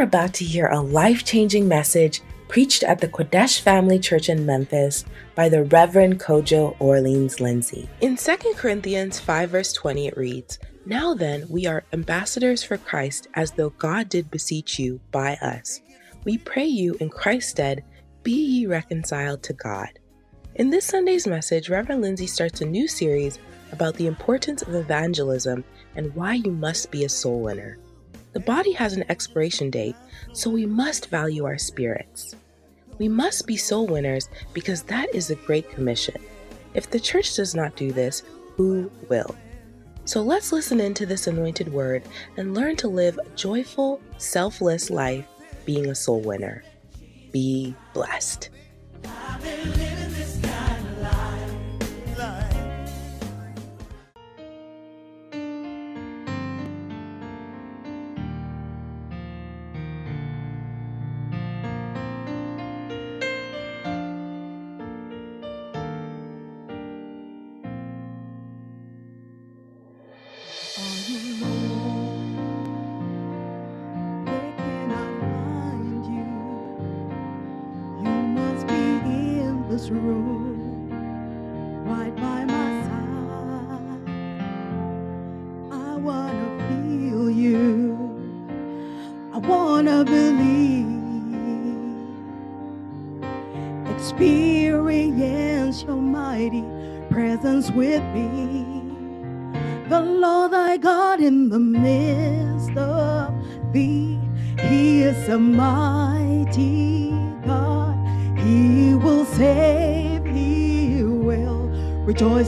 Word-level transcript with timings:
are 0.00 0.04
about 0.04 0.32
to 0.32 0.46
hear 0.46 0.66
a 0.68 0.80
life 0.80 1.26
changing 1.26 1.68
message 1.68 2.22
preached 2.48 2.82
at 2.82 3.00
the 3.00 3.08
Qodesh 3.08 3.60
Family 3.60 3.98
Church 3.98 4.30
in 4.30 4.46
Memphis 4.46 5.04
by 5.34 5.50
the 5.50 5.64
Reverend 5.64 6.18
Kojo 6.18 6.74
Orleans 6.78 7.38
Lindsay. 7.38 7.86
In 8.00 8.16
2 8.16 8.36
Corinthians 8.56 9.20
5, 9.20 9.50
verse 9.50 9.74
20, 9.74 10.06
it 10.06 10.16
reads, 10.16 10.58
Now 10.86 11.12
then, 11.12 11.44
we 11.50 11.66
are 11.66 11.84
ambassadors 11.92 12.62
for 12.62 12.78
Christ, 12.78 13.28
as 13.34 13.50
though 13.50 13.70
God 13.76 14.08
did 14.08 14.30
beseech 14.30 14.78
you 14.78 15.02
by 15.10 15.34
us. 15.42 15.82
We 16.24 16.38
pray 16.38 16.64
you 16.64 16.96
in 16.98 17.10
Christ's 17.10 17.50
stead, 17.50 17.84
be 18.22 18.32
ye 18.32 18.66
reconciled 18.66 19.42
to 19.42 19.52
God. 19.52 19.90
In 20.54 20.70
this 20.70 20.86
Sunday's 20.86 21.26
message, 21.26 21.68
Reverend 21.68 22.00
Lindsay 22.00 22.26
starts 22.26 22.62
a 22.62 22.64
new 22.64 22.88
series 22.88 23.38
about 23.70 23.96
the 23.96 24.06
importance 24.06 24.62
of 24.62 24.74
evangelism 24.74 25.62
and 25.94 26.14
why 26.14 26.34
you 26.34 26.52
must 26.52 26.90
be 26.90 27.04
a 27.04 27.08
soul 27.10 27.42
winner. 27.42 27.76
The 28.32 28.40
body 28.40 28.72
has 28.72 28.92
an 28.92 29.04
expiration 29.08 29.70
date, 29.70 29.96
so 30.32 30.50
we 30.50 30.66
must 30.66 31.10
value 31.10 31.44
our 31.44 31.58
spirits. 31.58 32.36
We 32.98 33.08
must 33.08 33.46
be 33.46 33.56
soul 33.56 33.86
winners 33.86 34.28
because 34.52 34.82
that 34.84 35.12
is 35.14 35.28
the 35.28 35.34
Great 35.34 35.70
Commission. 35.70 36.16
If 36.74 36.90
the 36.90 37.00
church 37.00 37.34
does 37.34 37.54
not 37.54 37.74
do 37.76 37.92
this, 37.92 38.22
who 38.56 38.90
will? 39.08 39.34
So 40.04 40.22
let's 40.22 40.52
listen 40.52 40.80
into 40.80 41.06
this 41.06 41.26
anointed 41.26 41.72
word 41.72 42.02
and 42.36 42.54
learn 42.54 42.76
to 42.76 42.88
live 42.88 43.18
a 43.18 43.36
joyful, 43.36 44.00
selfless 44.18 44.90
life 44.90 45.26
being 45.64 45.86
a 45.86 45.94
soul 45.94 46.20
winner. 46.20 46.62
Be 47.32 47.74
blessed. 47.94 48.50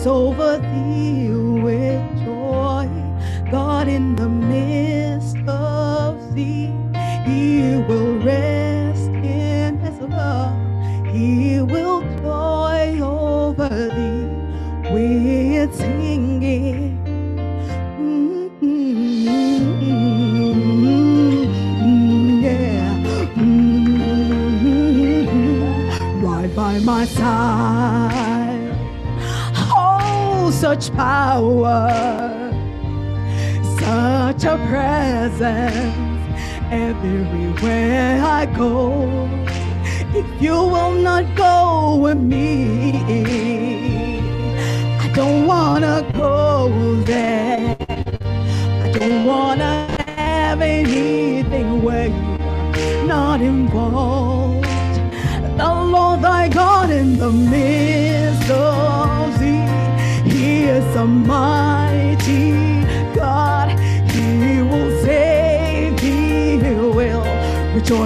Over 0.07 0.59
thee 0.59 0.82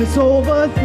rejoice 0.07 0.17
over 0.19 0.76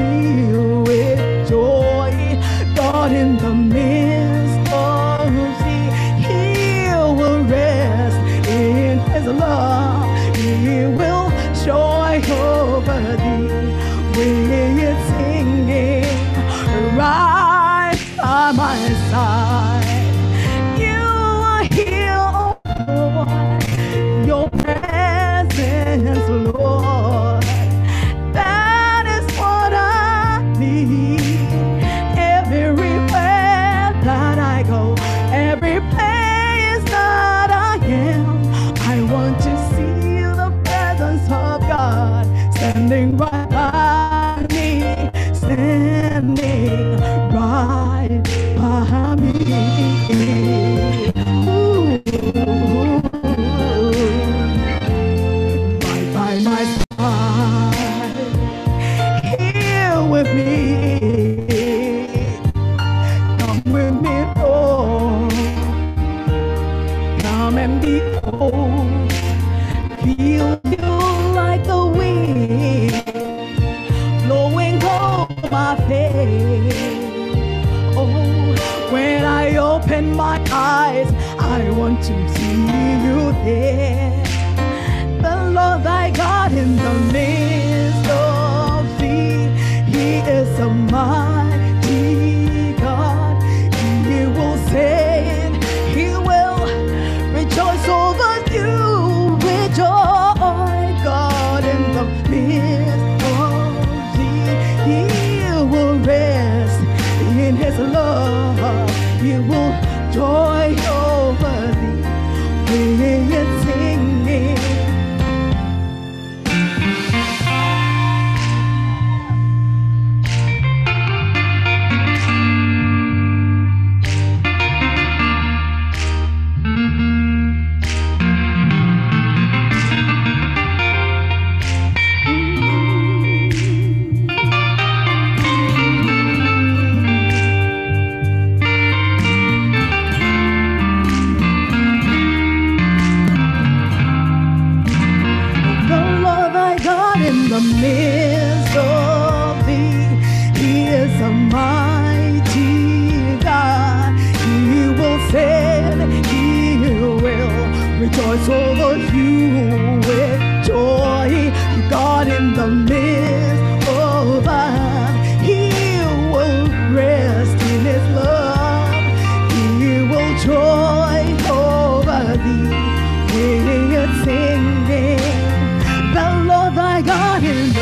Lord 177.01 177.07
thy 177.07 177.80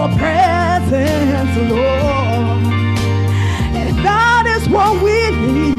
Your 0.00 0.08
presence, 0.16 1.70
Lord. 1.70 2.64
And 3.76 3.98
that 3.98 4.44
is 4.56 4.66
what 4.70 4.96
we 5.04 5.18
need. 5.44 5.76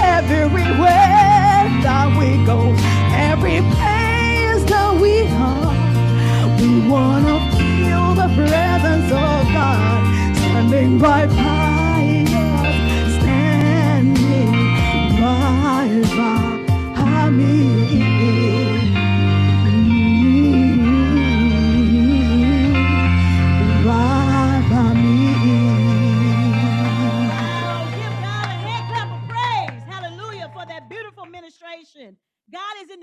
Everywhere 0.00 1.68
that 1.84 2.16
we 2.18 2.42
go, 2.46 2.72
every 3.12 3.60
place 3.76 4.64
that 4.72 4.96
we 4.98 5.28
are, 5.36 5.76
we 6.58 6.88
want 6.88 7.26
to 7.28 7.36
feel 7.58 8.14
the 8.14 8.28
presence 8.34 9.12
of 9.12 9.44
God 9.52 10.36
standing 10.38 10.98
right 10.98 11.28
by 11.28 11.53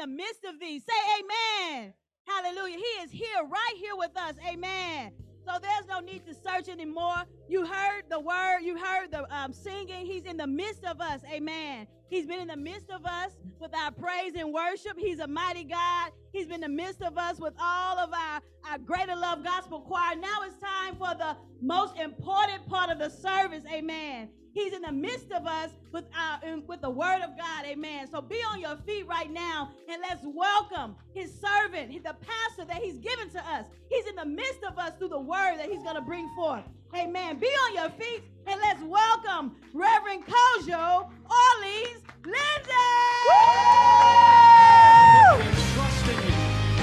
the 0.01 0.07
midst 0.07 0.43
of 0.45 0.59
these. 0.59 0.81
Say 0.83 1.21
amen. 1.21 1.93
Hallelujah. 2.27 2.77
He 2.77 3.03
is 3.03 3.11
here, 3.11 3.43
right 3.47 3.73
here 3.77 3.95
with 3.95 4.17
us. 4.17 4.33
Amen. 4.47 5.11
So 5.45 5.53
there's 5.61 5.87
no 5.87 5.99
need 5.99 6.25
to 6.25 6.33
search 6.33 6.69
anymore. 6.69 7.23
You 7.47 7.65
heard 7.65 8.03
the 8.09 8.19
word, 8.19 8.59
you 8.61 8.77
heard 8.77 9.11
the 9.11 9.31
um, 9.35 9.53
singing. 9.53 10.05
He's 10.05 10.25
in 10.25 10.37
the 10.37 10.47
midst 10.47 10.85
of 10.85 11.01
us. 11.01 11.21
Amen. 11.31 11.85
He's 12.09 12.25
been 12.25 12.39
in 12.39 12.47
the 12.47 12.57
midst 12.57 12.89
of 12.89 13.05
us 13.05 13.31
with 13.59 13.75
our 13.75 13.91
praise 13.91 14.33
and 14.35 14.51
worship. 14.51 14.97
He's 14.97 15.19
a 15.19 15.27
mighty 15.27 15.63
God. 15.63 16.11
He's 16.33 16.47
been 16.47 16.55
in 16.55 16.61
the 16.61 16.83
midst 16.83 17.01
of 17.01 17.17
us 17.17 17.39
with 17.39 17.53
all 17.61 17.99
of 17.99 18.11
our, 18.11 18.41
our 18.69 18.77
greater 18.79 19.15
love 19.15 19.43
gospel 19.43 19.81
choir. 19.81 20.15
Now 20.15 20.41
it's 20.45 20.57
time 20.57 20.95
for 20.95 21.15
the 21.15 21.37
most 21.61 21.95
important 21.97 22.67
part 22.67 22.89
of 22.89 22.97
the 22.97 23.09
service. 23.09 23.63
Amen. 23.71 24.29
He's 24.53 24.73
in 24.73 24.81
the 24.81 24.91
midst 24.91 25.31
of 25.31 25.47
us 25.47 25.69
with 25.91 26.05
uh, 26.17 26.37
our 26.45 26.57
with 26.67 26.81
the 26.81 26.89
word 26.89 27.21
of 27.21 27.37
God. 27.37 27.65
Amen. 27.65 28.07
So 28.11 28.21
be 28.21 28.37
on 28.51 28.59
your 28.59 28.75
feet 28.85 29.07
right 29.07 29.31
now 29.31 29.71
and 29.89 30.01
let's 30.01 30.23
welcome 30.25 30.95
his 31.13 31.31
servant, 31.33 31.91
the 32.03 32.15
pastor 32.15 32.65
that 32.65 32.81
he's 32.81 32.97
given 32.97 33.29
to 33.29 33.39
us. 33.39 33.65
He's 33.89 34.05
in 34.07 34.15
the 34.15 34.25
midst 34.25 34.63
of 34.63 34.77
us 34.77 34.93
through 34.97 35.09
the 35.09 35.19
word 35.19 35.57
that 35.57 35.69
he's 35.69 35.83
going 35.83 35.95
to 35.95 36.01
bring 36.01 36.29
forth. 36.35 36.63
Amen. 36.95 37.37
Be 37.39 37.47
on 37.47 37.75
your 37.75 37.89
feet 37.91 38.23
and 38.47 38.59
let's 38.59 38.81
welcome 38.83 39.55
Reverend 39.73 40.23
Kojo 40.25 41.09
Orleans 41.29 42.03
Lindsay. 42.25 42.71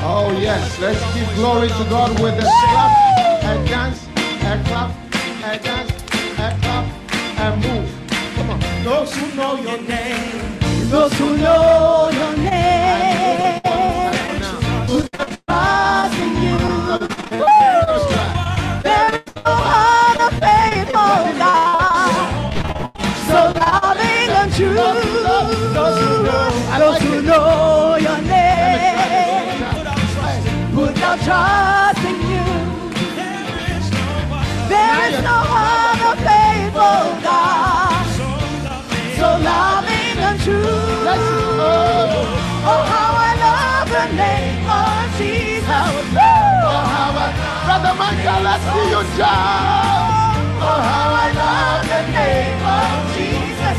Oh, 0.00 0.38
yes. 0.41 0.79
Let's 0.81 1.00
give 1.14 1.35
glory 1.35 1.69
to 1.69 1.87
God 1.91 2.19
with 2.21 2.38
a 2.38 2.43
clap, 2.43 3.43
a 3.43 3.69
dance, 3.69 4.06
a 4.17 4.62
clap, 4.64 4.91
a 5.44 5.62
dance, 5.62 5.88
and 7.49 7.62
move. 7.65 7.89
Come 8.37 8.50
on. 8.50 8.61
Those 8.85 9.15
who 9.17 9.27
know 9.37 9.55
your 9.56 9.81
name. 9.83 10.43
Those 10.91 11.12
who 11.19 11.37
know 11.37 12.11
your 12.12 12.37
name, 12.39 13.61
trust 15.47 16.19
in 16.19 16.33
you. 16.45 16.59
There 18.83 19.11
is 19.15 19.27
no 19.37 19.55
other 19.67 20.31
faithful 20.40 21.21
God, 21.43 22.55
so 23.28 23.38
loving 23.61 24.31
and 24.40 24.50
true. 24.55 24.75
Those 25.75 27.02
who 27.02 27.23
know 27.23 27.97
your 28.00 28.21
name, 28.23 29.78
put 30.75 30.97
trust 30.97 32.05
in 32.11 32.17
you. 32.33 32.47
There 34.69 35.00
is 35.11 35.23
no 35.23 35.38
other 35.47 36.14
God, 37.25 38.06
so 39.18 39.28
loving 39.50 40.18
and 40.28 40.40
true. 40.42 41.06
Oh, 42.64 42.82
how 42.92 43.12
I 43.28 43.32
love 43.47 43.88
the 43.90 44.06
name 44.16 44.66
of 44.68 45.18
Jesus. 45.18 45.68
Oh, 46.16 46.85
how 46.94 47.25
I, 47.25 47.28
Brother 47.66 47.94
Michael, 47.99 48.42
let's 48.44 48.64
see 48.73 48.88
you 48.94 49.02
jump. 49.18 50.62
Oh, 50.62 50.80
how 50.90 51.11
I 51.25 51.28
love 51.42 51.85
the 51.94 52.02
name 52.18 52.64
of 52.78 52.99
Jesus. 53.16 53.78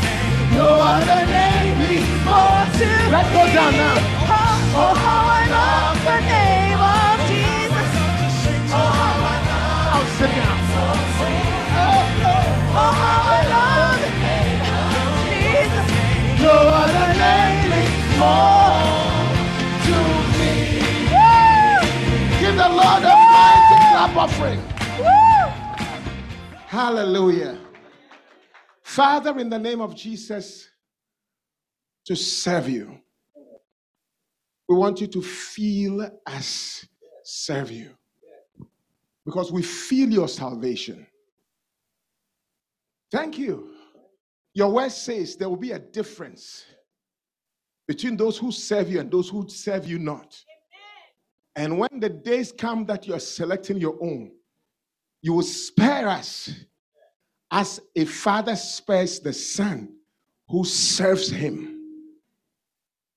No 0.56 0.68
other 0.94 1.22
name 1.26 1.78
more 2.26 2.64
to 2.78 2.88
Let's 3.14 3.28
me. 3.30 3.36
go 3.36 3.44
down 3.54 3.72
now. 3.74 3.96
Oh, 3.98 4.82
oh, 4.82 4.94
how 5.04 5.22
I 5.40 5.44
love 5.58 5.98
the 6.10 6.20
name 6.34 6.80
of 6.98 7.16
Jesus. 7.30 7.90
Oh, 8.72 8.92
how 9.00 9.28
I 9.32 9.36
love, 9.50 9.94
Now 9.94 10.18
sit 10.18 10.32
down. 10.36 11.09
Lord 22.68 23.02
a 23.02 23.14
mighty 23.14 23.76
clap 23.90 24.16
offering. 24.16 24.60
Hallelujah. 26.66 27.58
Father, 28.82 29.38
in 29.38 29.48
the 29.48 29.58
name 29.58 29.80
of 29.80 29.94
Jesus, 29.94 30.68
to 32.06 32.14
serve 32.14 32.68
you, 32.68 33.00
we 34.68 34.76
want 34.76 35.00
you 35.00 35.06
to 35.08 35.20
feel 35.22 36.08
us 36.26 36.86
serve 37.24 37.70
you 37.70 37.90
because 39.24 39.52
we 39.52 39.62
feel 39.62 40.10
your 40.10 40.28
salvation. 40.28 41.06
Thank 43.10 43.38
you. 43.38 43.74
Your 44.54 44.70
word 44.70 44.92
says 44.92 45.36
there 45.36 45.48
will 45.48 45.56
be 45.56 45.72
a 45.72 45.78
difference 45.78 46.64
between 47.86 48.16
those 48.16 48.38
who 48.38 48.52
serve 48.52 48.90
you 48.90 49.00
and 49.00 49.10
those 49.10 49.28
who 49.28 49.48
serve 49.48 49.86
you 49.86 49.98
not. 49.98 50.38
And 51.56 51.78
when 51.78 51.98
the 51.98 52.08
days 52.08 52.52
come 52.52 52.86
that 52.86 53.06
you 53.06 53.14
are 53.14 53.20
selecting 53.20 53.78
your 53.78 53.98
own, 54.00 54.32
you 55.22 55.34
will 55.34 55.42
spare 55.42 56.08
us 56.08 56.50
as 57.50 57.80
a 57.96 58.04
father 58.04 58.54
spares 58.56 59.18
the 59.20 59.32
son 59.32 59.92
who 60.48 60.64
serves 60.64 61.30
him. 61.30 61.80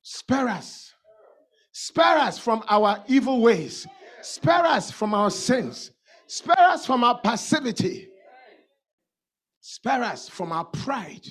Spare 0.01 0.49
us. 0.49 0.93
Spare 1.71 2.17
us 2.17 2.37
from 2.37 2.63
our 2.67 3.03
evil 3.07 3.41
ways. 3.41 3.87
Spare 4.21 4.65
us 4.65 4.91
from 4.91 5.13
our 5.13 5.29
sins. 5.29 5.91
Spare 6.27 6.67
us 6.67 6.85
from 6.85 7.03
our 7.03 7.19
passivity. 7.19 8.09
Spare 9.65 10.03
us 10.03 10.27
from 10.27 10.51
our 10.51 10.65
pride. 10.65 11.25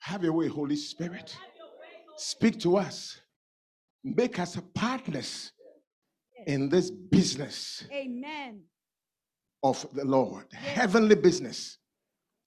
Have 0.00 0.24
your 0.24 0.32
way, 0.32 0.48
Holy 0.48 0.74
Spirit. 0.74 1.36
Speak 2.16 2.58
to 2.60 2.76
us. 2.76 3.20
Make 4.02 4.40
us 4.40 4.56
a 4.56 4.62
partners 4.62 5.52
in 6.48 6.68
this 6.68 6.90
business 6.90 7.84
Amen. 7.92 8.62
of 9.62 9.86
the 9.94 10.04
Lord, 10.04 10.46
heavenly 10.52 11.14
business. 11.14 11.78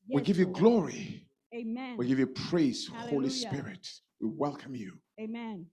We 0.10 0.22
give 0.22 0.38
you 0.38 0.48
glory. 0.48 1.26
Amen. 1.56 1.96
We 1.96 2.08
give 2.08 2.20
you 2.20 2.28
praise, 2.28 2.90
Holy 2.94 3.30
Spirit. 3.30 3.88
We 4.20 4.28
welcome 4.28 4.76
you 4.76 5.00
Amen. 5.18 5.68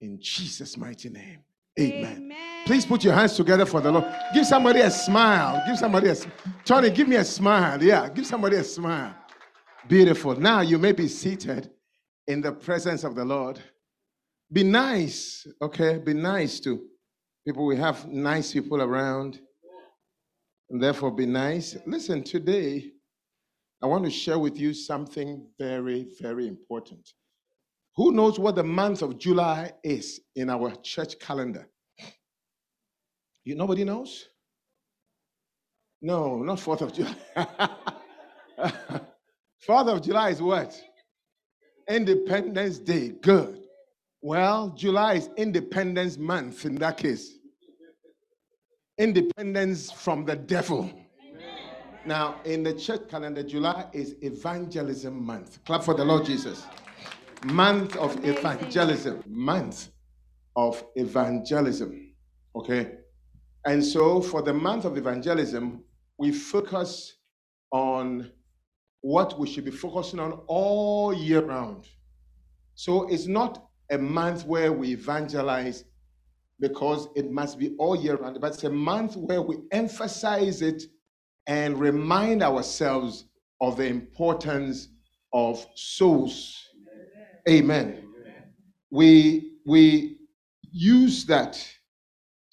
in 0.00 0.18
Jesus' 0.20 0.76
mighty 0.76 1.08
name. 1.08 1.44
Amen. 1.78 2.16
Amen. 2.16 2.66
Please 2.66 2.84
put 2.84 3.04
your 3.04 3.14
hands 3.14 3.36
together 3.36 3.66
for 3.66 3.80
the 3.80 3.90
Lord. 3.90 4.04
Give 4.34 4.46
somebody 4.46 4.80
a 4.80 4.90
smile. 4.90 5.62
Give 5.66 5.78
somebody 5.78 6.08
a. 6.08 6.16
Tony, 6.64 6.90
give 6.90 7.08
me 7.08 7.16
a 7.16 7.24
smile. 7.24 7.82
Yeah, 7.82 8.08
give 8.08 8.26
somebody 8.26 8.56
a 8.56 8.64
smile. 8.64 9.14
Beautiful. 9.88 10.36
Now 10.36 10.60
you 10.60 10.78
may 10.78 10.92
be 10.92 11.08
seated 11.08 11.70
in 12.26 12.40
the 12.40 12.52
presence 12.52 13.02
of 13.02 13.14
the 13.14 13.24
Lord. 13.24 13.60
Be 14.52 14.62
nice, 14.62 15.46
okay? 15.62 15.98
Be 15.98 16.12
nice 16.12 16.60
to 16.60 16.80
people. 17.46 17.66
We 17.66 17.76
have 17.76 18.06
nice 18.08 18.52
people 18.52 18.82
around, 18.82 19.40
and 20.70 20.82
therefore 20.82 21.12
be 21.12 21.26
nice. 21.26 21.76
Listen, 21.86 22.22
today 22.22 22.90
I 23.82 23.86
want 23.86 24.04
to 24.04 24.10
share 24.10 24.38
with 24.38 24.58
you 24.58 24.74
something 24.74 25.46
very, 25.58 26.08
very 26.20 26.46
important. 26.46 27.08
Who 28.00 28.12
knows 28.12 28.38
what 28.38 28.54
the 28.54 28.64
month 28.64 29.02
of 29.02 29.18
July 29.18 29.72
is 29.84 30.22
in 30.34 30.48
our 30.48 30.74
church 30.76 31.18
calendar? 31.18 31.68
You 33.44 33.54
nobody 33.56 33.84
knows? 33.84 34.24
No, 36.00 36.38
not 36.38 36.56
4th 36.60 36.80
of 36.80 36.94
July. 36.94 37.14
4th 39.68 39.88
of 39.94 40.00
July 40.00 40.30
is 40.30 40.40
what? 40.40 40.74
Independence 41.90 42.78
Day. 42.78 43.10
Good. 43.20 43.60
Well, 44.22 44.70
July 44.70 45.16
is 45.16 45.28
Independence 45.36 46.16
Month 46.16 46.64
in 46.64 46.76
that 46.76 46.96
case. 46.96 47.34
Independence 48.96 49.92
from 49.92 50.24
the 50.24 50.36
devil. 50.36 50.90
Now, 52.06 52.40
in 52.46 52.62
the 52.62 52.72
church 52.72 53.10
calendar, 53.10 53.42
July 53.42 53.88
is 53.92 54.16
Evangelism 54.22 55.22
Month. 55.22 55.62
Clap 55.66 55.82
for 55.82 55.92
the 55.92 56.02
Lord 56.06 56.24
Jesus. 56.24 56.64
Month 57.44 57.96
of 57.96 58.16
Amazing. 58.16 58.36
evangelism. 58.36 59.24
Month 59.26 59.90
of 60.56 60.84
evangelism. 60.96 62.14
Okay. 62.56 62.92
And 63.66 63.84
so, 63.84 64.20
for 64.20 64.42
the 64.42 64.52
month 64.54 64.84
of 64.84 64.96
evangelism, 64.98 65.84
we 66.18 66.32
focus 66.32 67.16
on 67.72 68.30
what 69.02 69.38
we 69.38 69.46
should 69.48 69.64
be 69.64 69.70
focusing 69.70 70.20
on 70.20 70.32
all 70.48 71.14
year 71.14 71.42
round. 71.42 71.86
So, 72.74 73.08
it's 73.08 73.26
not 73.26 73.66
a 73.90 73.98
month 73.98 74.46
where 74.46 74.72
we 74.72 74.92
evangelize 74.92 75.84
because 76.60 77.08
it 77.16 77.30
must 77.30 77.58
be 77.58 77.74
all 77.78 77.96
year 77.96 78.16
round, 78.16 78.38
but 78.40 78.54
it's 78.54 78.64
a 78.64 78.70
month 78.70 79.16
where 79.16 79.42
we 79.42 79.56
emphasize 79.72 80.62
it 80.62 80.82
and 81.46 81.78
remind 81.80 82.42
ourselves 82.42 83.26
of 83.60 83.76
the 83.78 83.86
importance 83.86 84.88
of 85.32 85.66
souls. 85.74 86.69
Amen. 87.48 88.04
We 88.90 89.52
we 89.66 90.18
use 90.72 91.24
that 91.26 91.64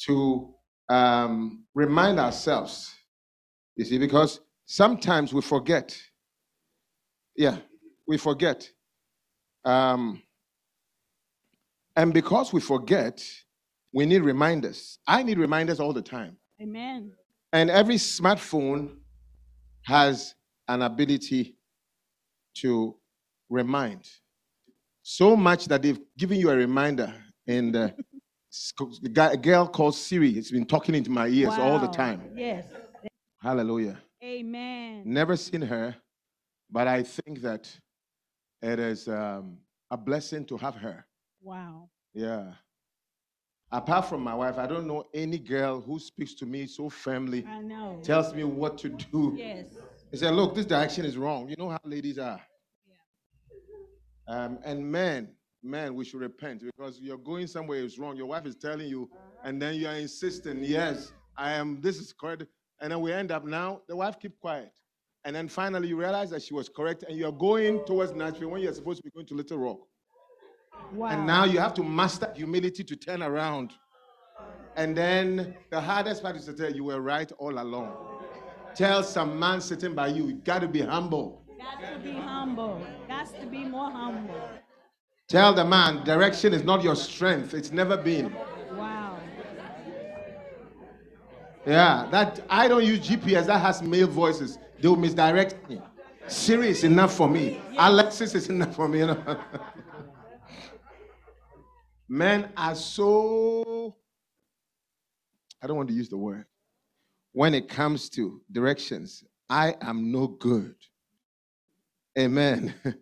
to 0.06 0.53
um, 0.89 1.65
remind 1.74 2.20
ourselves. 2.20 2.94
You 3.75 3.86
see, 3.86 3.98
because 3.98 4.39
sometimes 4.65 5.34
we 5.34 5.41
forget. 5.41 6.00
Yeah, 7.36 7.58
we 8.08 8.17
forget. 8.17 8.70
Um, 9.65 10.24
and 11.96 12.13
because 12.13 12.53
we 12.53 12.62
forget, 12.62 13.24
we 13.94 14.06
need 14.06 14.22
reminders. 14.22 15.00
I 15.08 15.24
need 15.24 15.38
reminders 15.38 15.79
all 15.79 15.94
the 15.94 16.01
time. 16.01 16.38
Amen. 16.62 17.12
And 17.53 17.70
every 17.70 17.96
smartphone 17.96 18.98
has 19.84 20.36
an 20.67 20.82
ability 20.82 21.58
to 22.56 22.96
remind. 23.50 24.10
So 25.10 25.38
much 25.38 25.68
that 25.68 25.82
they've 25.82 26.02
given 26.18 26.38
you 26.38 26.50
a 26.50 26.56
reminder. 26.58 27.14
And 27.48 27.74
uh, 27.74 27.92
the 29.02 29.30
a 29.32 29.38
girl 29.38 29.66
called 29.66 29.96
Siri 29.96 30.34
has 30.34 30.52
been 30.52 30.66
talking 30.66 30.94
into 30.96 31.10
my 31.10 31.28
ears 31.28 31.54
all 31.54 31.80
the 31.80 31.88
time. 31.88 32.34
Yes. 32.36 32.66
Hallelujah. 33.42 33.98
Amen. 34.22 35.04
Never 35.06 35.38
seen 35.38 35.62
her, 35.62 35.96
but 36.70 36.90
I 36.90 37.04
think 37.04 37.42
that 37.42 37.74
it 38.62 38.80
is 38.80 39.08
um, 39.08 39.60
a 39.90 39.96
blessing 39.96 40.44
to 40.48 40.58
have 40.58 40.76
her. 40.76 41.06
Wow. 41.42 41.88
Yeah. 42.14 42.52
Apart 43.72 44.10
from 44.10 44.22
my 44.22 44.36
wife, 44.36 44.58
I 44.58 44.68
don't 44.68 44.88
know 44.88 45.06
any 45.14 45.40
girl 45.40 45.80
who 45.80 46.00
speaks 46.00 46.34
to 46.34 46.46
me 46.46 46.68
so 46.68 46.90
firmly, 46.90 47.46
I 47.48 47.62
know. 47.62 48.02
tells 48.04 48.34
me 48.34 48.44
what 48.44 48.78
to 48.80 48.90
do. 48.90 49.36
Yes. 49.38 49.68
He 50.12 50.18
said, 50.18 50.34
Look, 50.34 50.54
this 50.54 50.66
direction 50.66 51.06
is 51.06 51.16
wrong. 51.16 51.48
You 51.48 51.56
know 51.56 51.70
how 51.70 51.80
ladies 51.86 52.20
are. 52.20 52.42
Um, 54.27 54.60
and 54.63 54.86
men, 54.86 55.29
men, 55.63 55.96
we 55.96 56.03
should 56.05 56.19
repent 56.19 56.62
because 56.62 57.00
you're 57.00 57.17
going 57.17 57.48
somewhere 57.48 57.79
is 57.79 57.98
wrong. 57.98 58.17
Your 58.17 58.27
wife 58.27 58.46
is 58.46 58.55
telling 58.55 58.88
you, 58.88 59.10
and 59.43 59.62
then 59.62 59.75
you 59.75 59.88
are 59.88 59.96
insisting, 59.96 60.63
Yes, 60.63 61.13
I 61.38 61.53
am, 61.53 61.79
this 61.81 61.98
is 61.98 62.13
correct. 62.13 62.43
And 62.81 62.91
then 62.91 63.01
we 63.01 63.12
end 63.12 63.31
up 63.31 63.46
now, 63.46 63.81
the 63.88 63.96
wife 63.96 64.19
keep 64.19 64.39
quiet. 64.39 64.72
And 65.25 65.36
then 65.36 65.48
finally 65.48 65.88
you 65.88 65.98
realize 65.98 66.29
that 66.29 66.41
she 66.41 66.53
was 66.53 66.69
correct, 66.69 67.03
and 67.07 67.17
you're 67.17 67.31
going 67.31 67.84
towards 67.86 68.13
Nashville 68.13 68.50
when 68.50 68.62
you're 68.62 68.74
supposed 68.74 68.98
to 68.98 69.03
be 69.03 69.12
going 69.12 69.25
to 69.27 69.34
Little 69.34 69.57
Rock. 69.57 69.79
Wow. 70.93 71.07
And 71.07 71.25
now 71.27 71.46
you 71.46 71.60
have 71.60 71.74
to 71.75 71.84
master 71.84 72.31
humility 72.36 72.84
to 72.84 72.96
turn 72.96 73.24
around. 73.24 73.74
And 74.75 74.96
then 74.96 75.55
the 75.72 75.81
hardest 75.81 76.22
part 76.22 76.36
is 76.36 76.46
to 76.46 76.53
tell 76.53 76.72
you 76.72 76.86
were 76.86 77.01
right 77.01 77.31
all 77.39 77.60
along. 77.60 77.96
Tell 78.75 79.01
some 79.03 79.39
man 79.39 79.60
sitting 79.60 79.96
by 79.96 80.07
you, 80.07 80.27
you 80.27 80.36
got 80.36 80.60
to 80.60 80.67
be 80.67 80.81
humble. 80.81 81.47
Got 81.68 81.94
to 81.94 82.00
be 82.00 82.14
humble. 82.14 82.82
Got 83.10 83.40
to 83.42 83.46
be 83.46 83.66
more 83.66 83.92
humble. 83.92 84.40
Tell 85.28 85.54
the 85.54 85.66
man, 85.66 86.04
direction 86.06 86.54
is 86.54 86.64
not 86.64 86.82
your 86.82 86.96
strength. 86.96 87.54
It's 87.54 87.72
never 87.72 87.98
been. 87.98 88.34
Wow. 88.72 89.18
Yeah, 91.66 92.08
that 92.12 92.40
I 92.50 92.70
don't 92.70 92.86
use 92.86 93.06
GPS 93.06 93.48
that 93.48 93.60
has 93.60 93.82
male 93.82 94.08
voices. 94.08 94.58
They 94.80 94.88
will 94.88 94.96
misdirect 94.96 95.70
me. 95.70 95.82
Siri 96.28 96.70
is 96.70 96.86
enough 96.86 97.14
for 97.14 97.28
me. 97.28 97.60
Alexis 97.78 98.34
is 98.36 98.48
enough 98.48 98.74
for 98.74 98.88
me. 98.88 99.00
You 99.00 99.08
know? 99.08 99.40
Men 102.08 102.50
are 102.56 102.76
so 102.76 103.98
I 105.62 105.68
don't 105.68 105.76
want 105.76 105.90
to 105.90 105.96
use 105.96 106.08
the 106.08 106.18
word. 106.18 106.46
When 107.34 107.54
it 107.54 107.68
comes 107.68 108.10
to 108.12 108.42
directions, 108.50 109.26
I 109.50 109.76
am 109.82 110.14
no 110.14 110.28
good. 110.28 110.76
Amen. 112.18 112.74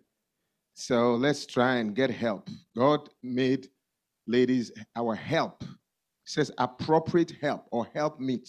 So 0.78 1.14
let's 1.14 1.46
try 1.46 1.76
and 1.76 1.94
get 1.94 2.10
help. 2.10 2.50
God 2.76 3.08
made 3.22 3.68
ladies 4.26 4.70
our 4.94 5.14
help. 5.14 5.62
It 5.62 5.68
says 6.26 6.52
appropriate 6.58 7.32
help 7.40 7.64
or 7.72 7.86
help 7.94 8.20
meet. 8.20 8.46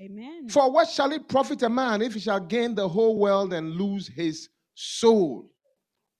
Amen. 0.00 0.48
For 0.48 0.70
what 0.70 0.88
shall 0.90 1.12
it 1.12 1.28
profit 1.28 1.62
a 1.62 1.68
man 1.68 2.02
if 2.02 2.14
he 2.14 2.20
shall 2.20 2.40
gain 2.40 2.74
the 2.74 2.88
whole 2.88 3.18
world 3.18 3.52
and 3.52 3.76
lose 3.76 4.08
his 4.08 4.48
soul? 4.74 5.52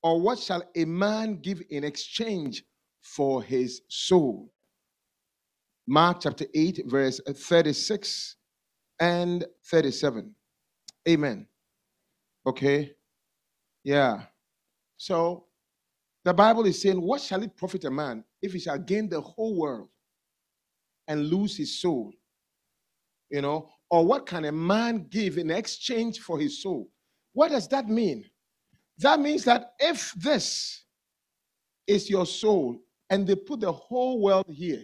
Or 0.04 0.20
what 0.20 0.38
shall 0.38 0.62
a 0.76 0.84
man 0.84 1.40
give 1.40 1.62
in 1.70 1.82
exchange 1.82 2.62
for 3.02 3.42
his 3.42 3.82
soul? 3.88 4.52
Mark 5.88 6.20
chapter 6.20 6.46
8, 6.54 6.82
verse 6.86 7.20
36 7.28 8.36
and 9.00 9.44
37. 9.64 10.32
Amen. 11.08 11.46
Okay. 12.46 12.95
Yeah. 13.86 14.22
So 14.96 15.44
the 16.24 16.34
Bible 16.34 16.66
is 16.66 16.82
saying, 16.82 17.00
What 17.00 17.20
shall 17.20 17.44
it 17.44 17.56
profit 17.56 17.84
a 17.84 17.90
man 17.90 18.24
if 18.42 18.52
he 18.52 18.58
shall 18.58 18.78
gain 18.78 19.08
the 19.08 19.20
whole 19.20 19.56
world 19.56 19.90
and 21.06 21.28
lose 21.28 21.56
his 21.56 21.80
soul? 21.80 22.12
You 23.30 23.42
know, 23.42 23.68
or 23.88 24.04
what 24.04 24.26
can 24.26 24.44
a 24.44 24.50
man 24.50 25.06
give 25.08 25.38
in 25.38 25.52
exchange 25.52 26.18
for 26.18 26.36
his 26.36 26.60
soul? 26.60 26.90
What 27.32 27.52
does 27.52 27.68
that 27.68 27.88
mean? 27.88 28.24
That 28.98 29.20
means 29.20 29.44
that 29.44 29.74
if 29.78 30.12
this 30.14 30.82
is 31.86 32.10
your 32.10 32.26
soul 32.26 32.80
and 33.08 33.24
they 33.24 33.36
put 33.36 33.60
the 33.60 33.70
whole 33.70 34.20
world 34.20 34.46
here, 34.48 34.82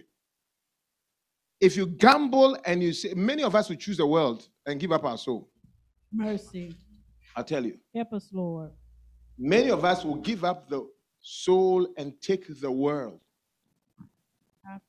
if 1.59 1.75
you 1.75 1.87
gamble 1.87 2.57
and 2.63 2.81
you 2.81 2.93
say, 2.93 3.13
many 3.15 3.43
of 3.43 3.53
us 3.53 3.67
would 3.67 3.81
choose 3.81 3.97
the 3.97 4.07
world 4.07 4.47
and 4.65 4.79
give 4.79 4.93
up 4.93 5.03
our 5.03 5.17
soul. 5.17 5.49
Mercy. 6.09 6.73
I'll 7.35 7.43
tell 7.43 7.65
you. 7.65 7.77
Help 7.93 8.13
us, 8.13 8.29
Lord. 8.31 8.71
Many 9.37 9.69
of 9.69 9.83
us 9.83 10.05
will 10.05 10.15
give 10.15 10.43
up 10.43 10.69
the 10.69 10.87
soul 11.21 11.87
and 11.97 12.13
take 12.21 12.59
the 12.59 12.71
world. 12.71 13.19
Wow. 14.65 14.79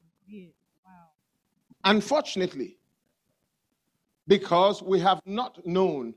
Unfortunately, 1.85 2.77
because 4.27 4.83
we 4.83 5.01
have 5.01 5.21
not 5.27 5.65
known 5.67 6.15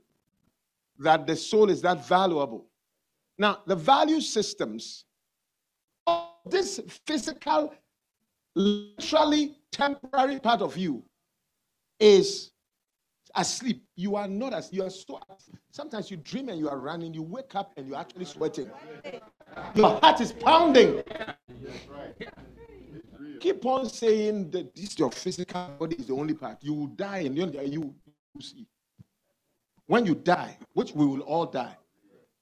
that 0.99 1.27
the 1.27 1.35
soul 1.35 1.69
is 1.69 1.81
that 1.81 2.07
valuable. 2.07 2.65
Now, 3.37 3.59
the 3.65 3.75
value 3.75 4.21
systems 4.21 5.05
of 6.07 6.23
this 6.45 6.79
physical, 7.05 7.73
literally 8.55 9.55
temporary 9.71 10.39
part 10.39 10.61
of 10.61 10.77
you 10.77 11.03
is 11.99 12.51
asleep. 13.37 13.83
You 13.95 14.15
are 14.15 14.27
not 14.27 14.53
as 14.53 14.71
you 14.73 14.83
are 14.83 14.89
so. 14.89 15.19
Sometimes 15.71 16.11
you 16.11 16.17
dream 16.17 16.49
and 16.49 16.59
you 16.59 16.69
are 16.69 16.79
running. 16.79 17.13
You 17.13 17.23
wake 17.23 17.55
up 17.55 17.71
and 17.77 17.87
you're 17.87 17.97
actually 17.97 18.25
sweating. 18.25 18.69
Your 19.75 19.99
heart 19.99 20.19
is 20.19 20.31
pounding. 20.33 21.03
keep 23.39 23.65
on 23.65 23.87
saying 23.87 24.49
that 24.51 24.75
this 24.75 24.97
your 24.97 25.11
physical 25.11 25.69
body 25.79 25.95
is 25.95 26.07
the 26.07 26.13
only 26.13 26.33
part. 26.33 26.57
You 26.61 26.73
will 26.73 26.87
die 26.87 27.19
and 27.19 27.37
you, 27.37 27.51
you, 27.63 27.95
see. 28.41 28.67
When 29.85 30.05
you 30.05 30.15
die, 30.15 30.57
which 30.73 30.93
we 30.93 31.05
will 31.05 31.21
all 31.21 31.45
die, 31.45 31.77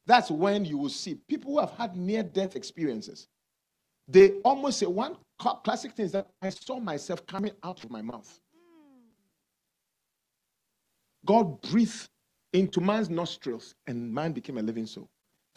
that's 0.08 0.32
when 0.32 0.66
you 0.66 0.78
will 0.78 0.90
see 0.90 1.16
people 1.28 1.52
who 1.52 1.60
have 1.60 1.72
had 1.72 1.96
near 1.96 2.24
death 2.24 2.56
experiences. 2.56 3.28
They 4.08 4.34
almost 4.44 4.80
say 4.80 4.86
one 4.86 5.18
classic 5.40 5.94
thing 5.94 6.06
is 6.06 6.12
that 6.14 6.28
I 6.42 6.50
saw 6.50 6.80
myself 6.80 7.26
coming 7.26 7.52
out 7.64 7.84
of 7.84 7.90
my 7.90 8.02
mouth. 8.02 8.40
God 11.26 11.62
breathed 11.62 12.10
into 12.54 12.82
man's 12.82 13.10
nostrils 13.10 13.76
and 13.88 14.14
man 14.14 14.32
became 14.32 14.58
a 14.58 14.62
living 14.62 14.86
soul. 14.86 15.10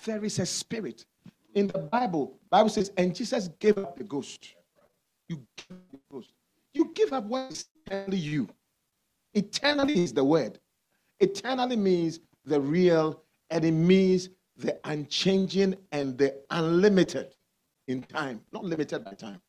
There 0.05 0.25
is 0.25 0.39
a 0.39 0.47
spirit. 0.47 1.05
In 1.55 1.69
the 1.69 1.79
Bible, 1.79 2.39
Bible 2.51 2.71
says, 2.71 2.93
and 2.97 3.15
Jesus 3.15 3.49
gave 3.59 3.79
up 3.79 3.97
the 3.97 4.05
ghost. 4.05 4.55
You 5.29 5.43
give 5.57 5.77
up 5.77 5.91
the 5.93 5.99
ghost. 6.11 6.33
You 6.75 6.91
give 6.95 7.13
up 7.13 7.25
what 7.25 7.53
is 7.53 7.67
eternally 7.87 8.19
you. 8.19 8.49
Eternally 9.35 10.03
is 10.03 10.13
the 10.13 10.25
word. 10.25 10.59
Eternally 11.21 11.77
means 11.77 12.21
the 12.45 12.61
real, 12.61 13.23
and 13.51 13.65
it 13.65 13.73
means 13.73 14.31
the 14.57 14.79
unchanging 14.85 15.77
and 15.93 16.17
the 16.19 16.35
unlimited 16.51 17.35
in 17.89 18.03
time, 18.03 18.41
not 18.53 18.65
limited 18.65 19.05
by 19.05 19.13
time. 19.13 19.41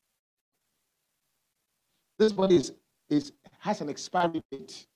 This 2.18 2.32
body 2.32 2.56
is, 2.58 2.74
is 3.10 3.32
has 3.60 3.82
an 3.82 3.90
expiry 3.90 4.44
date. 4.52 4.88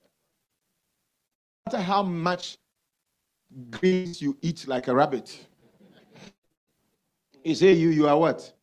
No 1.66 1.78
matter 1.78 1.84
how 1.86 2.04
much 2.04 2.58
greens 3.70 4.22
you 4.22 4.38
eat 4.42 4.68
like 4.68 4.90
a 4.90 4.94
rabbit, 4.94 5.48
you 7.46 7.56
say 7.56 7.72
you 7.72 7.90
you 7.90 8.06
are 8.08 8.18
what? 8.18 8.54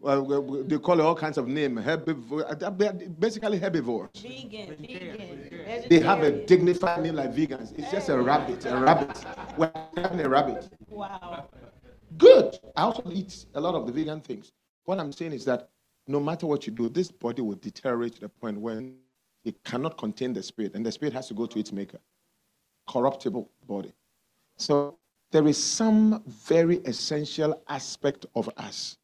Well, 0.00 0.64
they 0.64 0.78
call 0.78 1.00
it 1.00 1.02
all 1.02 1.14
kinds 1.14 1.36
of 1.36 1.48
names. 1.48 1.80
Herbivore, 1.80 3.18
basically 3.18 3.58
herbivores. 3.58 4.08
Vegan, 4.22 4.74
vegan. 4.76 5.86
They 5.90 6.00
have 6.00 6.22
a 6.22 6.30
dignified 6.46 7.02
name 7.02 7.16
like 7.16 7.34
vegans. 7.34 7.78
It's 7.78 7.90
just 7.90 8.08
a 8.08 8.16
rabbit, 8.16 8.64
a 8.64 8.76
rabbit. 8.78 9.22
We're 9.58 9.70
having 9.96 10.20
a 10.20 10.28
rabbit. 10.28 10.70
Wow. 10.88 11.48
Good. 12.16 12.58
I 12.74 12.82
also 12.82 13.02
eat 13.12 13.46
a 13.54 13.60
lot 13.60 13.74
of 13.74 13.86
the 13.86 13.92
vegan 13.92 14.20
things. 14.20 14.52
What 14.84 14.98
I'm 14.98 15.12
saying 15.12 15.32
is 15.32 15.44
that 15.44 15.68
no 16.06 16.20
matter 16.20 16.46
what 16.46 16.66
you 16.66 16.72
do, 16.72 16.88
this 16.88 17.10
body 17.10 17.42
will 17.42 17.56
deteriorate 17.56 18.14
to 18.14 18.20
the 18.20 18.28
point 18.28 18.58
when 18.58 18.96
it 19.44 19.62
cannot 19.64 19.98
contain 19.98 20.32
the 20.32 20.42
spirit, 20.42 20.74
and 20.74 20.86
the 20.86 20.92
spirit 20.92 21.12
has 21.12 21.28
to 21.28 21.34
go 21.34 21.46
to 21.46 21.58
its 21.58 21.72
maker. 21.72 21.98
Corruptible 22.88 23.50
body. 23.66 23.92
So 24.56 24.98
there 25.32 25.46
is 25.46 25.62
some 25.62 26.22
very 26.26 26.78
essential 26.78 27.62
aspect 27.68 28.26
of 28.34 28.48
us 28.56 28.96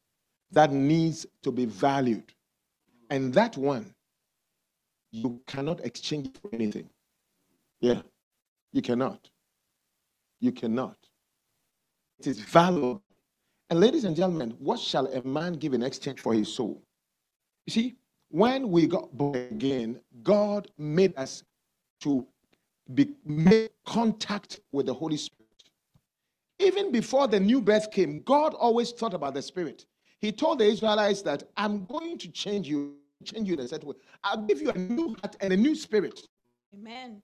that 0.52 0.70
needs 0.72 1.26
to 1.42 1.50
be 1.50 1.64
valued. 1.66 2.32
And 3.10 3.34
that 3.34 3.56
one, 3.56 3.94
you 5.10 5.40
cannot 5.46 5.80
exchange 5.80 6.30
for 6.40 6.48
anything. 6.54 6.88
Yeah, 7.80 8.02
you 8.72 8.80
cannot. 8.82 9.28
You 10.40 10.52
cannot. 10.52 10.96
It 12.18 12.26
is 12.28 12.40
valuable. 12.40 13.02
And 13.68 13.80
ladies 13.80 14.04
and 14.04 14.14
gentlemen, 14.14 14.54
what 14.58 14.78
shall 14.78 15.06
a 15.06 15.22
man 15.22 15.54
give 15.54 15.74
in 15.74 15.82
exchange 15.82 16.20
for 16.20 16.32
his 16.34 16.52
soul? 16.52 16.82
You 17.66 17.72
see, 17.72 17.96
when 18.28 18.70
we 18.70 18.86
got 18.86 19.12
born 19.16 19.36
again, 19.36 20.00
God 20.22 20.68
made 20.78 21.16
us 21.16 21.44
to 22.00 22.26
be, 22.94 23.14
make 23.24 23.72
contact 23.84 24.60
with 24.72 24.86
the 24.86 24.94
Holy 24.94 25.16
Spirit. 25.16 25.38
Even 26.58 26.92
before 26.92 27.26
the 27.26 27.40
new 27.40 27.60
birth 27.60 27.90
came, 27.90 28.22
God 28.22 28.54
always 28.54 28.92
thought 28.92 29.14
about 29.14 29.34
the 29.34 29.42
Spirit. 29.42 29.86
He 30.20 30.30
told 30.30 30.60
the 30.60 30.64
Israelites 30.64 31.22
that 31.22 31.42
I'm 31.56 31.84
going 31.86 32.16
to 32.18 32.28
change 32.28 32.68
you, 32.68 32.94
change 33.24 33.48
you 33.48 33.54
in 33.54 33.60
a 33.60 33.68
certain 33.68 33.88
way. 33.88 33.96
I'll 34.22 34.46
give 34.46 34.62
you 34.62 34.70
a 34.70 34.78
new 34.78 35.16
heart 35.20 35.36
and 35.40 35.52
a 35.52 35.56
new 35.56 35.74
spirit. 35.74 36.20
Amen. 36.72 37.20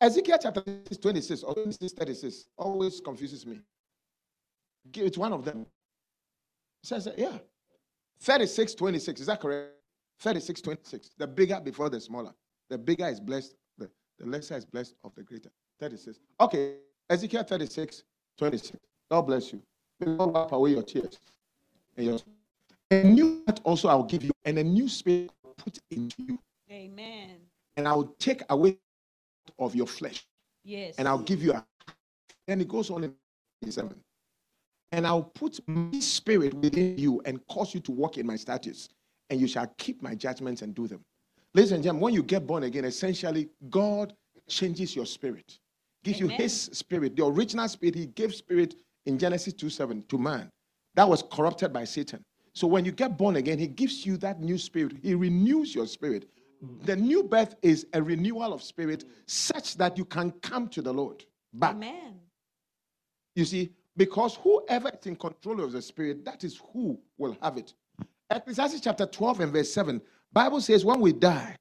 Ezekiel 0.00 0.38
chapter 0.42 0.62
26 1.00 1.42
or 1.42 1.54
26, 1.54 1.92
36 1.92 2.44
always 2.56 3.00
confuses 3.00 3.46
me. 3.46 3.60
It's 4.94 5.18
one 5.18 5.34
of 5.34 5.44
them. 5.44 5.66
It 6.82 6.86
says, 6.86 7.06
uh, 7.06 7.12
yeah. 7.16 7.38
36, 8.20 8.74
26. 8.74 9.20
Is 9.20 9.26
that 9.26 9.40
correct? 9.40 9.72
36, 10.20 10.62
26. 10.62 11.10
The 11.18 11.26
bigger 11.26 11.60
before 11.60 11.90
the 11.90 12.00
smaller. 12.00 12.32
The 12.70 12.78
bigger 12.78 13.06
is 13.06 13.20
blessed, 13.20 13.54
the, 14.22 14.28
lesser 14.28 14.56
is 14.56 14.64
blessed 14.64 14.94
of 15.04 15.14
the 15.14 15.22
greater. 15.22 15.50
36. 15.80 16.18
Okay. 16.40 16.74
Ezekiel 17.10 17.42
36, 17.42 18.04
26. 18.38 18.78
God 19.10 19.22
bless 19.22 19.52
you. 19.52 19.60
May 20.00 20.16
God 20.16 20.32
wipe 20.32 20.52
away 20.52 20.70
your 20.70 20.82
tears. 20.82 21.18
And 21.96 22.06
your, 22.06 22.18
a 22.90 23.02
new 23.02 23.42
heart 23.46 23.60
also 23.64 23.88
I'll 23.88 24.04
give 24.04 24.24
you, 24.24 24.30
and 24.44 24.58
a 24.58 24.64
new 24.64 24.88
spirit 24.88 25.30
I'll 25.44 25.54
put 25.54 25.78
into 25.90 26.22
you. 26.22 26.38
Amen. 26.70 27.36
And 27.76 27.86
I 27.86 27.92
will 27.92 28.14
take 28.18 28.42
away 28.48 28.78
of 29.58 29.74
your 29.74 29.86
flesh. 29.86 30.24
Yes. 30.64 30.94
And 30.96 31.08
I'll 31.08 31.18
give 31.18 31.42
you 31.42 31.52
a. 31.52 31.64
And 32.48 32.60
it 32.60 32.68
goes 32.68 32.90
on 32.90 33.04
in 33.04 33.70
seven. 33.70 33.96
And 34.92 35.06
I'll 35.06 35.22
put 35.22 35.58
my 35.66 35.98
spirit 36.00 36.54
within 36.54 36.98
you 36.98 37.20
and 37.24 37.44
cause 37.48 37.74
you 37.74 37.80
to 37.80 37.92
walk 37.92 38.18
in 38.18 38.26
my 38.26 38.36
statutes, 38.36 38.88
and 39.30 39.40
you 39.40 39.48
shall 39.48 39.66
keep 39.78 40.02
my 40.02 40.14
judgments 40.14 40.62
and 40.62 40.74
do 40.74 40.86
them. 40.86 41.04
Ladies 41.54 41.72
and 41.72 41.82
gentlemen, 41.82 42.02
when 42.02 42.14
you 42.14 42.22
get 42.22 42.46
born 42.46 42.62
again, 42.62 42.84
essentially, 42.84 43.48
God 43.68 44.14
changes 44.48 44.96
your 44.96 45.06
spirit, 45.06 45.58
gives 46.02 46.18
Amen. 46.18 46.30
you 46.30 46.36
his 46.36 46.70
spirit, 46.72 47.16
the 47.16 47.24
original 47.24 47.68
spirit. 47.68 47.94
He 47.94 48.06
gave 48.06 48.34
spirit 48.34 48.76
in 49.06 49.18
Genesis 49.18 49.52
2 49.52 49.68
7 49.68 50.02
to 50.08 50.18
man. 50.18 50.50
That 50.94 51.08
was 51.08 51.22
corrupted 51.30 51.72
by 51.72 51.84
Satan. 51.84 52.24
So 52.54 52.66
when 52.66 52.84
you 52.84 52.92
get 52.92 53.16
born 53.16 53.36
again, 53.36 53.58
he 53.58 53.66
gives 53.66 54.04
you 54.04 54.16
that 54.18 54.40
new 54.40 54.58
spirit. 54.58 54.96
He 55.02 55.14
renews 55.14 55.74
your 55.74 55.86
spirit. 55.86 56.28
The 56.84 56.94
new 56.94 57.24
birth 57.24 57.56
is 57.62 57.86
a 57.92 58.02
renewal 58.02 58.52
of 58.52 58.62
spirit 58.62 59.04
such 59.26 59.76
that 59.76 59.98
you 59.98 60.04
can 60.04 60.30
come 60.42 60.68
to 60.68 60.82
the 60.82 60.92
Lord 60.92 61.24
back. 61.54 61.74
Amen. 61.74 62.20
You 63.34 63.44
see, 63.44 63.72
because 63.96 64.36
whoever 64.36 64.90
is 64.90 65.06
in 65.06 65.16
control 65.16 65.60
of 65.60 65.72
the 65.72 65.82
spirit, 65.82 66.24
that 66.24 66.44
is 66.44 66.60
who 66.72 66.98
will 67.18 67.36
have 67.42 67.56
it. 67.56 67.74
Ecclesiastes 68.30 68.80
chapter 68.80 69.06
12 69.06 69.40
and 69.40 69.52
verse 69.52 69.72
7, 69.72 70.00
Bible 70.32 70.60
says, 70.60 70.84
when 70.84 71.00
we 71.00 71.12
die, 71.12 71.56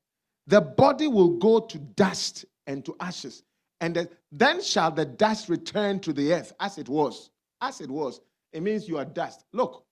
the 0.47 0.61
body 0.61 1.07
will 1.07 1.37
go 1.37 1.59
to 1.59 1.77
dust 1.77 2.45
and 2.67 2.83
to 2.85 2.95
ashes. 2.99 3.43
And 3.79 3.95
the- 3.95 4.09
then 4.31 4.61
shall 4.61 4.91
the 4.91 5.05
dust 5.05 5.49
return 5.49 5.99
to 6.01 6.13
the 6.13 6.33
earth 6.33 6.53
as 6.59 6.77
it 6.77 6.87
was. 6.87 7.29
As 7.61 7.81
it 7.81 7.89
was. 7.89 8.21
It 8.53 8.61
means 8.61 8.87
you 8.87 8.97
are 8.97 9.05
dust. 9.05 9.45
Look, 9.53 9.85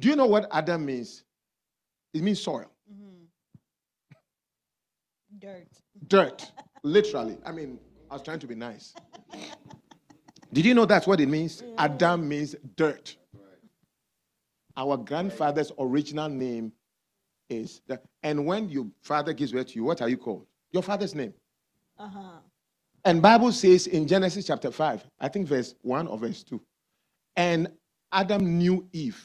do 0.00 0.08
you 0.08 0.16
know 0.16 0.26
what 0.26 0.48
Adam 0.50 0.84
means? 0.84 1.24
It 2.14 2.22
means 2.22 2.40
soil, 2.42 2.70
Mhm. 2.90 3.26
Dirt. 5.38 5.68
dirt, 6.08 6.52
literally. 6.82 7.38
I 7.44 7.52
mean, 7.52 7.78
I 8.10 8.14
was 8.14 8.22
trying 8.22 8.40
to 8.40 8.46
be 8.46 8.54
nice. 8.54 8.94
Did 10.52 10.64
you 10.64 10.74
know 10.74 10.84
that's 10.86 11.06
what 11.06 11.20
it 11.20 11.28
means? 11.28 11.62
Adam 11.78 12.28
means 12.28 12.56
dirt. 12.76 13.16
Our 14.76 14.96
grandfather's 14.96 15.70
original 15.78 16.28
name 16.28 16.72
is 17.50 17.82
that. 17.88 18.02
And 18.22 18.46
when 18.46 18.68
your 18.68 18.86
father 19.02 19.32
gives 19.32 19.52
birth 19.52 19.68
to 19.68 19.74
you, 19.74 19.84
what 19.84 20.00
are 20.00 20.08
you 20.08 20.16
called? 20.16 20.46
Your 20.72 20.82
father's 20.82 21.14
name. 21.14 21.34
Uh-huh. 21.98 22.38
And 23.04 23.20
Bible 23.20 23.52
says 23.52 23.86
in 23.86 24.06
Genesis 24.06 24.46
chapter 24.46 24.70
5, 24.70 25.04
I 25.20 25.28
think 25.28 25.46
verse 25.46 25.74
1 25.82 26.06
or 26.06 26.18
verse 26.18 26.42
2. 26.44 26.60
And 27.36 27.68
Adam 28.12 28.58
knew 28.58 28.86
Eve, 28.92 29.22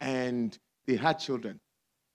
and 0.00 0.58
they 0.86 0.96
had 0.96 1.18
children, 1.18 1.60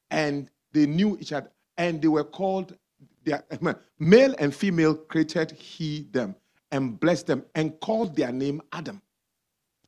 and 0.09 0.49
they 0.73 0.85
knew 0.85 1.17
each 1.19 1.33
other, 1.33 1.51
and 1.77 2.01
they 2.01 2.07
were 2.07 2.23
called 2.23 2.75
their 3.23 3.43
male 3.99 4.35
and 4.39 4.55
female 4.55 4.95
created 4.95 5.51
he 5.51 6.07
them 6.11 6.35
and 6.71 6.99
blessed 6.99 7.27
them 7.27 7.43
and 7.55 7.79
called 7.79 8.15
their 8.15 8.31
name 8.31 8.61
Adam. 8.71 9.01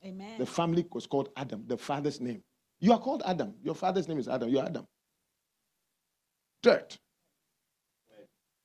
Amen. 0.06 0.38
The 0.38 0.46
family 0.46 0.86
was 0.92 1.08
called 1.08 1.30
Adam, 1.36 1.64
the 1.68 1.78
father's 1.78 2.22
name. 2.22 2.44
You 2.80 2.94
are 2.94 3.00
called 3.00 3.24
Adam. 3.26 3.56
Your 3.64 3.76
father's 3.76 4.08
name 4.08 4.20
is 4.20 4.28
Adam. 4.28 4.50
You're 4.50 4.66
Adam. 4.66 4.88
Dirt, 6.62 6.98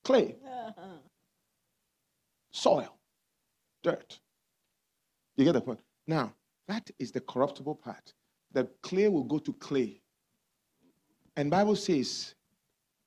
clay, 0.03 0.35
Uh-huh. 0.45 0.97
soil, 2.51 2.97
dirt. 3.81 4.19
You 5.35 5.45
get 5.45 5.53
the 5.53 5.61
point? 5.61 5.81
Now, 6.07 6.33
that 6.67 6.89
is 6.99 7.11
the 7.11 7.21
corruptible 7.21 7.75
part. 7.75 8.13
The 8.51 8.65
clay 8.81 9.07
will 9.09 9.23
go 9.23 9.39
to 9.39 9.53
clay. 9.53 10.01
And 11.35 11.49
Bible 11.49 11.75
says, 11.75 12.35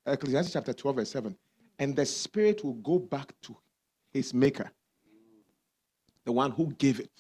Ecclesiastes 0.06 0.52
chapter 0.52 0.72
12, 0.72 0.96
verse 0.96 1.10
7, 1.10 1.36
and 1.78 1.94
the 1.94 2.06
spirit 2.06 2.64
will 2.64 2.74
go 2.74 2.98
back 2.98 3.32
to 3.42 3.56
his 4.12 4.32
maker, 4.32 4.70
the 6.24 6.32
one 6.32 6.50
who 6.50 6.72
gave 6.74 7.00
it. 7.00 7.10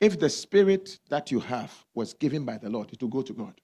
If 0.00 0.18
the 0.18 0.30
spirit 0.30 0.98
that 1.08 1.30
you 1.30 1.40
have 1.40 1.72
was 1.94 2.14
given 2.14 2.44
by 2.44 2.58
the 2.58 2.70
Lord, 2.70 2.92
it 2.92 3.02
will 3.02 3.10
go 3.10 3.22
to 3.22 3.32
God. 3.34 3.60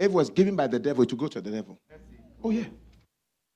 If 0.00 0.06
it 0.06 0.12
was 0.12 0.30
given 0.30 0.56
by 0.56 0.66
the 0.66 0.78
devil, 0.78 1.04
to 1.04 1.14
go 1.14 1.28
to 1.28 1.42
the 1.42 1.50
devil. 1.50 1.78
Oh, 2.42 2.50
yeah. 2.50 2.64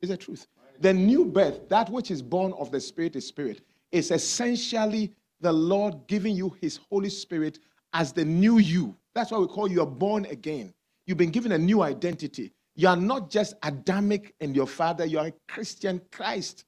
It's 0.03 0.11
the 0.11 0.17
truth. 0.17 0.47
The 0.81 0.93
new 0.93 1.25
birth, 1.25 1.71
that 1.71 1.89
which 1.89 2.11
is 2.11 2.21
born 2.21 2.53
of 2.59 2.71
the 2.71 2.81
Spirit 2.81 3.17
is 3.17 3.27
Spirit, 3.27 3.63
is 3.91 4.11
essentially 4.11 5.15
the 5.41 5.53
Lord 5.53 6.07
giving 6.07 6.37
you 6.37 6.55
His 6.61 6.79
Holy 6.91 7.09
Spirit 7.09 7.61
as 7.95 8.13
the 8.13 8.27
new 8.27 8.59
you. 8.59 8.95
That's 9.15 9.31
why 9.31 9.39
we 9.39 9.47
call 9.47 9.71
you 9.71 9.81
a 9.81 9.87
born 9.87 10.27
again. 10.27 10.75
You've 11.07 11.17
been 11.17 11.31
given 11.31 11.53
a 11.53 11.59
new 11.59 11.83
identity. 11.83 12.53
You 12.77 12.89
are 12.89 12.97
not 12.97 13.31
just 13.31 13.55
Adamic 13.63 14.35
and 14.41 14.55
your 14.55 14.67
father, 14.67 15.07
you 15.07 15.19
are 15.19 15.29
a 15.29 15.35
Christian 15.49 16.03
Christ, 16.13 16.65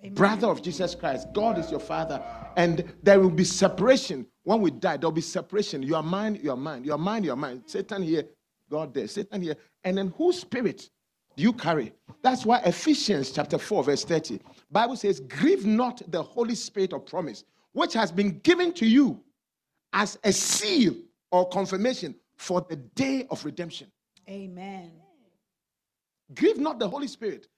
Amen. 0.00 0.14
brother 0.14 0.48
of 0.48 0.62
Jesus 0.62 0.96
Christ. 0.96 1.28
God 1.32 1.58
is 1.58 1.70
your 1.70 1.80
father. 1.80 2.24
And 2.56 2.92
there 3.02 3.20
will 3.20 3.30
be 3.30 3.44
separation. 3.44 4.26
When 4.42 4.60
we 4.60 4.72
die, 4.72 4.96
there'll 4.96 5.12
be 5.12 5.20
separation. 5.20 5.82
You 5.82 5.94
are 5.94 6.02
mine, 6.02 6.40
you 6.42 6.50
are 6.50 6.56
mine. 6.56 6.84
You 6.84 6.92
are 6.92 6.98
mine, 6.98 7.22
you 7.22 7.32
are 7.32 7.36
mine. 7.36 7.62
Satan 7.66 8.02
here, 8.02 8.24
God 8.72 8.94
there. 8.94 9.06
Satan 9.06 9.42
here. 9.42 9.56
And 9.84 9.98
then 9.98 10.14
whose 10.16 10.40
spirit 10.40 10.88
do 11.36 11.42
you 11.42 11.52
carry? 11.52 11.92
That's 12.22 12.46
why 12.46 12.60
Ephesians 12.60 13.30
chapter 13.30 13.58
4, 13.58 13.84
verse 13.84 14.04
30. 14.04 14.40
Bible 14.70 14.96
says, 14.96 15.20
Grieve 15.20 15.66
not 15.66 16.00
the 16.10 16.22
Holy 16.22 16.54
Spirit 16.54 16.94
of 16.94 17.04
promise, 17.04 17.44
which 17.72 17.92
has 17.92 18.10
been 18.10 18.38
given 18.38 18.72
to 18.72 18.86
you 18.86 19.22
as 19.92 20.18
a 20.24 20.32
seal 20.32 20.94
or 21.30 21.46
confirmation 21.50 22.14
for 22.36 22.64
the 22.70 22.76
day 22.76 23.26
of 23.30 23.44
redemption. 23.44 23.92
Amen. 24.26 24.90
Grieve 26.34 26.58
not 26.58 26.78
the 26.78 26.88
Holy 26.88 27.08
Spirit 27.08 27.48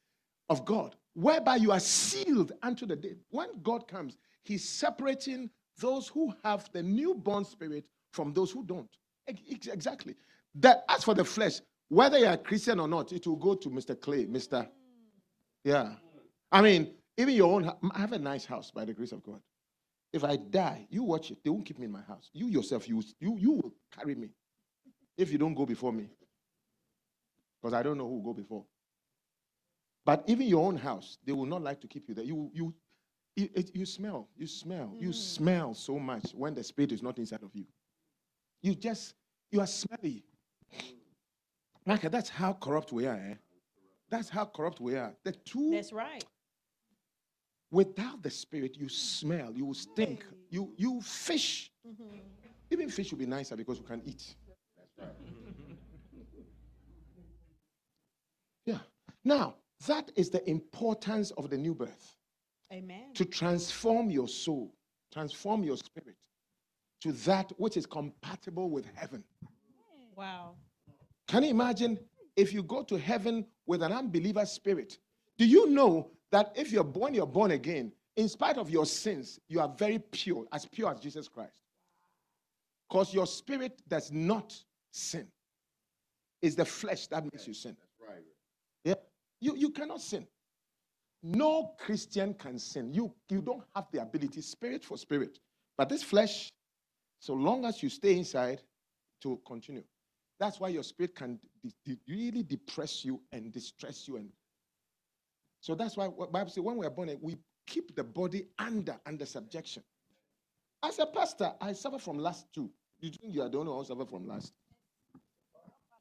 of 0.49 0.65
God, 0.65 0.97
whereby 1.15 1.57
you 1.57 1.71
are 1.71 1.81
sealed 1.81 2.51
unto 2.61 2.87
the 2.87 2.97
day. 2.97 3.15
When 3.31 3.49
God 3.63 3.87
comes, 3.87 4.17
He's 4.43 4.69
separating 4.69 5.49
those 5.79 6.09
who 6.09 6.35
have 6.43 6.69
the 6.73 6.83
newborn 6.83 7.45
spirit 7.45 7.85
from 8.13 8.33
those 8.33 8.51
who 8.51 8.65
don't. 8.65 8.91
Exactly. 9.27 10.17
That 10.57 10.85
as 10.89 11.05
for 11.05 11.15
the 11.15 11.25
flesh, 11.25 11.61
whether 11.89 12.19
you're 12.19 12.33
a 12.33 12.39
Christian 12.39 12.81
or 12.81 12.89
not, 12.89 13.13
it 13.13 13.27
will 13.27 13.37
go 13.37 13.55
to 13.55 13.71
Mr. 13.71 14.01
Clay, 14.01 14.27
Mr. 14.27 14.69
Yeah. 15.65 15.95
I 16.53 16.63
mean, 16.63 16.95
even 17.19 17.35
your 17.35 17.53
own. 17.53 17.71
I 17.95 17.99
have 18.01 18.13
a 18.13 18.19
nice 18.19 18.45
house 18.45 18.71
by 18.71 18.85
the 18.85 18.95
grace 18.95 19.13
of 19.13 19.23
God. 19.23 19.41
If 20.13 20.25
I 20.25 20.37
die, 20.37 20.87
you 20.91 21.03
watch 21.03 21.31
it. 21.31 21.39
They 21.45 21.51
won't 21.51 21.67
keep 21.67 21.79
me 21.79 21.87
in 21.87 21.93
my 21.93 22.03
house. 22.03 22.31
You 22.33 22.49
yourself, 22.49 22.89
you 22.89 23.03
you 23.21 23.37
you 23.39 23.53
will 23.53 23.75
carry 23.97 24.15
me 24.15 24.31
if 25.19 25.33
you 25.33 25.39
don't 25.39 25.55
go 25.55 25.67
before 25.67 25.93
me. 25.93 26.11
Because 27.63 27.75
I 27.75 27.83
don't 27.83 27.99
know 27.99 28.07
who 28.09 28.17
will 28.17 28.33
go 28.33 28.35
before. 28.35 28.65
But 30.05 30.25
even 30.27 30.47
your 30.47 30.67
own 30.67 30.77
house, 30.77 31.19
they 31.25 31.33
will 31.33 31.47
not 31.47 31.63
like 31.63 31.81
to 31.83 31.89
keep 31.89 32.09
you 32.09 32.15
there. 32.15 32.25
You 32.25 32.51
you 32.55 32.75
you, 33.37 33.49
it- 33.55 33.75
you 33.75 33.87
smell, 33.87 34.29
you 34.37 34.47
smell, 34.47 34.95
you 34.99 35.11
mm. 35.11 35.15
smell 35.15 35.75
so 35.75 35.99
much 35.99 36.33
when 36.35 36.55
the 36.55 36.65
spirit 36.65 36.93
is 36.93 37.03
not 37.03 37.19
inside 37.19 37.43
of 37.43 37.51
you. 37.55 37.67
You 38.63 38.75
just 38.75 39.15
you 39.51 39.61
are 39.61 39.67
smelly. 39.67 40.25
Micah, 41.87 42.09
that's 42.09 42.29
how 42.31 42.55
corrupt 42.55 42.93
we 42.93 43.07
are. 43.07 43.17
Eh? 43.17 43.35
That's 44.11 44.29
how 44.29 44.45
corrupt 44.47 44.81
we 44.81 44.97
are. 44.97 45.15
The 45.25 45.33
two 45.33 45.71
That's 45.73 45.93
right. 45.93 46.25
without 47.71 48.23
the 48.23 48.31
spirit, 48.31 48.77
you 48.77 48.89
smell, 48.89 49.53
you 49.55 49.73
stink, 49.75 50.25
you 50.51 50.73
you 50.77 51.01
fish. 51.03 51.71
Even 52.71 52.89
fish 52.89 53.11
will 53.13 53.19
be 53.19 53.27
nicer 53.27 53.57
because 53.57 53.79
you 53.79 53.85
can 53.85 54.03
eat. 54.05 54.35
That's 54.79 54.93
right. 54.99 55.09
yeah. 58.65 58.79
Now, 59.25 59.57
that 59.87 60.11
is 60.17 60.31
the 60.31 60.49
importance 60.49 61.31
of 61.33 61.51
the 61.51 61.59
new 61.59 61.75
birth 61.75 62.17
Amen. 62.73 63.13
to 63.15 63.25
transform 63.25 64.11
your 64.11 64.29
soul, 64.29 64.73
transform 65.13 65.63
your 65.65 65.77
spirit 65.77 66.17
to 67.03 67.13
that 67.13 67.53
which 67.59 67.77
is 67.77 67.85
compatible 67.85 68.71
with 68.71 68.87
heaven. 68.95 69.23
Wow. 70.17 70.55
Can 71.29 71.43
you 71.43 71.51
imagine 71.51 71.99
if 72.37 72.53
you 72.53 72.63
go 72.63 72.83
to 72.85 72.99
heaven 72.99 73.47
with 73.67 73.83
an 73.83 73.93
unbeliever 73.93 74.45
spirit? 74.47 74.99
Do 75.39 75.47
you 75.47 75.69
know 75.69 76.11
that 76.31 76.53
if 76.55 76.71
you're 76.71 76.85
born, 76.85 77.15
you're 77.15 77.27
born 77.27 77.53
again, 77.53 77.93
in 78.17 78.29
spite 78.29 78.59
of 78.59 78.71
your 78.71 78.87
sins, 78.87 79.41
you 79.49 79.61
are 79.61 79.73
very 79.77 79.99
pure, 79.99 80.47
as 80.53 80.67
pure 80.67 80.91
as 80.91 81.01
Jesus 81.01 81.29
Christ? 81.29 81.59
Because 82.89 83.13
your 83.13 83.27
spirit 83.27 83.83
does 83.89 84.13
not 84.13 84.55
sin. 84.91 85.27
It's 86.43 86.55
the 86.55 86.65
flesh 86.65 87.07
that 87.09 87.25
makes 87.25 87.47
you 87.49 87.55
sin. 87.55 87.77
That's 87.81 88.11
right. 88.11 88.25
Yeah. 88.85 88.95
You, 89.41 89.57
you 89.57 89.71
cannot 89.71 90.01
sin. 90.01 90.27
No 91.23 91.73
Christian 91.79 92.35
can 92.35 92.59
sin. 92.59 92.93
You, 92.93 93.13
you 93.31 93.41
don't 93.41 93.63
have 93.75 93.87
the 93.91 94.03
ability, 94.03 94.43
spirit 94.43 94.85
for 94.85 94.99
spirit. 94.99 95.39
But 95.77 95.89
this 95.89 96.03
flesh, 96.03 96.53
so 97.19 97.33
long 97.33 97.65
as 97.65 97.83
you 97.83 97.89
stay 97.89 98.19
inside, 98.19 98.61
to 99.23 99.41
continue. 99.47 99.83
That's 100.39 100.59
why 100.59 100.69
your 100.69 100.83
spirit 100.83 101.15
can 101.15 101.39
really 102.09 102.43
depress 102.43 103.05
you 103.05 103.21
and 103.33 103.53
distress 103.53 104.09
you. 104.09 104.17
And 104.17 104.31
so 105.61 105.75
that's 105.75 105.97
why 105.97 106.09
Bible 106.09 106.51
says 106.51 106.61
when 106.61 106.77
we 106.77 106.87
are 106.87 106.91
born, 106.91 107.17
we 107.21 107.37
keep 107.67 107.95
the 107.95 108.05
body 108.05 108.49
under 108.59 108.99
under 109.07 109.27
subjection. 109.27 109.83
As 110.83 110.99
a 110.99 111.07
pastor, 111.07 111.53
I 111.61 111.73
suffer 111.73 111.99
from 111.99 112.19
lust 112.19 112.47
too. 112.53 112.71
You 113.01 113.11
think 113.11 113.35
you 113.35 113.43
are 113.43 113.49
the 113.49 113.59
only 113.59 113.73
one 113.73 113.85
suffer 113.85 114.05
from 114.05 114.27
lust? 114.27 114.53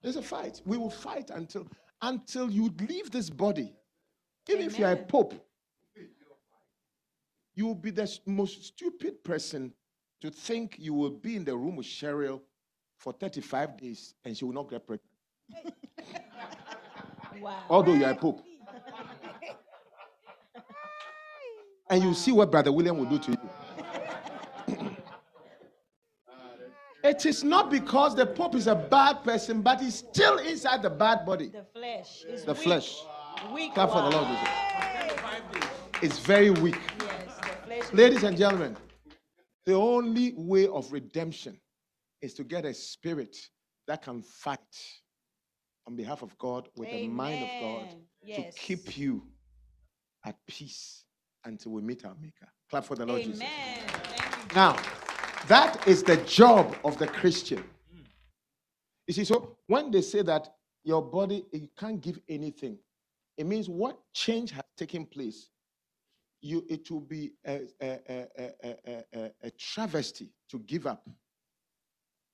There's 0.02 0.18
a 0.18 0.22
fight. 0.22 0.62
We 0.66 0.78
will 0.78 0.90
fight 0.90 1.30
until 1.30 1.68
until 2.02 2.50
you 2.50 2.74
leave 2.90 3.12
this 3.12 3.30
body. 3.30 3.74
Even 4.50 4.66
if 4.66 4.78
you 4.78 4.86
are 4.86 4.92
a 4.92 4.98
pope, 4.98 5.34
you 7.56 7.66
will 7.66 7.76
be 7.76 7.92
the 7.92 8.12
most 8.26 8.66
stupid 8.66 9.24
person 9.24 9.74
to 10.22 10.30
think 10.30 10.76
you 10.80 10.94
will 10.94 11.12
be 11.12 11.36
in 11.36 11.46
the 11.46 11.56
room 11.56 11.78
with 11.78 11.86
Cheryl 11.86 12.42
for 13.04 13.12
35 13.12 13.78
days 13.78 14.14
and 14.24 14.36
she 14.36 14.46
will 14.46 14.54
not 14.54 14.70
get 14.70 14.88
pregnant. 14.88 15.10
Wow. 17.42 17.64
Although 17.68 17.96
you 17.96 18.06
are 18.06 18.12
a 18.12 18.16
pope. 18.16 18.42
And 21.90 22.02
you 22.04 22.14
see 22.14 22.32
what 22.32 22.50
Brother 22.50 22.72
William 22.72 22.98
will 22.98 23.06
do 23.06 23.20
to 23.20 23.32
you. 23.32 23.38
it 27.04 27.26
is 27.26 27.44
not 27.44 27.70
because 27.70 28.16
the 28.16 28.26
Pope 28.26 28.56
is 28.56 28.68
a 28.68 28.76
bad 28.76 29.24
person, 29.24 29.62
but 29.62 29.82
he's 29.82 29.96
still 29.96 30.38
inside 30.38 30.82
the 30.82 30.90
bad 30.90 31.26
body. 31.26 31.50
The 31.50 31.66
flesh 31.74 32.24
is 32.24 32.46
The 32.46 32.54
weak. 32.54 32.62
flesh. 32.64 33.04
Weak. 33.54 33.74
Clap 33.74 33.90
for 33.90 34.02
the 34.04 34.10
Lord. 34.12 34.28
It's 36.02 36.20
very 36.20 36.52
weak. 36.52 36.80
Yes, 37.00 37.36
the 37.38 37.44
flesh 37.66 37.82
is 37.82 37.94
Ladies 37.94 38.24
and 38.24 38.38
gentlemen, 38.38 38.78
the 39.66 39.74
only 39.74 40.34
way 40.38 40.68
of 40.68 40.90
redemption 40.92 41.60
is 42.24 42.34
to 42.36 42.44
get 42.44 42.64
a 42.66 42.74
spirit 42.74 43.36
that 43.88 44.02
can 44.02 44.22
fight 44.22 44.60
on 45.86 45.96
behalf 45.96 46.22
of 46.22 46.36
God 46.38 46.70
with 46.78 46.90
the 46.90 47.08
mind 47.08 47.44
of 47.44 47.50
God 47.62 47.96
Yes. 48.26 48.56
to 48.56 48.60
keep 48.62 48.98
you 48.98 49.22
at 50.26 50.38
peace 50.48 51.04
until 51.44 51.74
we 51.74 51.82
meet 51.82 52.06
our 52.06 52.16
Maker. 52.22 52.48
Clap 52.70 52.86
for 52.86 52.96
the 52.96 53.06
Lord 53.06 53.22
Jesus. 53.24 53.42
Amen. 53.42 53.84
Thank. 53.88 54.56
Now, 54.56 54.78
that 55.50 55.86
is 55.86 56.02
the 56.04 56.16
job 56.18 56.78
of 56.86 56.98
the 56.98 57.08
Christian. 57.08 57.62
You 59.08 59.14
see, 59.14 59.26
so 59.26 59.58
when 59.68 59.92
they 59.92 60.02
say 60.02 60.22
that 60.22 60.56
your 60.86 61.02
body 61.02 61.44
you 61.52 61.68
can't 61.78 62.00
give 62.00 62.18
anything, 62.30 62.78
it 63.38 63.46
means 63.46 63.68
what 63.68 64.00
change 64.14 64.52
has 64.52 64.64
taken 64.78 65.06
place. 65.06 65.50
You, 66.42 66.64
it 66.70 66.90
will 66.90 67.02
be 67.02 67.34
a, 67.46 67.62
a, 67.82 68.00
a, 68.10 68.28
a, 68.38 68.76
a, 68.88 69.04
a, 69.14 69.32
a 69.44 69.52
travesty 69.52 70.30
to 70.50 70.60
give 70.60 70.88
up. 70.88 71.06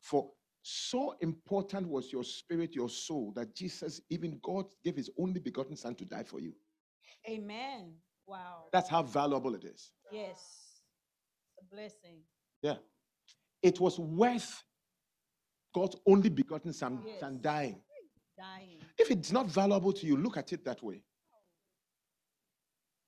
For 0.02 0.30
so 0.62 1.16
important 1.22 1.88
was 1.88 2.12
your 2.12 2.24
spirit, 2.24 2.76
your 2.76 2.90
soul, 2.90 3.32
that 3.36 3.56
Jesus, 3.56 4.02
even 4.10 4.40
God, 4.44 4.66
gave 4.84 4.96
his 4.96 5.10
only 5.18 5.40
begotten 5.40 5.76
Son 5.76 5.96
to 5.96 6.06
die 6.06 6.24
for 6.24 6.40
you. 6.40 6.54
Amen. 7.28 7.94
Wow. 8.28 8.66
That's 8.72 8.90
how 8.90 9.02
valuable 9.04 9.56
it 9.56 9.64
is. 9.64 9.92
Yes. 10.12 10.38
It's 11.58 11.60
a 11.60 11.76
blessing. 11.76 12.20
Yeah. 12.62 12.76
It 13.64 13.80
was 13.80 14.00
worth 14.00 14.64
God's 15.74 15.98
only 16.06 16.30
begotten 16.30 16.72
son, 16.74 17.04
Yes. 17.06 17.20
son 17.20 17.40
dying. 17.42 17.82
Dying. 18.38 18.80
If 18.98 19.12
it's 19.12 19.32
not 19.32 19.48
valuable 19.48 19.92
to 19.94 20.06
you, 20.06 20.16
look 20.16 20.38
at 20.38 20.54
it 20.54 20.64
that 20.66 20.82
way. 20.82 21.04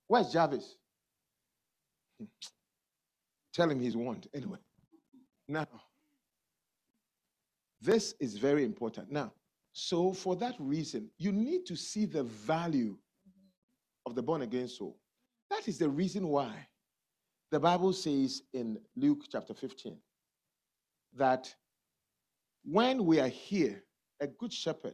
Where's 0.08 0.32
Jarvis? 0.34 0.76
Hmm. 2.20 2.26
Tell 3.54 3.70
him 3.70 3.80
he's 3.80 3.96
warned. 3.96 4.28
Anyway. 4.34 4.60
Now, 5.48 5.68
this 7.82 8.14
is 8.20 8.38
very 8.38 8.64
important. 8.64 9.12
Now, 9.12 9.34
so 9.74 10.14
for 10.14 10.36
that 10.38 10.56
reason, 10.60 11.10
you 11.18 11.32
need 11.32 11.66
to 11.66 11.76
see 11.76 12.06
the 12.06 12.24
value 12.24 12.98
of 14.06 14.16
the 14.16 14.22
born 14.22 14.42
again 14.42 14.68
soul. 14.68 14.98
That 15.50 15.68
is 15.68 15.78
the 15.78 15.90
reason 15.90 16.28
why 16.28 16.68
the 17.52 17.60
Bible 17.60 17.94
says 17.94 18.44
in 18.54 18.80
Luke 18.96 19.24
chapter 19.32 19.54
15 19.54 19.98
that 21.18 21.54
when 22.64 23.06
we 23.06 23.20
are 23.20 23.28
here, 23.28 23.84
a 24.22 24.28
good 24.28 24.54
shepherd, 24.54 24.94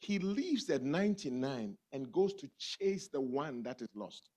he 0.00 0.18
leaves 0.18 0.66
the 0.66 0.78
99 0.78 1.76
and 1.92 2.12
goes 2.12 2.34
to 2.34 2.48
chase 2.58 3.08
the 3.08 3.20
one 3.20 3.62
that 3.62 3.80
is 3.80 3.88
lost. 3.94 4.28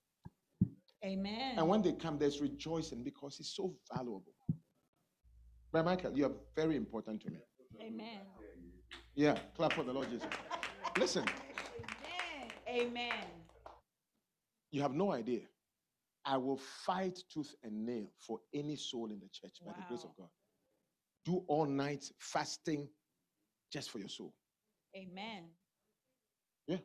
Amen. 1.04 1.56
And 1.58 1.68
when 1.68 1.82
they 1.82 1.92
come, 1.92 2.18
there's 2.18 2.42
rejoicing 2.42 3.04
because 3.04 3.38
he's 3.38 3.50
so 3.50 3.76
valuable. 3.94 4.34
Brother 5.72 5.90
Michael, 5.90 6.18
you 6.18 6.26
are 6.26 6.32
very 6.56 6.76
important 6.76 7.22
to 7.22 7.32
me. 7.32 7.40
Amen. 7.82 8.20
Yeah, 9.16 9.38
clap 9.56 9.74
for 9.74 9.84
the 9.84 9.92
Lord 9.94 10.10
Jesus. 10.10 10.28
Listen, 10.98 11.24
Amen. 12.70 12.88
Amen. 12.88 13.26
you 14.72 14.82
have 14.82 14.94
no 14.94 15.12
idea. 15.12 15.42
I 16.24 16.38
will 16.38 16.58
fight 16.58 17.20
tooth 17.34 17.54
and 17.64 17.86
nail 17.86 18.06
for 18.20 18.40
any 18.54 18.76
soul 18.76 19.08
in 19.10 19.20
the 19.20 19.28
church 19.34 19.58
by 19.66 19.72
the 19.72 19.84
grace 19.88 20.04
of 20.04 20.16
God. 20.16 20.30
Do 21.26 21.44
all 21.48 21.66
night 21.66 22.12
fasting 22.20 22.88
just 23.72 23.90
for 23.90 24.00
your 24.00 24.10
soul. 24.10 24.34
Amen. 24.96 25.46
Yeah, 26.68 26.78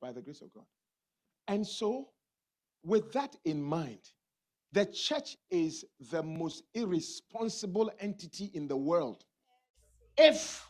by 0.00 0.12
the 0.12 0.22
grace 0.22 0.40
of 0.40 0.52
God. 0.52 0.64
And 1.48 1.66
so, 1.66 2.08
with 2.82 3.12
that 3.12 3.36
in 3.44 3.62
mind, 3.62 4.00
the 4.72 4.86
church 4.86 5.36
is 5.50 5.84
the 6.10 6.22
most 6.22 6.64
irresponsible 6.74 7.90
entity 8.00 8.50
in 8.54 8.68
the 8.68 8.76
world. 8.76 9.24
If, 10.18 10.66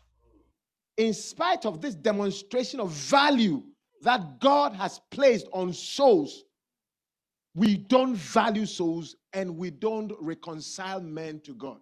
in 0.96 1.14
spite 1.14 1.66
of 1.66 1.80
this 1.80 1.94
demonstration 1.94 2.80
of 2.80 2.90
value 2.90 3.62
that 4.02 4.40
God 4.40 4.72
has 4.74 5.00
placed 5.10 5.46
on 5.52 5.72
souls, 5.72 6.44
we 7.54 7.76
don't 7.76 8.14
value 8.14 8.66
souls 8.66 9.16
and 9.32 9.56
we 9.56 9.70
don't 9.70 10.12
reconcile 10.20 11.00
men 11.00 11.40
to 11.40 11.54
God. 11.54 11.78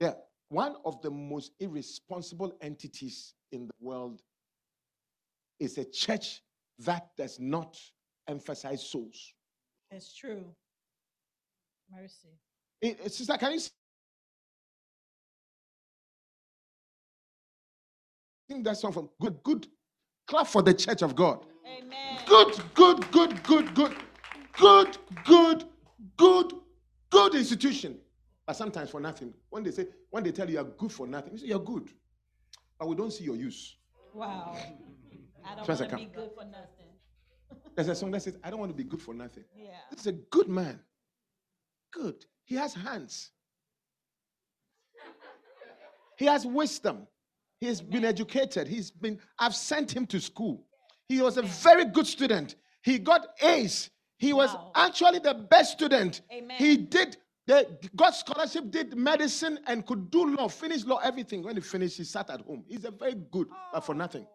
Yeah, 0.00 0.14
one 0.48 0.76
of 0.84 1.00
the 1.02 1.10
most 1.10 1.52
irresponsible 1.58 2.52
entities 2.60 3.34
in 3.50 3.66
the 3.66 3.74
world 3.80 4.22
is 5.58 5.78
a 5.78 5.84
church 5.84 6.42
that 6.80 7.08
does 7.16 7.38
not 7.40 7.78
emphasize 8.28 8.86
souls. 8.86 9.32
It's 9.90 10.14
true. 10.14 10.44
Mercy. 11.90 12.38
It, 12.80 12.98
it's 13.04 13.28
like, 13.28 13.40
can 13.40 13.52
you 13.52 13.60
sing 18.54 18.62
that 18.62 18.76
song 18.76 18.92
from 18.92 19.08
good, 19.20 19.42
good? 19.42 19.66
Clap 20.26 20.46
for 20.46 20.62
the 20.62 20.72
church 20.72 21.02
of 21.02 21.16
God. 21.16 21.44
Amen. 21.66 22.18
Good, 22.26 22.54
good, 22.74 23.10
good, 23.10 23.42
good, 23.42 23.74
good, 23.74 23.96
good, 24.52 24.98
good, 25.24 25.64
good, 26.16 26.52
good 27.10 27.34
institution. 27.34 27.98
But 28.46 28.56
sometimes 28.56 28.90
for 28.90 29.00
nothing. 29.00 29.34
When 29.50 29.64
they 29.64 29.72
say, 29.72 29.86
when 30.10 30.22
they 30.22 30.30
tell 30.30 30.46
you 30.46 30.54
you're 30.54 30.64
good 30.64 30.92
for 30.92 31.06
nothing, 31.06 31.32
you 31.32 31.38
say 31.38 31.46
you're 31.46 31.58
good. 31.58 31.90
But 32.78 32.88
we 32.88 32.94
don't 32.94 33.12
see 33.12 33.24
your 33.24 33.36
use. 33.36 33.76
Wow. 34.14 34.56
I 35.44 35.56
don't 35.56 35.68
want 35.68 35.90
to 35.90 35.96
be 35.96 36.10
good 36.14 36.30
for 36.34 36.44
nothing. 36.44 36.86
There's 37.74 37.88
a 37.88 37.94
song 37.94 38.12
that 38.12 38.22
says, 38.22 38.38
I 38.44 38.50
don't 38.50 38.60
want 38.60 38.70
to 38.70 38.76
be 38.76 38.84
good 38.84 39.02
for 39.02 39.14
nothing. 39.14 39.44
Yeah. 39.56 39.70
This 39.90 40.00
is 40.00 40.06
a 40.06 40.12
good 40.12 40.48
man. 40.48 40.78
Good. 41.92 42.24
He 42.44 42.54
has 42.54 42.72
hands. 42.72 43.30
He 46.16 46.26
has 46.26 46.46
wisdom. 46.46 47.08
He's 47.60 47.80
been 47.80 48.04
educated. 48.04 48.68
He's 48.68 48.90
been, 48.90 49.18
I've 49.38 49.54
sent 49.54 49.94
him 49.94 50.06
to 50.08 50.20
school. 50.20 50.66
He 51.08 51.20
was 51.20 51.36
a 51.36 51.42
very 51.42 51.84
good 51.84 52.06
student. 52.06 52.56
He 52.82 52.98
got 52.98 53.28
A's. 53.42 53.90
He 54.18 54.32
was 54.32 54.52
Wow. 54.54 54.72
actually 54.74 55.18
the 55.18 55.34
best 55.34 55.72
student. 55.72 56.22
Amen. 56.32 56.56
He 56.58 56.76
did 56.76 57.16
the 57.46 57.68
got 57.94 58.14
scholarship, 58.14 58.70
did 58.70 58.96
medicine, 58.96 59.58
and 59.66 59.84
could 59.84 60.10
do 60.10 60.34
law, 60.34 60.48
finished 60.48 60.86
law, 60.86 60.98
everything. 60.98 61.42
When 61.42 61.56
he 61.56 61.60
finished, 61.60 61.98
he 61.98 62.04
sat 62.04 62.30
at 62.30 62.40
home. 62.40 62.64
He's 62.66 62.84
a 62.84 62.90
very 62.90 63.16
good, 63.30 63.48
but 63.72 63.80
for 63.80 63.94
oh. 63.94 63.98
nothing. 63.98 64.26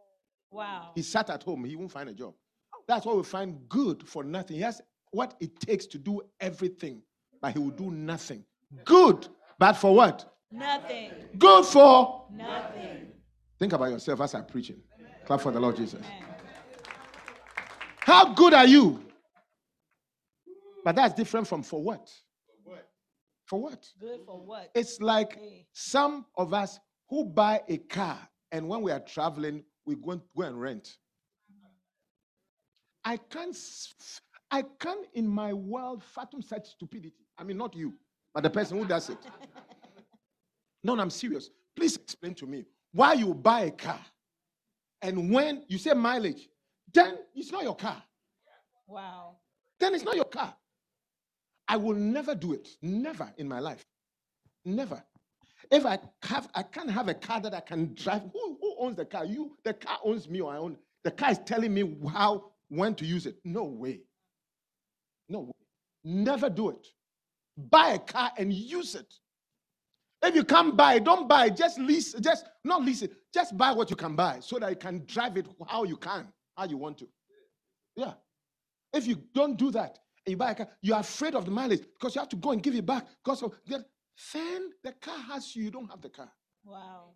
Wow. 0.51 0.91
He 0.95 1.01
sat 1.01 1.29
at 1.29 1.43
home. 1.43 1.65
He 1.65 1.75
won't 1.75 1.91
find 1.91 2.09
a 2.09 2.13
job. 2.13 2.33
Oh. 2.73 2.83
That's 2.87 3.05
why 3.05 3.13
we 3.13 3.23
find 3.23 3.67
good 3.67 4.07
for 4.07 4.23
nothing. 4.23 4.57
He 4.57 4.61
has 4.61 4.81
what 5.11 5.33
it 5.39 5.59
takes 5.59 5.87
to 5.87 5.97
do 5.97 6.21
everything, 6.39 7.01
but 7.41 7.53
he 7.53 7.59
will 7.59 7.71
do 7.71 7.89
nothing. 7.89 8.43
Good, 8.85 9.27
but 9.57 9.73
for 9.73 9.95
what? 9.95 10.35
Nothing. 10.51 11.11
Good 11.37 11.65
for. 11.65 12.25
Nothing. 12.31 13.07
Think 13.59 13.73
about 13.73 13.91
yourself 13.91 14.21
as 14.21 14.33
I'm 14.35 14.45
preaching. 14.45 14.81
Clap 15.25 15.41
for 15.41 15.51
the 15.51 15.59
Lord 15.59 15.75
Jesus. 15.75 16.01
Amen. 16.05 16.23
How 17.99 18.33
good 18.33 18.53
are 18.53 18.65
you? 18.65 19.03
But 20.83 20.95
that's 20.95 21.13
different 21.13 21.47
from 21.47 21.61
for 21.61 21.83
what? 21.83 22.09
For 23.45 23.59
what? 23.59 23.87
Good 23.99 24.19
for 24.27 24.39
what? 24.39 24.69
It's 24.75 24.99
like 25.01 25.33
Hey. 25.33 25.65
some 25.73 26.25
of 26.37 26.53
us 26.53 26.79
who 27.09 27.25
buy 27.25 27.61
a 27.67 27.77
car 27.77 28.19
and 28.51 28.67
when 28.69 28.83
we 28.83 28.91
are 28.91 28.99
traveling, 28.99 29.63
we 29.85 29.95
go 29.95 30.11
and, 30.11 30.21
go 30.37 30.43
and 30.43 30.59
rent. 30.61 30.97
I 33.03 33.17
can't, 33.17 33.57
I 34.51 34.63
can't 34.79 35.07
in 35.13 35.27
my 35.27 35.53
world 35.53 36.03
fathom 36.03 36.43
such 36.43 36.67
stupidity. 36.67 37.25
I 37.39 37.43
mean, 37.43 37.57
not 37.57 37.75
you, 37.75 37.95
but 38.35 38.43
the 38.43 38.51
person 38.51 38.77
who 38.77 38.85
does 38.85 39.09
it. 39.09 39.17
No, 40.83 40.95
no, 40.95 41.01
I'm 41.01 41.09
serious. 41.09 41.49
Please 41.75 41.95
explain 41.95 42.33
to 42.35 42.45
me 42.47 42.65
why 42.91 43.13
you 43.13 43.33
buy 43.33 43.61
a 43.61 43.71
car 43.71 43.99
and 45.01 45.31
when 45.31 45.63
you 45.67 45.77
say 45.77 45.93
mileage, 45.93 46.49
then 46.93 47.17
it's 47.35 47.51
not 47.51 47.63
your 47.63 47.75
car. 47.75 48.01
Wow. 48.87 49.37
Then 49.79 49.93
it's 49.93 50.03
not 50.03 50.15
your 50.15 50.25
car. 50.25 50.53
I 51.67 51.77
will 51.77 51.95
never 51.95 52.35
do 52.35 52.53
it. 52.53 52.67
Never 52.81 53.31
in 53.37 53.47
my 53.47 53.59
life. 53.59 53.85
Never. 54.65 55.01
If 55.71 55.85
I 55.85 55.99
have, 56.23 56.49
I 56.55 56.63
can't 56.63 56.89
have 56.89 57.07
a 57.07 57.13
car 57.13 57.39
that 57.41 57.53
I 57.53 57.59
can 57.59 57.93
drive. 57.93 58.23
Who, 58.33 58.57
who 58.59 58.75
owns 58.79 58.95
the 58.97 59.05
car? 59.05 59.25
You. 59.25 59.55
The 59.63 59.73
car 59.73 59.99
owns 60.03 60.27
me, 60.27 60.41
or 60.41 60.51
I 60.51 60.57
own. 60.57 60.77
The 61.03 61.11
car 61.11 61.31
is 61.31 61.39
telling 61.39 61.73
me 61.73 61.95
how, 62.11 62.51
when 62.69 62.95
to 62.95 63.05
use 63.05 63.25
it. 63.25 63.35
No 63.45 63.63
way. 63.63 64.01
No 65.27 65.41
way. 65.41 65.51
Never 66.03 66.49
do 66.49 66.69
it. 66.69 66.87
Buy 67.55 67.89
a 67.89 67.99
car 67.99 68.31
and 68.37 68.51
use 68.51 68.95
it. 68.95 69.13
If 70.21 70.35
you 70.35 70.43
can't 70.43 70.75
buy 70.75 70.99
don't 70.99 71.27
buy. 71.27 71.49
Just 71.49 71.79
lease. 71.79 72.13
Just 72.13 72.45
not 72.63 72.83
lease 72.83 73.01
it. 73.01 73.13
Just 73.33 73.57
buy 73.57 73.71
what 73.71 73.89
you 73.89 73.95
can 73.95 74.15
buy 74.15 74.39
so 74.41 74.59
that 74.59 74.69
you 74.69 74.75
can 74.75 75.05
drive 75.05 75.37
it 75.37 75.47
how 75.67 75.83
you 75.83 75.97
can, 75.97 76.27
how 76.57 76.65
you 76.65 76.77
want 76.77 76.97
to. 76.99 77.07
Yeah. 77.95 78.13
If 78.93 79.07
you 79.07 79.21
don't 79.33 79.57
do 79.57 79.71
that 79.71 79.99
and 80.25 80.31
you 80.31 80.37
buy 80.37 80.51
a 80.51 80.55
car, 80.55 80.67
you're 80.81 80.99
afraid 80.99 81.35
of 81.35 81.45
the 81.45 81.51
mileage 81.51 81.81
because 81.81 82.15
you 82.15 82.19
have 82.21 82.29
to 82.29 82.35
go 82.35 82.51
and 82.51 82.61
give 82.61 82.75
it 82.75 82.85
back 82.85 83.05
because 83.23 83.43
of 83.43 83.53
that. 83.67 83.85
Then 84.33 84.71
the 84.83 84.91
car 84.93 85.17
has 85.31 85.55
you, 85.55 85.63
you 85.63 85.71
don't 85.71 85.89
have 85.89 86.01
the 86.01 86.09
car. 86.09 86.29
Wow. 86.65 87.11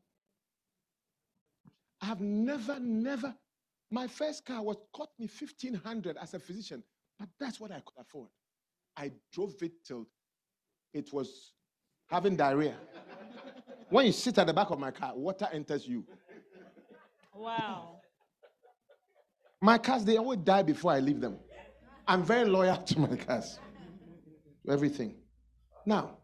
I 2.01 2.05
have 2.05 2.21
never, 2.21 2.79
never. 2.79 3.35
My 3.91 4.07
first 4.07 4.45
car 4.45 4.63
was 4.63 4.77
cost 4.93 5.11
me 5.19 5.27
1500 5.27 6.17
as 6.17 6.33
a 6.33 6.39
physician, 6.39 6.83
but 7.19 7.27
that's 7.39 7.59
what 7.59 7.71
I 7.71 7.81
could 7.85 7.99
afford. 7.99 8.29
I 8.95 9.11
drove 9.31 9.55
it 9.61 9.83
till 9.85 10.07
it 10.93 11.11
was 11.11 11.53
having 12.09 12.35
diarrhea. 12.35 12.75
when 13.89 14.05
you 14.05 14.11
sit 14.11 14.37
at 14.37 14.47
the 14.47 14.53
back 14.53 14.69
of 14.69 14.79
my 14.79 14.91
car, 14.91 15.13
water 15.15 15.47
enters 15.51 15.87
you. 15.87 16.05
Wow. 17.35 17.97
My 19.61 19.77
cars, 19.77 20.03
they 20.03 20.17
always 20.17 20.39
die 20.39 20.63
before 20.63 20.91
I 20.91 20.99
leave 20.99 21.21
them. 21.21 21.37
I'm 22.07 22.23
very 22.23 22.45
loyal 22.45 22.77
to 22.77 22.99
my 22.99 23.15
cars, 23.15 23.59
to 24.65 24.71
everything. 24.71 25.15
Now, 25.85 26.17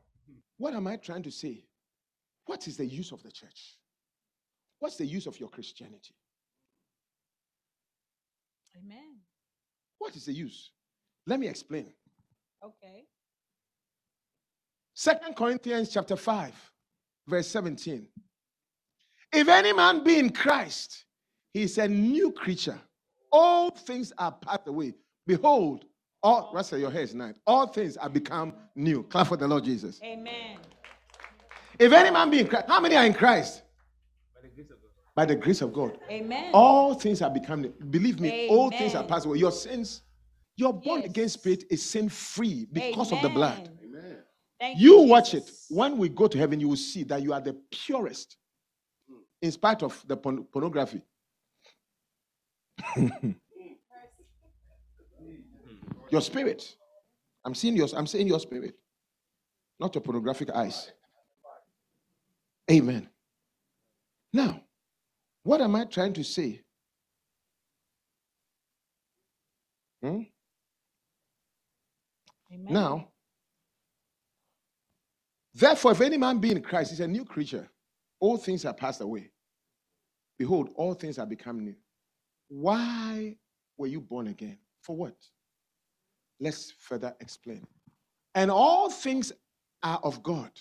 what 0.58 0.74
am 0.74 0.88
I 0.88 0.98
trying 0.98 1.24
to 1.24 1.32
say? 1.32 1.64
What 2.46 2.68
is 2.68 2.78
the 2.78 2.86
use 2.86 3.12
of 3.12 3.24
the 3.24 3.32
church? 3.32 3.78
What's 4.80 4.98
the 4.98 5.06
use 5.06 5.26
of 5.28 5.40
your 5.40 5.50
Christianity? 5.50 6.16
Amen. 8.78 9.20
What 9.98 10.16
is 10.16 10.26
the 10.26 10.34
use? 10.34 10.72
Let 11.26 11.40
me 11.40 11.48
explain. 11.48 11.94
Okay. 12.64 13.04
Second 15.00 15.34
Corinthians 15.34 15.88
chapter 15.88 16.18
5, 16.18 16.54
verse 17.26 17.48
17. 17.48 18.06
If 19.32 19.48
any 19.48 19.72
man 19.72 20.04
be 20.04 20.20
in 20.20 20.30
Christ, 20.30 21.06
he 21.54 21.62
is 21.62 21.78
a 21.78 21.88
new 21.88 22.34
creature. 22.34 22.78
All 23.32 23.72
things 23.72 24.12
are 24.18 24.34
passed 24.34 24.68
away. 24.68 24.96
Behold, 25.26 25.86
all 26.22 26.52
Russell, 26.54 26.80
your 26.80 26.92
hair 26.92 27.04
is 27.04 27.16
nice. 27.16 27.36
All 27.48 27.68
things 27.68 27.96
are 27.96 28.10
become 28.10 28.52
new. 28.76 29.04
Clap 29.04 29.28
for 29.28 29.38
the 29.38 29.48
Lord 29.48 29.64
Jesus. 29.64 30.02
Amen. 30.04 30.58
If 31.80 31.94
any 31.94 32.12
man 32.12 32.30
be 32.30 32.40
in 32.40 32.48
Christ, 32.48 32.66
how 32.68 32.82
many 32.82 32.98
are 32.98 33.06
in 33.06 33.14
Christ? 33.14 33.62
By 34.36 34.42
the 34.42 34.50
grace 34.50 34.70
of 34.70 34.82
God. 34.82 34.90
By 35.16 35.26
the 35.26 35.36
grace 35.38 35.62
of 35.62 35.72
God. 35.72 35.98
Amen. 36.12 36.52
All 36.54 36.94
things 36.94 37.22
are 37.22 37.30
become 37.30 37.62
new. 37.62 37.74
Believe 37.90 38.20
me, 38.20 38.50
all 38.50 38.70
things 38.70 38.96
are 38.96 39.06
passed 39.06 39.26
away. 39.26 39.38
Your 39.38 39.54
sins, 39.54 40.02
your 40.58 40.74
born 40.74 41.04
Yes. 41.04 41.10
again 41.10 41.30
spirit 41.30 41.64
is 41.70 41.90
sin 41.90 42.10
free 42.10 42.68
because 42.70 43.14
of 43.14 43.22
the 43.22 43.30
blood. 43.30 43.79
Amen. 44.62 44.74
Thank 44.74 44.80
You 44.80 45.02
watch 45.04 45.34
it. 45.34 45.50
When 45.70 45.98
we 45.98 46.10
go 46.10 46.28
to 46.28 46.38
heaven, 46.38 46.60
you 46.60 46.68
will 46.68 46.76
see 46.76 47.04
that 47.04 47.22
you 47.22 47.34
are 47.34 47.42
the 47.42 47.54
purest, 47.72 48.38
in 49.42 49.52
spite 49.52 49.84
of 49.84 50.04
the 50.08 50.18
porn- 50.18 50.44
pornography. 50.46 51.02
your 56.10 56.22
spirit. 56.22 56.76
I'm 57.46 57.56
seeing 57.56 57.76
your. 57.78 57.88
I'm 57.96 58.08
seeing 58.08 58.28
your 58.28 58.40
spirit, 58.40 58.76
not 59.80 59.96
your 59.96 60.02
pornographic 60.02 60.50
eyes. 60.52 60.92
Amen. 62.70 63.10
Now, 64.34 64.62
what 65.44 65.62
am 65.62 65.76
I 65.76 65.86
trying 65.86 66.14
to 66.14 66.24
say? 66.24 66.62
Hmm? 70.02 70.22
Amen. 72.54 72.74
Now, 72.74 73.08
therefore, 75.54 75.92
if 75.92 76.02
any 76.02 76.18
man 76.18 76.40
be 76.40 76.52
in 76.52 76.62
Christ, 76.62 76.92
he's 76.92 77.00
a 77.00 77.08
new 77.08 77.26
creature. 77.26 77.70
All 78.20 78.38
things 78.38 78.66
are 78.66 78.74
passed 78.74 79.02
away. 79.02 79.32
Behold, 80.38 80.70
all 80.76 80.94
things 80.94 81.20
are 81.20 81.26
become 81.26 81.60
new. 81.60 81.76
Why 82.48 83.36
were 83.78 83.88
you 83.88 84.02
born 84.02 84.28
again? 84.28 84.58
For 84.82 84.96
what? 84.96 85.16
Let's 86.40 86.72
further 86.80 87.14
explain. 87.20 87.68
And 88.36 88.50
all 88.50 88.90
things 88.90 89.32
are 89.84 90.00
of 90.04 90.24
God. 90.24 90.52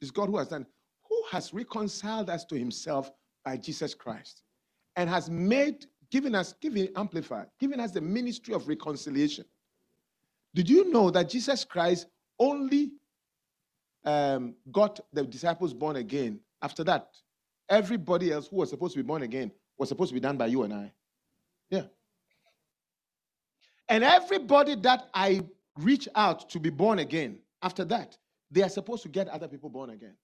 It's 0.00 0.10
God 0.10 0.28
who 0.28 0.38
has 0.38 0.48
done, 0.48 0.66
who 1.08 1.22
has 1.30 1.52
reconciled 1.52 2.30
us 2.30 2.44
to 2.46 2.58
himself 2.58 3.10
by 3.44 3.56
Jesus 3.56 3.94
Christ 3.94 4.42
and 4.96 5.08
has 5.08 5.28
made, 5.30 5.86
given 6.10 6.34
us, 6.34 6.54
given 6.60 6.88
amplified, 6.96 7.46
given 7.60 7.80
us 7.80 7.92
the 7.92 8.00
ministry 8.00 8.54
of 8.54 8.68
reconciliation. 8.68 9.44
Did 10.54 10.68
you 10.68 10.90
know 10.90 11.10
that 11.10 11.28
Jesus 11.28 11.64
Christ 11.64 12.06
only 12.38 12.92
um, 14.04 14.54
got 14.70 15.00
the 15.12 15.24
disciples 15.24 15.72
born 15.74 15.96
again? 15.96 16.40
After 16.62 16.84
that, 16.84 17.08
everybody 17.68 18.32
else 18.32 18.48
who 18.48 18.56
was 18.56 18.70
supposed 18.70 18.94
to 18.94 18.98
be 18.98 19.06
born 19.06 19.22
again 19.22 19.50
was 19.76 19.88
supposed 19.88 20.10
to 20.10 20.14
be 20.14 20.20
done 20.20 20.36
by 20.36 20.46
you 20.46 20.62
and 20.62 20.74
I. 20.74 20.92
Yeah. 21.70 21.84
And 23.88 24.04
everybody 24.04 24.74
that 24.76 25.08
I 25.14 25.42
reach 25.76 26.08
out 26.14 26.50
to 26.50 26.60
be 26.60 26.70
born 26.70 26.98
again, 26.98 27.38
after 27.62 27.84
that, 27.86 28.16
they 28.50 28.62
are 28.62 28.68
supposed 28.68 29.02
to 29.02 29.08
get 29.08 29.28
other 29.28 29.48
people 29.48 29.70
born 29.70 29.90
again. 29.90 30.14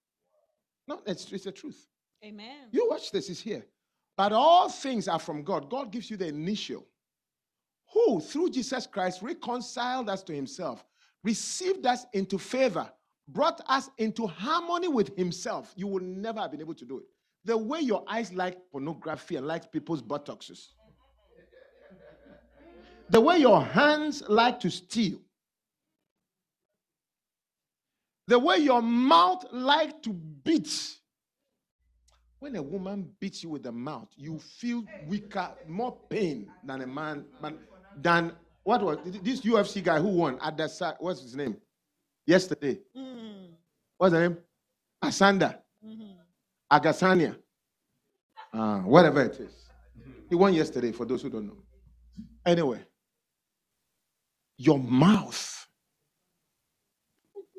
No, 0.87 1.01
it's, 1.07 1.31
it's 1.33 1.45
the 1.45 1.53
truth. 1.53 1.87
Amen. 2.25 2.69
You 2.73 2.89
watch 2.91 3.11
this, 3.11 3.29
it's 3.29 3.41
here. 3.41 3.65
But 4.17 4.33
all 4.33 4.69
things 4.69 5.09
are 5.09 5.19
from 5.19 5.43
God. 5.43 5.69
God 5.71 5.91
gives 5.91 6.11
you 6.11 6.17
the 6.17 6.29
initial. 6.29 6.87
Who, 7.93 8.21
through 8.21 8.51
Jesus 8.51 8.87
Christ, 8.87 9.23
reconciled 9.23 10.09
us 10.09 10.23
to 10.25 10.35
himself, 10.35 10.85
received 11.23 11.87
us 11.87 12.07
into 12.13 12.39
favor, 12.39 12.91
brought 13.29 13.61
us 13.69 13.91
into 13.99 14.27
harmony 14.27 14.89
with 14.89 15.17
himself. 15.17 15.73
You 15.77 15.87
will 15.87 16.03
never 16.03 16.41
have 16.41 16.51
been 16.51 16.61
able 16.61 16.75
to 16.75 16.85
do 16.85 16.99
it. 16.99 17.05
The 17.45 17.57
way 17.57 17.81
your 17.81 18.05
eyes 18.09 18.33
like 18.33 18.59
pornography 18.71 19.37
and 19.37 19.47
like 19.47 19.71
people's 19.71 20.03
buttocks. 20.03 20.75
The 23.11 23.21
way 23.21 23.39
your 23.39 23.63
hands 23.63 24.23
like 24.29 24.61
to 24.61 24.71
steal. 24.71 25.21
The 28.27 28.39
way 28.39 28.59
your 28.59 28.81
mouth 28.81 29.45
like 29.53 30.03
to 30.03 30.13
beat. 30.13 30.97
When 32.39 32.57
a 32.57 32.63
woman 32.63 33.11
beats 33.21 33.43
you 33.43 33.51
with 33.51 33.63
the 33.63 33.73
mouth, 33.73 34.09
you 34.17 34.39
feel 34.39 34.85
weaker, 35.07 35.51
more 35.67 35.97
pain 36.09 36.51
than 36.63 36.83
a 36.83 36.87
man, 36.87 37.25
than 37.97 38.33
what 38.63 38.83
was 38.83 38.99
this 39.23 39.43
UFC 39.43 39.83
guy 39.83 39.99
who 40.01 40.09
won 40.09 40.39
at 40.43 40.71
side? 40.71 40.97
What's 40.99 41.23
his 41.23 41.37
name? 41.37 41.57
Yesterday. 42.27 42.81
Mm. 42.97 43.14
What's 43.99 44.13
the 44.13 44.21
name? 44.21 44.39
Asanda. 45.03 45.59
Mm-hmm. 45.85 46.13
Agasania. 46.73 47.37
Uh, 48.53 48.79
whatever 48.81 49.23
it 49.23 49.39
is. 49.41 49.69
He 50.29 50.35
won 50.35 50.55
yesterday, 50.55 50.93
for 50.93 51.05
those 51.05 51.23
who 51.23 51.31
don't 51.31 51.47
know. 51.47 51.59
Anyway, 52.47 52.85
your 54.57 54.79
mouth 54.79 55.67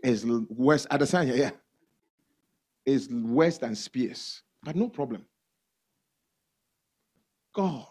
is 0.03 0.25
worse. 0.25 0.85
Adesanya, 0.87 1.37
yeah, 1.37 1.51
is 2.85 3.09
worse 3.09 3.57
than 3.57 3.75
spears, 3.75 4.41
but 4.63 4.75
no 4.75 4.87
problem. 4.87 5.25
God 7.53 7.85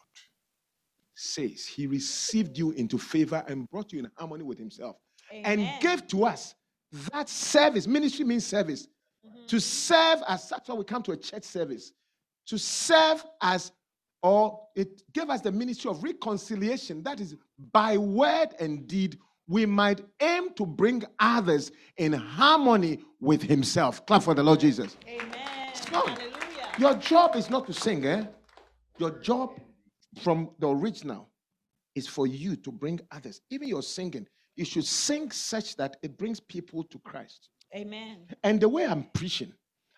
says 1.15 1.67
He 1.67 1.87
received 1.87 2.57
you 2.59 2.73
into 2.73 2.99
favor 2.99 3.45
and 3.49 3.69
brought 3.71 3.93
you 3.93 4.01
in 4.01 4.11
harmony 4.17 4.45
with 4.45 4.59
Himself, 4.59 4.97
Amen. 5.33 5.59
and 5.61 5.81
gave 5.83 6.07
to 6.09 6.25
us 6.25 6.55
that 7.13 7.29
service. 7.29 7.87
Ministry 7.87 8.25
means 8.25 8.47
service. 8.47 8.87
Mm-hmm. 9.27 9.47
To 9.47 9.61
serve 9.61 10.23
as 10.29 10.49
that's 10.49 10.69
why 10.69 10.75
we 10.75 10.85
come 10.85 11.03
to 11.03 11.13
a 11.13 11.17
church 11.17 11.45
service. 11.45 11.93
To 12.47 12.59
serve 12.59 13.25
as 13.41 13.73
or 14.23 14.59
it 14.75 15.03
gave 15.13 15.29
us 15.29 15.43
the 15.43 15.53
ministry 15.53 15.91
of 15.91 16.03
reconciliation. 16.03 17.03
That 17.03 17.21
is, 17.21 17.37
by 17.73 17.99
word 17.99 18.55
and 18.59 18.87
deed, 18.89 19.19
we 19.47 19.67
might 19.67 20.01
aim 20.21 20.55
to 20.55 20.65
bring 20.65 21.05
others 21.19 21.71
in 21.99 22.15
harmony 22.15 23.01
with 23.21 23.43
Himself. 23.43 24.07
Clap 24.07 24.23
for 24.23 24.35
the 24.35 24.43
Lord 24.43 24.61
Jesus. 24.61 24.97
Amen. 25.07 25.29
Hallelujah. 25.91 26.31
Your 26.79 26.95
job 26.95 27.37
is 27.37 27.51
not 27.51 27.67
to 27.67 27.75
sing, 27.75 28.07
eh? 28.07 28.25
Your 28.99 29.11
job 29.11 29.61
from 30.23 30.51
the 30.59 30.69
original 30.69 31.29
is 31.95 32.07
for 32.07 32.27
you 32.27 32.57
to 32.57 32.73
bring 32.73 33.01
others. 33.11 33.43
Even 33.51 33.69
your 33.69 33.83
singing, 33.83 34.27
you 34.57 34.64
should 34.64 34.85
sing 34.85 35.31
such 35.31 35.77
that 35.77 35.97
it 36.03 36.17
brings 36.17 36.40
people 36.40 36.85
to 36.85 36.99
Christ. 37.01 37.49
Amen. 37.75 38.27
And 38.43 38.61
the 38.61 38.69
way 38.69 38.87
I'm 38.87 39.05
preaching, 39.14 39.53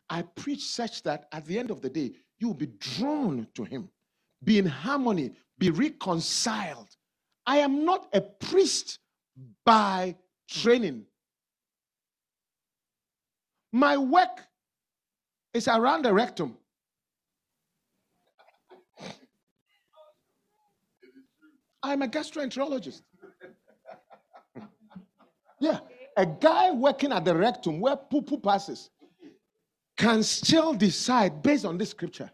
I 0.08 0.22
preach 0.22 0.64
such 0.64 1.02
that 1.02 1.26
at 1.32 1.44
the 1.44 1.58
end 1.58 1.70
of 1.70 1.82
the 1.82 1.90
day, 1.90 2.12
you 2.38 2.48
will 2.48 2.54
be 2.54 2.70
drawn 2.78 3.46
to 3.54 3.64
Him 3.64 3.90
be 4.42 4.58
in 4.58 4.66
harmony, 4.66 5.32
be 5.58 5.70
reconciled. 5.70 6.88
I 7.46 7.58
am 7.58 7.84
not 7.84 8.08
a 8.12 8.20
priest 8.20 8.98
by 9.64 10.16
training. 10.48 11.04
My 13.72 13.96
work 13.96 14.42
is 15.52 15.68
around 15.68 16.04
the 16.04 16.12
rectum. 16.12 16.56
I'm 21.82 22.02
a 22.02 22.08
gastroenterologist. 22.08 23.02
Yeah, 25.60 25.80
a 26.16 26.26
guy 26.26 26.70
working 26.70 27.12
at 27.12 27.24
the 27.24 27.34
rectum 27.34 27.80
where 27.80 27.96
poo 27.96 28.22
poo 28.22 28.38
passes 28.38 28.90
can 29.96 30.22
still 30.22 30.74
decide 30.74 31.42
based 31.42 31.64
on 31.64 31.78
this 31.78 31.90
scripture 31.90 32.30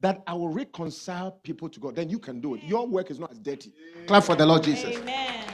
that 0.00 0.22
I 0.26 0.34
will 0.34 0.48
reconcile 0.50 1.32
people 1.42 1.68
to 1.70 1.80
God. 1.80 1.96
Then 1.96 2.10
you 2.10 2.18
can 2.18 2.40
do 2.40 2.54
it. 2.54 2.62
Your 2.62 2.86
work 2.86 3.10
is 3.10 3.18
not 3.18 3.32
as 3.32 3.38
dirty. 3.38 3.72
Clap 4.06 4.24
for 4.24 4.36
the 4.36 4.44
Lord 4.44 4.62
Jesus. 4.62 4.96
Amen. 4.96 5.44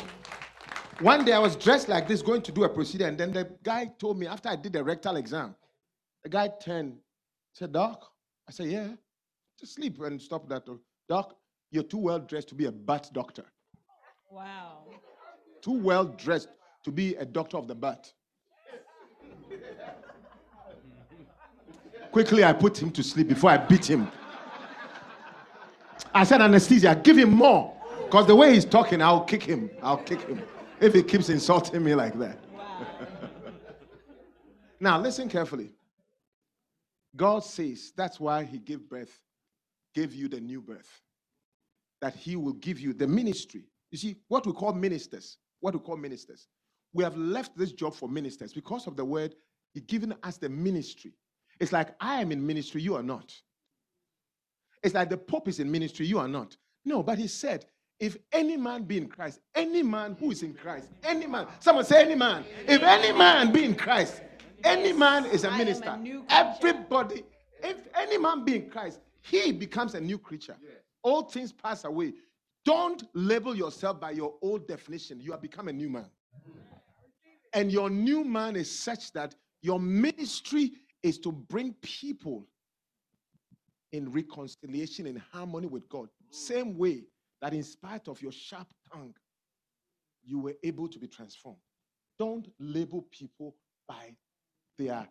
One 1.01 1.25
day 1.25 1.33
I 1.33 1.39
was 1.39 1.57
dressed 1.57 1.89
like 1.89 2.07
this, 2.07 2.23
going 2.23 2.43
to 2.43 2.53
do 2.53 2.65
a 2.65 2.69
procedure, 2.69 3.07
and 3.07 3.19
then 3.19 3.33
the 3.33 3.51
guy 3.63 3.91
told 3.99 4.19
me 4.19 4.27
after 4.27 4.49
I 4.49 4.57
did 4.57 4.73
the 4.73 4.85
rectal 4.85 5.17
exam, 5.17 5.55
the 6.23 6.29
guy 6.29 6.51
turned, 6.63 6.99
said, 7.55 7.73
Doc, 7.73 8.05
I 8.49 8.53
said, 8.53 8.67
Yeah, 8.67 8.89
just 9.59 9.75
sleep 9.75 10.01
and 10.01 10.21
stop 10.21 10.49
that. 10.49 10.65
Doc, 11.09 11.37
you're 11.71 11.83
too 11.83 11.99
well 11.99 12.19
dressed 12.19 12.49
to 12.49 12.55
be 12.55 12.67
a 12.67 12.73
butt 12.73 13.11
doctor. 13.13 13.45
Wow. 14.31 14.85
Too 15.61 15.73
well 15.73 16.05
dressed 16.05 16.49
to 16.85 16.91
be 16.91 17.15
a 17.17 17.25
doctor 17.25 17.57
of 17.57 17.69
the 17.69 17.75
butt. 17.75 18.13
Quickly, 22.11 22.45
I 22.45 22.53
put 22.53 22.81
him 22.81 22.91
to 22.91 23.03
sleep 23.03 23.29
before 23.29 23.51
I 23.51 23.57
beat 23.57 23.89
him. 23.89 24.11
I 26.15 26.25
said, 26.25 26.43
anesthesia, 26.43 27.01
give 27.03 27.17
him 27.17 27.31
more. 27.31 27.75
Because 28.05 28.27
the 28.27 28.37
way 28.37 28.53
he's 28.53 28.67
talking, 28.67 29.01
I'll 29.01 29.25
kick 29.25 29.43
him. 29.43 29.71
I'll 29.83 29.97
kick 29.97 30.21
him. 30.23 30.43
If 30.81 30.93
he 30.93 31.03
keeps 31.03 31.31
insulting 31.31 31.83
me 31.83 31.95
like 31.95 32.19
that. 32.19 32.39
Wow. 32.55 32.87
now, 34.81 35.01
listen 35.01 35.29
carefully. 35.31 35.73
God 37.17 37.45
says 37.45 37.93
that's 37.97 38.21
why 38.21 38.45
he 38.45 38.59
gave 38.59 38.89
birth, 38.89 39.19
gave 39.95 40.15
you 40.15 40.29
the 40.29 40.41
new 40.41 40.61
birth. 40.61 41.01
That 42.03 42.15
he 42.15 42.37
will 42.37 42.55
give 42.55 42.81
you 42.81 42.93
the 42.93 43.07
ministry. 43.07 43.65
You 43.91 43.99
see, 43.99 44.17
what 44.29 44.47
we 44.47 44.53
call 44.53 44.75
ministers, 44.75 45.39
what 45.61 45.73
we 45.73 45.81
call 45.81 45.97
ministers. 45.97 46.49
We 46.93 47.05
have 47.05 47.17
left 47.17 47.57
this 47.57 47.73
job 47.73 47.95
for 47.95 48.09
ministers 48.09 48.53
because 48.53 48.87
of 48.87 48.97
the 48.97 49.05
word, 49.05 49.35
he 49.73 49.81
given 49.81 50.15
us 50.23 50.37
the 50.37 50.49
ministry. 50.49 51.15
It's 51.59 51.73
like 51.73 51.95
I 52.01 52.21
am 52.21 52.33
in 52.33 52.47
ministry, 52.47 52.83
you 52.83 52.95
are 52.95 53.03
not. 53.03 53.35
It's 54.83 54.95
like 54.95 55.09
the 55.09 55.17
Pope 55.17 55.49
is 55.49 55.61
in 55.61 55.71
ministry, 55.71 56.07
you 56.07 56.19
are 56.19 56.29
not. 56.29 56.57
No, 56.85 57.03
but 57.03 57.19
he 57.19 57.29
said, 57.29 57.67
if 58.01 58.17
any 58.33 58.57
man 58.57 58.83
be 58.83 58.99
in 58.99 59.07
Christ, 59.07 59.41
any 59.55 59.83
man 59.83 60.17
who 60.19 60.33
is 60.33 60.43
in 60.43 60.55
Christ, 60.55 60.89
any 61.05 61.27
man, 61.27 61.47
someone 61.61 61.85
say 61.85 62.03
any 62.03 62.17
man, 62.17 62.45
if 62.67 62.83
any 62.83 63.17
man 63.17 63.53
be 63.53 63.65
in 63.65 63.77
Christ, 63.77 64.21
any 64.65 64.93
man 64.93 65.25
is 65.27 65.45
a 65.45 65.51
minister. 65.53 65.99
Everybody, 66.29 67.23
if 67.63 67.87
any 67.95 68.19
man 68.19 68.45
be 68.45 68.57
in 68.57 68.71
Christ, 68.71 69.01
he 69.21 69.53
becomes 69.53 69.95
a 69.95 70.01
new 70.01 70.19
creature. 70.19 70.57
All 71.03 71.23
things 71.23 71.53
pass 71.53 71.85
away. 71.85 72.15
Don't 72.65 73.05
label 73.15 73.55
yourself 73.55 74.01
by 74.01 74.11
your 74.11 74.35
old 74.43 74.67
definition. 74.67 75.21
You 75.21 75.31
have 75.33 75.43
become 75.43 75.69
a 75.69 75.73
new 75.73 75.89
man. 75.89 76.11
And 77.55 77.71
your 77.71 77.91
new 77.91 78.25
man 78.25 78.57
is 78.57 78.71
such 78.71 79.13
that 79.13 79.35
your 79.61 79.79
ministry 79.79 80.73
is 81.03 81.19
to 81.19 81.33
bring 81.33 81.75
people 81.83 82.47
in 83.93 84.11
reconciliation 84.11 85.07
and 85.07 85.21
harmony 85.33 85.67
with 85.67 85.89
God. 85.89 86.09
Same 86.31 86.79
way 86.79 87.05
that, 87.41 87.53
in 87.53 87.63
spite 87.63 88.09
of 88.09 88.23
your 88.23 88.33
sharp 88.33 88.69
tongue, 88.93 89.15
you 90.25 90.39
were 90.39 90.55
able 90.63 90.89
to 90.89 90.99
be 90.99 91.07
transformed. 91.07 91.59
Don't 92.19 92.49
label 92.59 93.07
people 93.11 93.55
by 93.87 94.15
their 94.79 95.07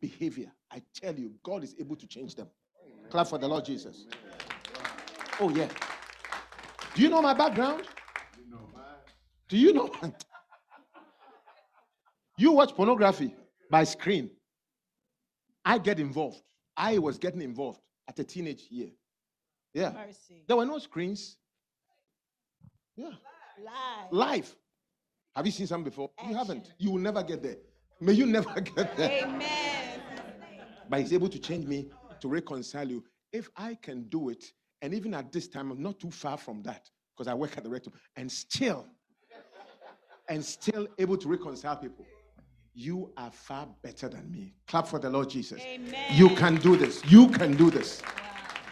behavior. 0.00 0.50
I 0.70 0.82
tell 0.94 1.14
you, 1.14 1.32
God 1.42 1.64
is 1.64 1.74
able 1.78 1.96
to 1.96 2.06
change 2.06 2.34
them. 2.34 2.48
Clap 3.10 3.28
for 3.28 3.38
the 3.38 3.48
Lord 3.48 3.64
Jesus. 3.64 4.06
Oh, 5.40 5.50
yeah. 5.50 5.68
Do 6.94 7.02
you 7.02 7.10
know 7.10 7.20
my 7.20 7.34
background? 7.34 7.84
Do 9.48 9.58
you 9.58 9.72
know? 9.72 9.90
you 10.02 10.12
watch 12.38 12.74
pornography 12.74 13.34
by 13.70 13.84
screen. 13.84 14.30
I 15.64 15.78
get 15.78 15.98
involved. 15.98 16.42
I 16.76 16.98
was 16.98 17.18
getting 17.18 17.42
involved 17.42 17.80
at 18.08 18.18
a 18.18 18.24
teenage 18.24 18.66
year. 18.70 18.90
Yeah. 19.74 19.92
Mercy. 19.92 20.44
There 20.46 20.56
were 20.56 20.66
no 20.66 20.78
screens. 20.78 21.36
Yeah. 22.96 23.10
Live. 23.58 24.12
Live. 24.12 24.56
Have 25.34 25.46
you 25.46 25.52
seen 25.52 25.66
some 25.66 25.82
before? 25.82 26.10
Action. 26.18 26.30
You 26.30 26.36
haven't. 26.36 26.72
You 26.78 26.90
will 26.92 27.00
never 27.00 27.22
get 27.22 27.42
there. 27.42 27.56
May 28.00 28.12
you 28.12 28.26
never 28.26 28.60
get 28.76 28.96
there. 28.96 29.24
Amen. 29.24 30.00
But 30.88 31.00
he's 31.00 31.12
able 31.12 31.28
to 31.28 31.38
change 31.38 31.66
me 31.66 31.90
to 32.20 32.28
reconcile 32.28 32.88
you. 32.88 33.04
if 33.32 33.50
I 33.56 33.74
can 33.74 34.04
do 34.04 34.28
it, 34.28 34.44
and 34.82 34.94
even 34.94 35.14
at 35.14 35.32
this 35.32 35.48
time, 35.48 35.70
I'm 35.70 35.82
not 35.82 35.98
too 35.98 36.10
far 36.10 36.38
from 36.38 36.62
that 36.62 36.88
because 37.14 37.28
I 37.28 37.34
work 37.34 37.56
at 37.56 37.64
the 37.64 37.70
rectum, 37.70 37.92
and 38.14 38.30
still, 38.30 38.86
and 40.28 40.44
still 40.44 40.86
able 40.98 41.16
to 41.16 41.28
reconcile 41.28 41.76
people, 41.76 42.06
you 42.76 43.10
are 43.16 43.30
far 43.30 43.66
better 43.82 44.06
than 44.06 44.30
me. 44.30 44.52
Clap 44.68 44.86
for 44.86 44.98
the 44.98 45.08
Lord 45.08 45.30
Jesus. 45.30 45.62
Amen. 45.62 45.94
You 46.12 46.28
can 46.36 46.56
do 46.56 46.76
this. 46.76 47.02
You 47.06 47.28
can 47.30 47.56
do 47.56 47.70
this. 47.70 48.02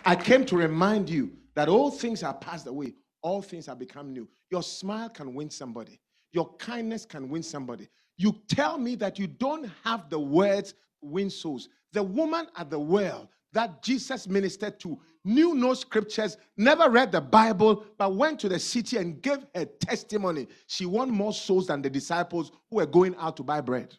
I 0.05 0.15
came 0.15 0.45
to 0.47 0.57
remind 0.57 1.09
you 1.09 1.33
that 1.55 1.71
all 1.71 1.91
things 1.91 2.23
are 2.23 2.35
passed 2.35 2.67
away, 2.67 2.93
all 3.23 3.41
things 3.41 3.65
have 3.65 3.79
become 3.79 4.13
new. 4.13 4.29
Your 4.51 4.63
smile 4.63 5.09
can 5.09 5.35
win 5.35 5.49
somebody, 5.49 5.99
your 6.33 6.55
kindness 6.57 7.07
can 7.07 7.31
win 7.31 7.43
somebody. 7.43 7.89
You 8.19 8.37
tell 8.47 8.77
me 8.77 8.95
that 8.97 9.19
you 9.19 9.27
don't 9.27 9.71
have 9.83 10.11
the 10.11 10.19
words 10.19 10.75
win 11.01 11.31
souls. 11.31 11.71
The 11.93 12.03
woman 12.03 12.47
at 12.57 12.71
the 12.71 12.79
well 12.79 13.31
that 13.53 13.83
Jesus 13.83 14.29
ministered 14.29 14.79
to 14.81 15.01
knew 15.25 15.55
no 15.55 15.75
scriptures, 15.75 16.37
never 16.57 16.91
read 16.91 17.11
the 17.11 17.21
Bible, 17.21 17.85
but 17.97 18.15
went 18.15 18.39
to 18.41 18.49
the 18.49 18.59
city 18.59 18.99
and 18.99 19.21
gave 19.23 19.39
her 19.55 19.65
testimony. 19.65 20.47
She 20.67 20.87
won 20.87 21.11
more 21.11 21.33
souls 21.33 21.69
than 21.69 21.83
the 21.83 21.91
disciples 21.91 22.53
who 22.71 22.77
were 22.77 22.87
going 22.87 23.17
out 23.17 23.37
to 23.39 23.43
buy 23.43 23.61
bread. 23.61 23.97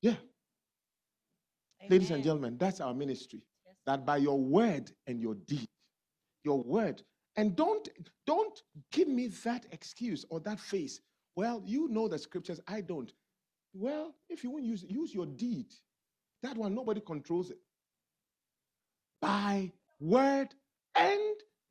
Yeah. 0.00 0.14
Ladies 1.88 2.10
and 2.10 2.22
gentlemen, 2.22 2.56
that's 2.58 2.80
our 2.80 2.94
ministry. 2.94 3.42
That 3.86 4.04
by 4.04 4.16
your 4.18 4.38
word 4.38 4.90
and 5.06 5.20
your 5.20 5.34
deed, 5.34 5.68
your 6.44 6.62
word, 6.62 7.02
and 7.36 7.54
don't 7.54 7.88
don't 8.26 8.60
give 8.90 9.06
me 9.06 9.28
that 9.44 9.66
excuse 9.70 10.24
or 10.28 10.40
that 10.40 10.58
face. 10.58 11.00
Well, 11.36 11.62
you 11.64 11.88
know 11.88 12.08
the 12.08 12.18
scriptures, 12.18 12.60
I 12.66 12.80
don't. 12.80 13.12
Well, 13.74 14.14
if 14.28 14.42
you 14.42 14.50
won't 14.50 14.64
use 14.64 14.84
use 14.88 15.14
your 15.14 15.26
deed. 15.26 15.66
That 16.42 16.56
one 16.56 16.74
nobody 16.74 17.00
controls 17.00 17.50
it. 17.50 17.58
By 19.20 19.72
word 20.00 20.48
and 20.94 21.20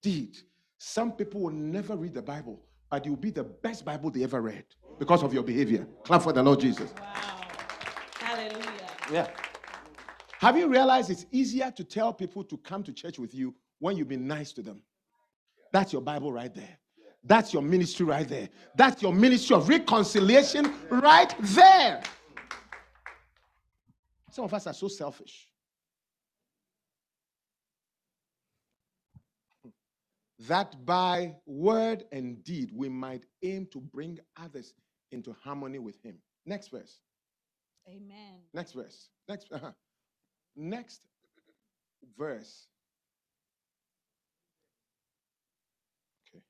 deed. 0.02 0.38
Some 0.78 1.14
people 1.14 1.42
will 1.42 1.52
never 1.52 1.96
read 1.96 2.14
the 2.14 2.22
Bible, 2.22 2.62
but 2.90 3.06
you'll 3.06 3.16
be 3.16 3.32
the 3.32 3.44
best 3.44 3.86
Bible 3.86 4.10
they 4.12 4.24
ever 4.24 4.42
read 4.42 4.66
because 5.00 5.24
of 5.24 5.34
your 5.34 5.44
behavior. 5.44 5.88
Clap 6.04 6.22
for 6.22 6.34
the 6.34 6.44
Lord 6.44 6.60
Jesus. 6.60 6.94
Wow. 7.00 7.42
Hallelujah. 8.20 8.90
Yeah. 9.12 9.28
Have 10.40 10.58
you 10.58 10.68
realized 10.68 11.10
it's 11.10 11.26
easier 11.32 11.72
to 11.72 11.84
tell 11.84 12.14
people 12.14 12.44
to 12.44 12.58
come 12.58 12.84
to 12.84 12.94
church 12.94 13.18
with 13.18 13.34
you 13.34 13.56
when 13.80 13.98
you've 13.98 14.10
been 14.10 14.28
nice 14.28 14.52
to 14.54 14.62
them? 14.62 14.82
That's 15.72 15.92
your 15.92 16.02
Bible 16.02 16.32
right 16.32 16.54
there. 16.54 16.78
That's 17.24 17.54
your 17.54 17.64
ministry 17.64 18.06
right 18.06 18.28
there. 18.28 18.50
That's 18.76 19.02
your 19.02 19.14
ministry 19.14 19.56
of 19.56 19.68
reconciliation 19.68 20.72
right 20.90 21.34
there. 21.40 22.02
Some 24.32 24.46
of 24.46 24.54
us 24.54 24.68
are 24.68 24.74
so 24.74 24.88
selfish. 24.88 25.48
That 30.40 30.86
by 30.86 31.36
word 31.46 32.04
and 32.12 32.44
deed 32.44 32.72
we 32.74 32.90
might 32.90 33.26
aim 33.42 33.68
to 33.72 33.80
bring 33.80 34.20
others 34.38 34.74
into 35.12 35.34
harmony 35.44 35.80
with 35.80 36.02
Him. 36.04 36.18
Next 36.46 36.70
verse. 36.70 37.00
Amen. 37.88 38.40
Next 38.54 38.74
verse. 38.74 39.10
Next, 39.30 39.48
uh-huh. 39.52 39.72
next 40.56 41.06
verse. 42.18 42.68
Okay. 46.28 46.44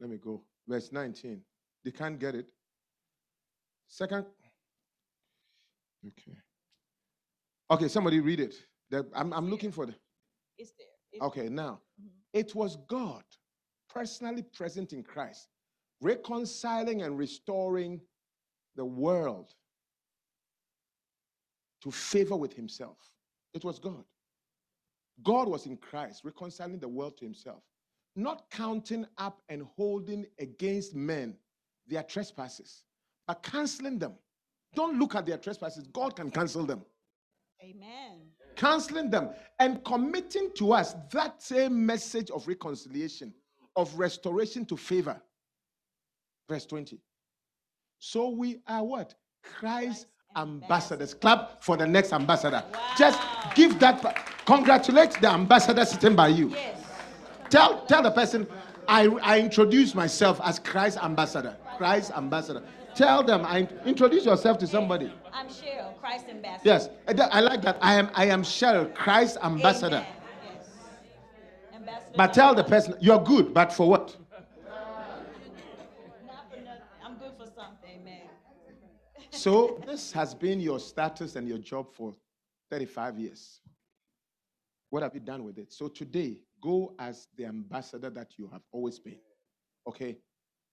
Let 0.00 0.10
me 0.10 0.16
go. 0.16 0.42
Verse 0.66 0.90
19. 0.92 1.40
They 1.84 1.90
can't 1.90 2.18
get 2.18 2.34
it. 2.34 2.46
Second. 3.88 4.24
Okay. 6.06 6.36
Okay, 7.70 7.88
somebody 7.88 8.20
read 8.20 8.40
it. 8.40 8.54
I'm, 9.14 9.32
I'm 9.32 9.50
looking 9.50 9.72
for 9.72 9.86
the. 9.86 9.94
It's 10.58 10.72
there. 10.78 10.86
It's 11.12 11.22
Okay, 11.22 11.48
now. 11.48 11.80
It 12.32 12.54
was 12.54 12.76
God 12.88 13.22
personally 13.88 14.42
present 14.42 14.92
in 14.92 15.02
Christ, 15.02 15.48
reconciling 16.00 17.02
and 17.02 17.16
restoring 17.16 18.00
the 18.74 18.84
world 18.84 19.54
to 21.82 21.90
favor 21.90 22.36
with 22.36 22.52
himself. 22.52 22.98
It 23.54 23.64
was 23.64 23.78
God. 23.78 24.04
God 25.22 25.48
was 25.48 25.66
in 25.66 25.76
Christ, 25.78 26.24
reconciling 26.24 26.78
the 26.78 26.88
world 26.88 27.16
to 27.18 27.24
himself, 27.24 27.62
not 28.16 28.50
counting 28.50 29.06
up 29.16 29.40
and 29.48 29.62
holding 29.76 30.26
against 30.38 30.94
men 30.94 31.34
their 31.86 32.02
trespasses, 32.02 32.82
but 33.26 33.42
canceling 33.42 33.98
them. 33.98 34.14
Don't 34.74 34.98
look 34.98 35.14
at 35.14 35.24
their 35.24 35.38
trespasses. 35.38 35.86
God 35.86 36.16
can 36.16 36.30
cancel 36.30 36.66
them. 36.66 36.84
Amen. 37.62 38.26
Canceling 38.56 39.10
them 39.10 39.30
and 39.58 39.84
committing 39.84 40.50
to 40.56 40.72
us 40.72 40.94
that 41.12 41.42
same 41.42 41.84
message 41.84 42.30
of 42.30 42.46
reconciliation, 42.48 43.32
of 43.76 43.94
restoration 43.98 44.64
to 44.66 44.76
favor. 44.76 45.20
Verse 46.48 46.66
20. 46.66 46.98
So 47.98 48.30
we 48.30 48.60
are 48.66 48.84
what? 48.84 49.14
Christ 49.42 50.06
Christ's 50.06 50.06
ambassadors. 50.36 51.14
Clap 51.14 51.62
for 51.62 51.76
the 51.76 51.86
next 51.86 52.12
ambassador. 52.12 52.62
Just 52.98 53.20
give 53.54 53.78
that, 53.80 54.02
congratulate 54.44 55.12
the 55.20 55.28
ambassador 55.28 55.84
sitting 55.84 56.14
by 56.14 56.28
you. 56.28 56.50
Yes. 56.50 56.80
Tell, 57.50 57.84
tell 57.86 58.02
the 58.02 58.10
person, 58.10 58.46
I, 58.88 59.06
I 59.22 59.40
introduce 59.40 59.94
myself 59.94 60.40
as 60.44 60.58
Christ 60.58 60.98
ambassador. 60.98 61.56
Christ 61.76 62.12
ambassador. 62.16 62.62
Tell 62.96 63.22
them, 63.22 63.44
I 63.44 63.68
introduce 63.84 64.24
yourself 64.24 64.56
to 64.58 64.66
somebody. 64.66 65.12
I'm 65.30 65.48
Cheryl, 65.48 65.98
Christ 66.00 66.26
ambassador. 66.30 66.62
Yes, 66.64 66.88
I 67.06 67.40
like 67.40 67.60
that. 67.60 67.76
I 67.82 67.94
am, 67.94 68.10
I 68.14 68.24
am 68.26 68.42
Cheryl, 68.42 68.92
Christ 68.94 69.36
ambassador. 69.42 69.96
Amen. 69.96 70.06
Yes. 70.44 70.68
Ambassador. 71.74 72.14
But 72.16 72.32
tell 72.32 72.54
the 72.54 72.64
person, 72.64 72.94
you're 72.98 73.22
good, 73.22 73.52
but 73.52 73.70
for 73.70 73.86
what? 73.86 74.16
Not 74.64 76.50
for 76.50 76.56
nothing. 76.56 76.66
I'm 77.04 77.16
good 77.18 77.32
for 77.36 77.44
something. 77.44 78.00
Amen. 78.00 78.22
So, 79.30 79.78
this 79.86 80.10
has 80.12 80.34
been 80.34 80.58
your 80.58 80.80
status 80.80 81.36
and 81.36 81.46
your 81.46 81.58
job 81.58 81.94
for 81.94 82.14
35 82.70 83.18
years. 83.18 83.60
What 84.88 85.02
have 85.02 85.12
you 85.12 85.20
done 85.20 85.44
with 85.44 85.58
it? 85.58 85.70
So, 85.70 85.88
today, 85.88 86.38
go 86.62 86.94
as 86.98 87.28
the 87.36 87.44
ambassador 87.44 88.08
that 88.08 88.38
you 88.38 88.48
have 88.50 88.62
always 88.72 88.98
been. 88.98 89.18
Okay? 89.86 90.16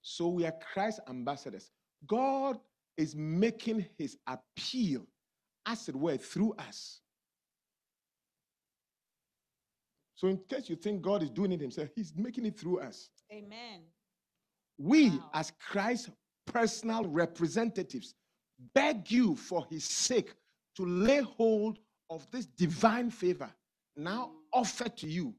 So, 0.02 0.30
we 0.30 0.46
are 0.46 0.54
Christ 0.74 1.02
ambassadors. 1.10 1.70
God 2.08 2.60
is 2.98 3.16
making 3.16 3.86
his 3.98 4.18
appeal, 4.28 5.06
as 5.66 5.90
it 5.90 5.96
were, 5.96 6.18
through 6.18 6.54
us. 6.54 7.00
So, 10.16 10.28
in 10.28 10.38
case 10.48 10.70
you 10.70 10.76
think 10.76 11.02
God 11.02 11.22
is 11.24 11.30
doing 11.30 11.52
it 11.52 11.60
himself, 11.60 11.90
he's 11.96 12.14
making 12.16 12.46
it 12.46 12.58
through 12.58 12.80
us. 12.80 13.10
Amen. 13.32 13.82
We, 14.78 15.10
Wow. 15.10 15.30
as 15.34 15.52
Christ's 15.60 16.10
personal 16.46 17.04
representatives, 17.06 18.16
beg 18.74 19.12
you 19.12 19.36
for 19.36 19.66
his 19.70 19.84
sake 19.84 20.34
to 20.76 20.86
lay 20.86 21.22
hold 21.22 21.80
of 22.10 22.30
this 22.32 22.46
divine 22.46 23.10
favor 23.10 23.50
now 23.96 24.28
mm. 24.28 24.60
offered 24.60 24.98
to 24.98 25.08
you 25.08 25.34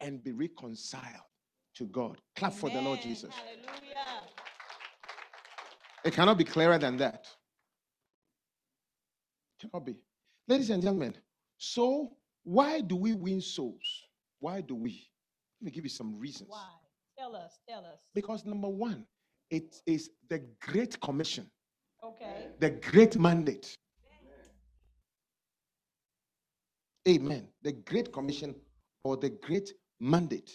and 0.00 0.22
be 0.22 0.32
reconciled 0.32 1.24
to 1.74 1.86
God. 1.86 2.20
Clap 2.36 2.52
for 2.52 2.70
the 2.70 2.80
Lord 2.80 3.00
Jesus. 3.00 3.34
Hallelujah. 3.34 4.22
It 6.04 6.14
cannot 6.14 6.38
be 6.38 6.44
clearer 6.44 6.78
than 6.78 6.96
that. 6.98 7.26
Cannot 9.60 9.84
be. 9.84 9.96
Ladies 10.48 10.70
and 10.70 10.82
gentlemen, 10.82 11.14
so 11.58 12.12
why 12.44 12.80
do 12.80 12.96
we 12.96 13.12
win 13.12 13.40
souls? 13.40 14.06
Why 14.38 14.62
do 14.62 14.74
we? 14.74 15.06
Let 15.60 15.66
me 15.66 15.70
give 15.70 15.84
you 15.84 15.90
some 15.90 16.18
reasons. 16.18 16.48
Why? 16.48 16.66
Tell 17.18 17.36
us. 17.36 17.58
Tell 17.68 17.80
us. 17.80 17.98
Because 18.14 18.46
number 18.46 18.68
one, 18.68 19.04
it 19.50 19.76
is 19.86 20.10
the 20.28 20.42
Great 20.60 20.98
Commission. 21.00 21.50
Okay. 22.02 22.46
the 22.60 22.70
great 22.70 23.18
mandate. 23.18 23.76
Amen. 27.08 27.48
The 27.62 27.72
great 27.72 28.12
commission 28.12 28.54
or 29.04 29.16
the 29.16 29.30
great 29.30 29.72
mandate. 29.98 30.50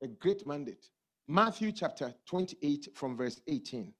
The 0.00 0.08
great 0.08 0.46
mandate. 0.46 0.88
Matthew 1.28 1.72
chapter 1.72 2.14
28 2.26 2.88
from 2.94 3.16
verse 3.16 3.40
18. 3.46 3.92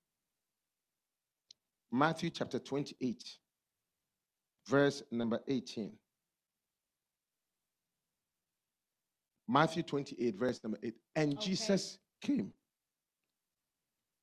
Matthew 1.93 2.31
chapter 2.31 2.59
28, 2.59 3.22
verse 4.66 5.03
number 5.11 5.41
18. 5.47 5.93
Matthew 9.47 9.83
28, 9.83 10.37
verse 10.37 10.61
number 10.62 10.79
8. 10.83 10.95
And 11.16 11.35
Okay. 11.35 11.47
Jesus 11.47 11.99
came. 12.22 12.53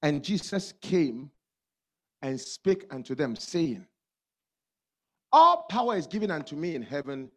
And 0.01 0.23
Jesus 0.23 0.73
came 0.81 1.31
and 2.21 2.39
spake 2.39 2.85
unto 2.91 3.15
them, 3.15 3.35
saying, 3.35 3.85
All 5.31 5.63
power 5.69 5.95
is 5.95 6.07
given 6.07 6.31
unto 6.31 6.55
me 6.55 6.75
in 6.75 6.81
heaven 6.83 7.31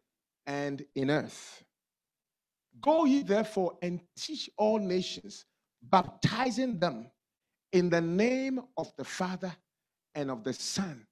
and 0.45 0.83
in 0.95 1.09
earth. 1.09 1.63
Go 2.81 3.05
ye 3.05 3.23
therefore 3.23 3.77
and 3.81 3.99
teach 4.15 4.49
all 4.57 4.77
nations, 4.77 5.45
baptizing 5.83 6.79
them 6.79 7.09
in 7.73 7.89
the 7.89 8.01
name 8.01 8.59
of 8.77 8.91
the 8.97 9.03
Father 9.03 9.51
and 10.15 10.31
of 10.31 10.43
the 10.43 10.53
Son 10.53 11.05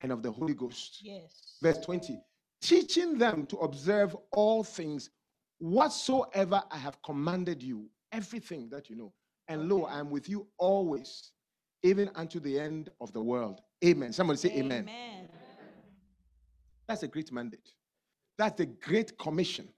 and 0.00 0.12
of 0.12 0.22
the 0.22 0.30
Holy 0.30 0.54
Ghost. 0.54 0.98
Yes. 1.02 1.56
Verse 1.62 1.78
20 1.78 2.20
teaching 2.60 3.18
them 3.18 3.46
to 3.46 3.56
observe 3.58 4.16
all 4.32 4.64
things 4.64 5.10
whatsoever 5.58 6.62
I 6.70 6.78
have 6.78 7.00
commanded 7.02 7.62
you, 7.62 7.88
everything 8.12 8.68
that 8.70 8.88
you 8.90 8.96
know. 8.96 9.12
And 9.48 9.68
lo, 9.68 9.84
I 9.84 9.98
am 9.98 10.10
with 10.10 10.28
you 10.28 10.46
always, 10.58 11.32
even 11.82 12.10
unto 12.14 12.40
the 12.40 12.58
end 12.58 12.90
of 13.00 13.12
the 13.12 13.22
world. 13.22 13.60
Amen. 13.84 14.12
Somebody 14.12 14.38
say 14.38 14.50
amen. 14.50 14.88
Amen. 14.88 15.28
That's 16.86 17.02
a 17.02 17.08
great 17.08 17.32
mandate. 17.32 17.72
That's 18.36 18.56
the 18.56 18.66
Great 18.66 19.18
Commission. 19.18 19.68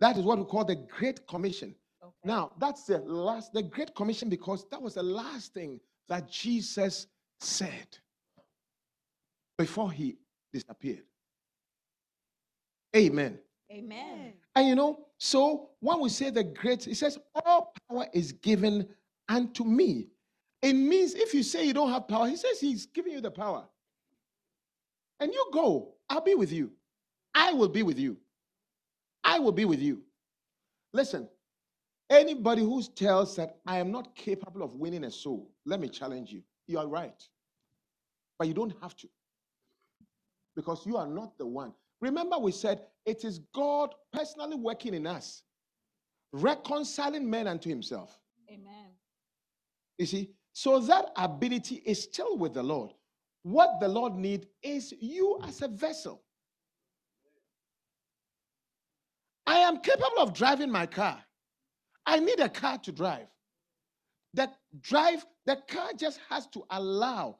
That 0.00 0.16
is 0.16 0.24
what 0.24 0.38
we 0.38 0.44
call 0.44 0.64
the 0.64 0.76
Great 0.76 1.26
Commission. 1.26 1.74
Okay. 2.06 2.14
Now, 2.24 2.52
that's 2.60 2.84
the 2.84 2.98
last, 2.98 3.52
the 3.52 3.62
Great 3.62 3.94
Commission, 3.96 4.28
because 4.28 4.64
that 4.70 4.80
was 4.80 4.94
the 4.94 5.02
last 5.02 5.52
thing 5.52 5.80
that 6.08 6.30
Jesus 6.30 7.08
said 7.40 7.98
before 9.58 9.90
he 9.90 10.16
disappeared. 10.52 11.02
Amen. 12.94 13.38
Amen. 13.72 14.34
And 14.54 14.68
you 14.68 14.76
know, 14.76 15.06
so 15.18 15.70
when 15.80 16.00
we 16.00 16.08
say 16.08 16.30
the 16.30 16.44
great, 16.44 16.86
it 16.86 16.96
says, 16.96 17.18
All 17.44 17.74
power 17.90 18.06
is 18.12 18.30
given 18.30 18.86
unto 19.28 19.64
me. 19.64 20.06
It 20.62 20.74
means 20.74 21.14
if 21.14 21.34
you 21.34 21.42
say 21.42 21.66
you 21.66 21.74
don't 21.74 21.90
have 21.90 22.06
power, 22.06 22.28
he 22.28 22.36
says 22.36 22.60
he's 22.60 22.86
giving 22.86 23.12
you 23.12 23.20
the 23.20 23.32
power. 23.32 23.64
And 25.18 25.32
you 25.32 25.50
go, 25.52 25.94
I'll 26.08 26.20
be 26.20 26.36
with 26.36 26.52
you. 26.52 26.70
I 27.34 27.52
will 27.52 27.68
be 27.68 27.82
with 27.82 27.98
you. 27.98 28.16
I 29.24 29.40
will 29.40 29.52
be 29.52 29.64
with 29.64 29.80
you. 29.80 30.02
Listen, 30.92 31.28
anybody 32.10 32.62
who 32.62 32.82
tells 32.82 33.36
that 33.36 33.58
I 33.66 33.78
am 33.78 33.90
not 33.90 34.14
capable 34.14 34.62
of 34.62 34.74
winning 34.74 35.04
a 35.04 35.10
soul, 35.10 35.50
let 35.64 35.80
me 35.80 35.88
challenge 35.88 36.30
you. 36.32 36.42
You 36.66 36.78
are 36.78 36.86
right. 36.86 37.22
But 38.38 38.48
you 38.48 38.54
don't 38.54 38.74
have 38.82 38.96
to. 38.96 39.08
Because 40.54 40.86
you 40.86 40.96
are 40.96 41.06
not 41.06 41.36
the 41.38 41.46
one. 41.46 41.72
Remember, 42.00 42.38
we 42.38 42.52
said 42.52 42.82
it 43.04 43.24
is 43.24 43.40
God 43.54 43.94
personally 44.12 44.56
working 44.56 44.94
in 44.94 45.06
us, 45.06 45.42
reconciling 46.32 47.28
men 47.28 47.46
unto 47.46 47.68
himself. 47.68 48.18
Amen. 48.50 48.90
You 49.98 50.06
see, 50.06 50.30
so 50.52 50.80
that 50.80 51.10
ability 51.16 51.82
is 51.86 52.02
still 52.02 52.36
with 52.36 52.54
the 52.54 52.62
Lord. 52.62 52.92
What 53.42 53.78
the 53.80 53.88
Lord 53.88 54.14
needs 54.14 54.46
is 54.62 54.92
you 54.98 55.38
as 55.46 55.62
a 55.62 55.68
vessel. 55.68 56.22
I 59.46 59.58
am 59.58 59.78
capable 59.80 60.18
of 60.18 60.34
driving 60.34 60.70
my 60.70 60.86
car. 60.86 61.22
I 62.06 62.20
need 62.20 62.40
a 62.40 62.48
car 62.48 62.78
to 62.78 62.92
drive. 62.92 63.26
That 64.34 64.56
drive, 64.80 65.26
the 65.44 65.56
car 65.68 65.90
just 65.96 66.20
has 66.28 66.46
to 66.48 66.64
allow 66.70 67.38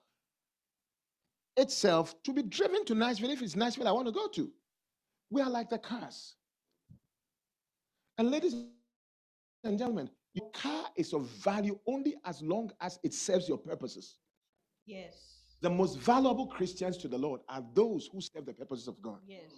itself 1.57 2.14
to 2.25 2.33
be 2.33 2.43
driven 2.43 2.85
to 2.87 2.95
Nashville 2.95 3.31
if 3.31 3.43
it's 3.43 3.57
Nashville 3.57 3.89
I 3.89 3.93
want 3.93 4.07
to 4.07 4.12
go 4.12 4.29
to. 4.29 4.51
We 5.31 5.41
are 5.41 5.51
like 5.51 5.71
the 5.71 5.79
cars. 5.79 6.35
And 8.19 8.31
ladies 8.31 8.55
and 9.64 9.79
gentlemen, 9.79 10.11
your 10.35 10.51
car 10.51 10.87
is 10.97 11.12
of 11.12 11.23
value 11.23 11.79
only 11.87 12.17
as 12.25 12.43
long 12.43 12.71
as 12.81 12.99
it 13.03 13.14
serves 13.14 13.49
your 13.49 13.59
purposes. 13.59 14.19
Yes. 14.87 15.14
The 15.62 15.71
most 15.71 15.99
valuable 15.99 16.47
Christians 16.47 16.99
to 16.99 17.09
the 17.09 17.19
Lord 17.19 17.41
are 17.49 17.64
those 17.75 18.09
who 18.12 18.21
serve 18.21 18.47
the 18.47 18.53
purposes 18.53 18.89
of 18.89 19.01
God. 19.01 19.19
Yes. 19.27 19.51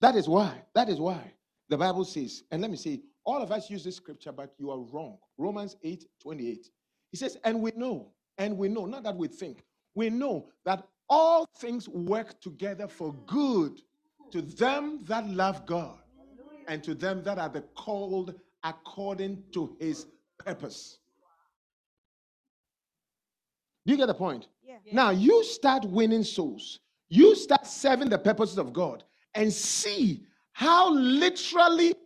That 0.00 0.14
is 0.14 0.28
why, 0.28 0.62
that 0.74 0.88
is 0.88 1.00
why 1.00 1.32
the 1.68 1.76
Bible 1.76 2.04
says, 2.04 2.44
and 2.50 2.62
let 2.62 2.70
me 2.70 2.76
say, 2.76 3.00
all 3.26 3.42
of 3.42 3.50
us 3.52 3.68
use 3.68 3.84
this 3.84 3.96
scripture, 3.96 4.32
but 4.32 4.54
you 4.56 4.70
are 4.70 4.78
wrong. 4.78 5.18
Romans 5.36 5.76
8 5.82 6.06
28. 6.22 6.70
He 7.10 7.16
says, 7.16 7.36
and 7.44 7.60
we 7.60 7.72
know, 7.76 8.12
and 8.38 8.56
we 8.56 8.68
know, 8.68 8.86
not 8.86 9.02
that 9.02 9.16
we 9.16 9.28
think, 9.28 9.64
we 9.94 10.08
know 10.08 10.48
that 10.64 10.86
all 11.10 11.46
things 11.58 11.88
work 11.88 12.40
together 12.40 12.88
for 12.88 13.12
good 13.26 13.80
to 14.32 14.42
them 14.42 15.00
that 15.04 15.28
love 15.28 15.66
God 15.66 15.98
and 16.68 16.82
to 16.84 16.94
them 16.94 17.22
that 17.24 17.38
are 17.38 17.48
the 17.48 17.62
called 17.74 18.34
according 18.64 19.42
to 19.52 19.76
his 19.78 20.06
purpose. 20.38 20.98
Do 23.86 23.92
you 23.92 23.98
get 23.98 24.06
the 24.06 24.14
point? 24.14 24.48
Yeah. 24.64 24.76
Now 24.92 25.10
you 25.10 25.44
start 25.44 25.84
winning 25.84 26.24
souls. 26.24 26.80
You 27.08 27.36
start 27.36 27.66
serving 27.66 28.08
the 28.08 28.18
purposes 28.18 28.58
of 28.58 28.72
God 28.72 29.04
and 29.34 29.52
see 29.52 30.24
how 30.52 30.92
literally 30.92 31.94
Wow. 31.94 32.05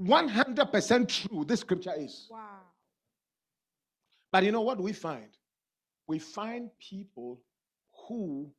100% 0.00 1.08
true 1.08 1.44
this 1.44 1.60
scripture 1.60 1.94
is. 1.96 2.28
Wow. 2.30 2.38
But 4.30 4.44
you 4.44 4.52
know 4.52 4.60
what 4.60 4.80
we 4.80 4.92
find? 4.92 5.30
We 6.06 6.18
find 6.18 6.70
people 6.78 7.40
who 8.06 8.50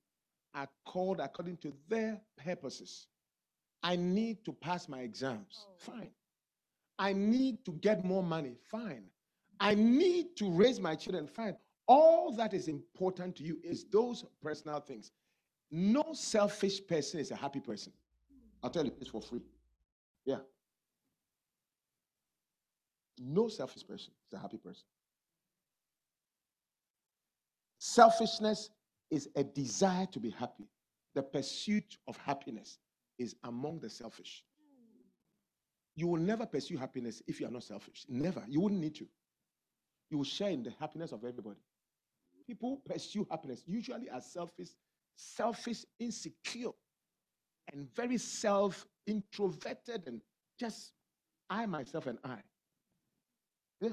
are 0.54 0.68
called 0.86 1.20
according 1.20 1.58
to 1.58 1.74
their 1.88 2.20
purposes. 2.38 3.08
I 3.82 3.96
need 3.96 4.44
to 4.46 4.54
pass 4.54 4.90
my 4.90 5.00
exams. 5.00 5.66
Oh. 5.68 5.74
Fine. 5.78 6.12
I 6.98 7.14
need 7.14 7.64
to 7.66 7.72
get 7.72 8.04
more 8.04 8.24
money. 8.24 8.58
Fine. 8.70 9.04
I 9.60 9.74
need 9.76 10.36
to 10.38 10.50
raise 10.52 10.80
my 10.80 10.96
children. 10.96 11.28
Fine. 11.28 11.56
All 11.88 12.32
that 12.34 12.54
is 12.54 12.68
important 12.68 13.36
to 13.38 13.44
you 13.44 13.58
is 13.64 13.86
those 13.86 14.26
personal 14.44 14.80
things. 14.80 15.12
No 15.72 16.14
selfish 16.14 16.86
person 16.88 17.20
is 17.20 17.32
a 17.32 17.36
happy 17.36 17.60
person. 17.60 17.94
I'll 18.62 18.70
tell 18.70 18.86
you 18.86 18.92
this 19.00 19.08
for 19.08 19.22
free. 19.22 19.42
Yeah. 20.26 20.40
No 23.20 23.49
selfish 23.49 23.86
person 23.86 24.13
is 24.28 24.38
a 24.38 24.39
happy 24.39 24.57
person. 24.57 24.86
Selfishness 27.78 28.70
is 29.11 29.30
a 29.36 29.43
desire 29.43 30.05
to 30.07 30.20
be 30.20 30.30
happy. 30.30 30.67
The 31.15 31.24
pursuit 31.24 31.97
of 32.07 32.17
happiness 32.17 32.78
is 33.17 33.36
among 33.43 33.80
the 33.80 33.89
selfish. 33.89 34.43
You 35.95 36.07
will 36.07 36.22
never 36.22 36.45
pursue 36.45 36.78
happiness 36.78 37.22
if 37.28 37.41
you 37.41 37.47
are 37.47 37.51
not 37.51 37.63
selfish. 37.63 38.05
Never. 38.07 38.43
You 38.47 38.61
wouldn't 38.61 38.80
need 38.80 38.95
to. 38.95 39.07
You 40.09 40.17
will 40.17 40.26
share 40.26 40.49
in 40.49 40.63
the 40.63 40.74
happiness 40.80 41.11
of 41.11 41.26
everybody. 41.26 41.59
People 42.47 42.82
pursue 42.86 43.28
happiness 43.30 43.63
usually 43.67 44.09
are 44.09 44.22
selfish, 44.22 44.70
selfish, 45.15 45.86
insecure, 45.99 46.72
and 47.72 47.93
very 47.95 48.17
self 48.17 48.88
introverted 49.05 50.03
and 50.07 50.22
just 50.59 50.93
I, 51.49 51.65
myself, 51.65 52.07
and 52.07 52.17
I. 52.24 52.38
Yeah. 53.82 53.89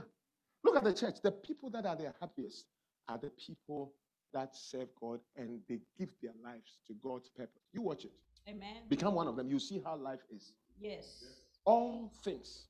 Look 0.64 0.76
at 0.76 0.84
the 0.84 0.92
church. 0.92 1.16
The 1.22 1.32
people 1.32 1.70
that 1.70 1.86
are 1.86 1.96
the 1.96 2.12
happiest 2.20 2.66
are 3.08 3.18
the 3.18 3.30
people 3.30 3.92
that 4.32 4.54
serve 4.54 4.88
God 5.00 5.20
and 5.36 5.60
they 5.68 5.80
give 5.98 6.10
their 6.22 6.32
lives 6.44 6.78
to 6.86 6.94
God's 7.02 7.28
purpose. 7.28 7.62
You 7.72 7.82
watch 7.82 8.04
it. 8.04 8.12
Amen. 8.48 8.82
Become 8.88 9.14
one 9.14 9.28
of 9.28 9.36
them. 9.36 9.48
You 9.48 9.58
see 9.58 9.80
how 9.84 9.96
life 9.96 10.20
is. 10.34 10.52
Yes. 10.80 11.24
All 11.64 12.12
things 12.22 12.66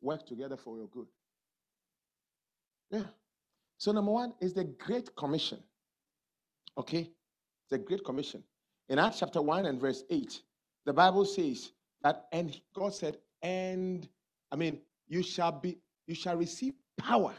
work 0.00 0.26
together 0.26 0.56
for 0.56 0.76
your 0.76 0.88
good. 0.88 1.06
Yeah. 2.90 3.04
So, 3.78 3.92
number 3.92 4.10
one 4.10 4.34
is 4.40 4.52
the 4.52 4.64
Great 4.64 5.14
Commission. 5.16 5.58
Okay? 6.76 7.10
The 7.70 7.78
Great 7.78 8.04
Commission. 8.04 8.42
In 8.88 8.98
Acts 8.98 9.20
chapter 9.20 9.40
1 9.40 9.66
and 9.66 9.80
verse 9.80 10.04
8, 10.10 10.42
the 10.84 10.92
Bible 10.92 11.24
says 11.24 11.72
that, 12.02 12.26
and 12.32 12.60
God 12.74 12.92
said, 12.92 13.18
and 13.42 14.08
I 14.50 14.56
mean, 14.56 14.80
you 15.10 15.22
shall 15.22 15.52
be, 15.52 15.76
you 16.06 16.14
shall 16.14 16.36
receive 16.36 16.72
power. 16.96 17.34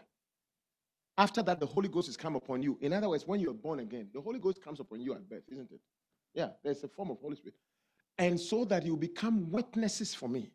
After 1.17 1.41
that, 1.43 1.59
the 1.59 1.65
Holy 1.65 1.87
Ghost 1.87 2.09
is 2.09 2.17
come 2.17 2.35
upon 2.35 2.61
you. 2.61 2.77
In 2.81 2.93
other 2.93 3.09
words, 3.09 3.25
when 3.25 3.39
you're 3.39 3.53
born 3.53 3.79
again, 3.79 4.09
the 4.13 4.21
Holy 4.21 4.39
Ghost 4.39 4.61
comes 4.61 4.79
upon 4.79 5.01
you 5.01 5.13
at 5.13 5.27
birth, 5.27 5.43
isn't 5.51 5.71
it? 5.71 5.79
Yeah, 6.33 6.49
there's 6.63 6.83
a 6.83 6.87
form 6.87 7.09
of 7.09 7.19
Holy 7.19 7.35
Spirit. 7.35 7.55
And 8.17 8.39
so 8.39 8.65
that 8.65 8.85
you 8.85 8.95
become 8.97 9.49
witnesses 9.49 10.13
for 10.13 10.29
me 10.29 10.51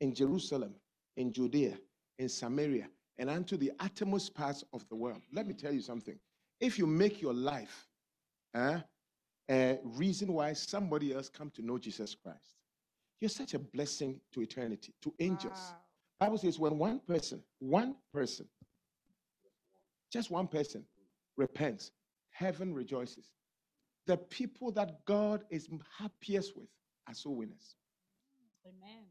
in 0.00 0.14
Jerusalem, 0.14 0.74
in 1.16 1.32
Judea, 1.32 1.78
in 2.18 2.28
Samaria, 2.28 2.88
and 3.18 3.28
unto 3.28 3.56
the 3.56 3.72
uttermost 3.80 4.34
parts 4.34 4.64
of 4.72 4.88
the 4.88 4.96
world. 4.96 5.22
Let 5.32 5.46
me 5.46 5.54
tell 5.54 5.72
you 5.72 5.80
something. 5.80 6.18
If 6.60 6.78
you 6.78 6.86
make 6.86 7.20
your 7.20 7.34
life 7.34 7.88
uh, 8.54 8.78
a 9.50 9.78
reason 9.84 10.32
why 10.32 10.54
somebody 10.54 11.12
else 11.14 11.28
come 11.28 11.50
to 11.50 11.62
know 11.62 11.78
Jesus 11.78 12.14
Christ, 12.14 12.56
you're 13.20 13.28
such 13.28 13.54
a 13.54 13.58
blessing 13.58 14.20
to 14.32 14.42
eternity, 14.42 14.94
to 15.02 15.12
angels. 15.18 15.58
Wow. 15.72 15.76
Bible 16.18 16.38
says 16.38 16.58
when 16.58 16.78
one 16.78 17.00
person, 17.00 17.42
one 17.60 17.94
person, 18.12 18.46
just 20.10 20.30
one 20.30 20.48
person 20.48 20.84
repents, 21.36 21.92
heaven 22.30 22.74
rejoices. 22.74 23.30
The 24.06 24.16
people 24.16 24.72
that 24.72 25.04
God 25.04 25.44
is 25.50 25.68
happiest 25.96 26.56
with 26.56 26.68
are 27.06 27.14
soul 27.14 27.36
winners. 27.36 27.76
Amen. 28.66 29.04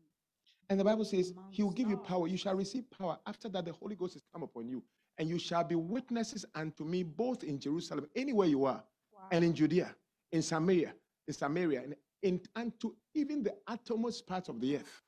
And 0.70 0.80
the 0.80 0.84
Bible 0.84 1.06
says, 1.06 1.32
Among 1.32 1.52
He 1.52 1.64
will 1.64 1.72
give 1.72 1.90
you 1.90 1.98
power. 1.98 2.28
You 2.28 2.38
shall 2.38 2.56
receive 2.56 2.90
power. 2.92 3.18
After 3.26 3.48
that, 3.50 3.66
the 3.66 3.72
Holy 3.74 3.96
Ghost 3.96 4.16
is 4.16 4.24
come 4.34 4.44
upon 4.44 4.68
you. 4.68 4.84
And 5.18 5.30
you 5.30 5.40
shall 5.40 5.64
be 5.64 5.76
witnesses 5.76 6.46
unto 6.56 6.84
me 6.84 7.04
both 7.04 7.44
in 7.44 7.60
Jerusalem, 7.60 8.08
anywhere 8.16 8.48
you 8.48 8.66
are, 8.66 8.84
Wow. 9.14 9.28
and 9.32 9.44
in 9.46 9.54
Judea, 9.54 9.96
in 10.32 10.42
Samaria, 10.42 10.94
in 11.28 11.34
Samaria, 11.34 11.84
and 11.84 11.96
in, 12.22 12.42
unto 12.56 12.94
even 13.14 13.42
the 13.44 13.56
uttermost 13.68 14.28
parts 14.28 14.50
of 14.50 14.60
the 14.60 14.78
earth. 14.78 15.04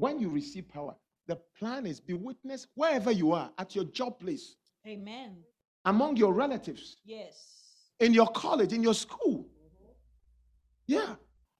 When 0.00 0.18
you 0.18 0.30
receive 0.30 0.66
power, 0.66 0.94
the 1.26 1.36
plan 1.58 1.84
is 1.84 2.00
be 2.00 2.14
witness 2.14 2.66
wherever 2.74 3.10
you 3.12 3.32
are, 3.32 3.50
at 3.58 3.74
your 3.74 3.84
job 3.84 4.18
place, 4.18 4.56
Amen. 4.86 5.36
among 5.84 6.16
your 6.16 6.32
relatives, 6.32 6.96
Yes. 7.04 7.36
in 8.00 8.14
your 8.14 8.28
college, 8.28 8.72
in 8.72 8.82
your 8.82 8.94
school. 8.94 9.46
Yeah. 10.86 11.16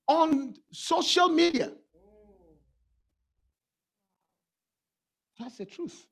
On 0.08 0.54
social 0.72 1.28
media. 1.28 1.70
That's 5.38 5.58
the 5.58 5.66
truth. 5.66 6.06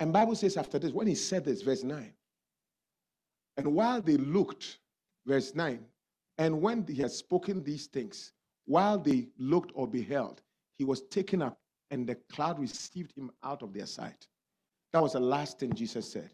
And 0.00 0.14
Bible 0.14 0.34
says 0.34 0.56
after 0.56 0.78
this, 0.78 0.90
when 0.90 1.06
he 1.06 1.14
said 1.14 1.44
this, 1.44 1.60
verse 1.60 1.84
9, 1.84 2.14
and 3.58 3.74
while 3.74 4.00
they 4.00 4.16
looked, 4.16 4.78
verse 5.26 5.54
9, 5.54 5.84
and 6.38 6.62
when 6.62 6.86
he 6.86 6.94
had 6.94 7.10
spoken 7.12 7.62
these 7.62 7.86
things, 7.88 8.32
while 8.64 8.98
they 8.98 9.28
looked 9.38 9.70
or 9.74 9.86
beheld, 9.86 10.40
he 10.80 10.84
was 10.86 11.02
taken 11.02 11.42
up, 11.42 11.58
and 11.90 12.06
the 12.06 12.14
cloud 12.32 12.58
received 12.58 13.12
him 13.14 13.30
out 13.44 13.62
of 13.62 13.74
their 13.74 13.84
sight. 13.84 14.26
That 14.94 15.02
was 15.02 15.12
the 15.12 15.20
last 15.20 15.58
thing 15.58 15.74
Jesus 15.74 16.10
said. 16.10 16.30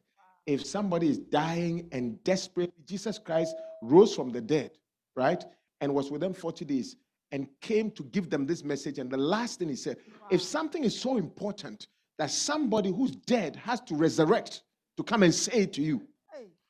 If 0.47 0.65
somebody 0.65 1.09
is 1.09 1.19
dying 1.19 1.89
and 1.91 2.23
desperate, 2.23 2.73
Jesus 2.87 3.19
Christ 3.19 3.57
rose 3.83 4.15
from 4.15 4.31
the 4.31 4.41
dead, 4.41 4.71
right? 5.17 5.45
And 5.81 5.93
was 5.93 6.13
with 6.13 6.21
them 6.21 6.33
40 6.33 6.65
days 6.65 6.95
and 7.33 7.49
came 7.61 7.91
to 7.91 8.05
give 8.05 8.31
them 8.31 8.47
this 8.47 8.63
message. 8.63 9.01
And 9.01 9.11
the 9.11 9.17
last 9.17 9.59
thing 9.59 9.69
he 9.69 9.75
said, 9.75 9.97
if 10.31 10.41
something 10.41 10.85
is 10.85 10.97
so 10.97 11.17
important 11.17 11.89
that 12.17 12.31
somebody 12.31 12.93
who's 12.93 13.17
dead 13.17 13.57
has 13.57 13.81
to 13.81 13.97
resurrect 13.97 14.63
to 14.97 15.03
come 15.03 15.25
and 15.25 15.35
say 15.35 15.63
it 15.63 15.73
to 15.73 15.83
you, 15.83 16.07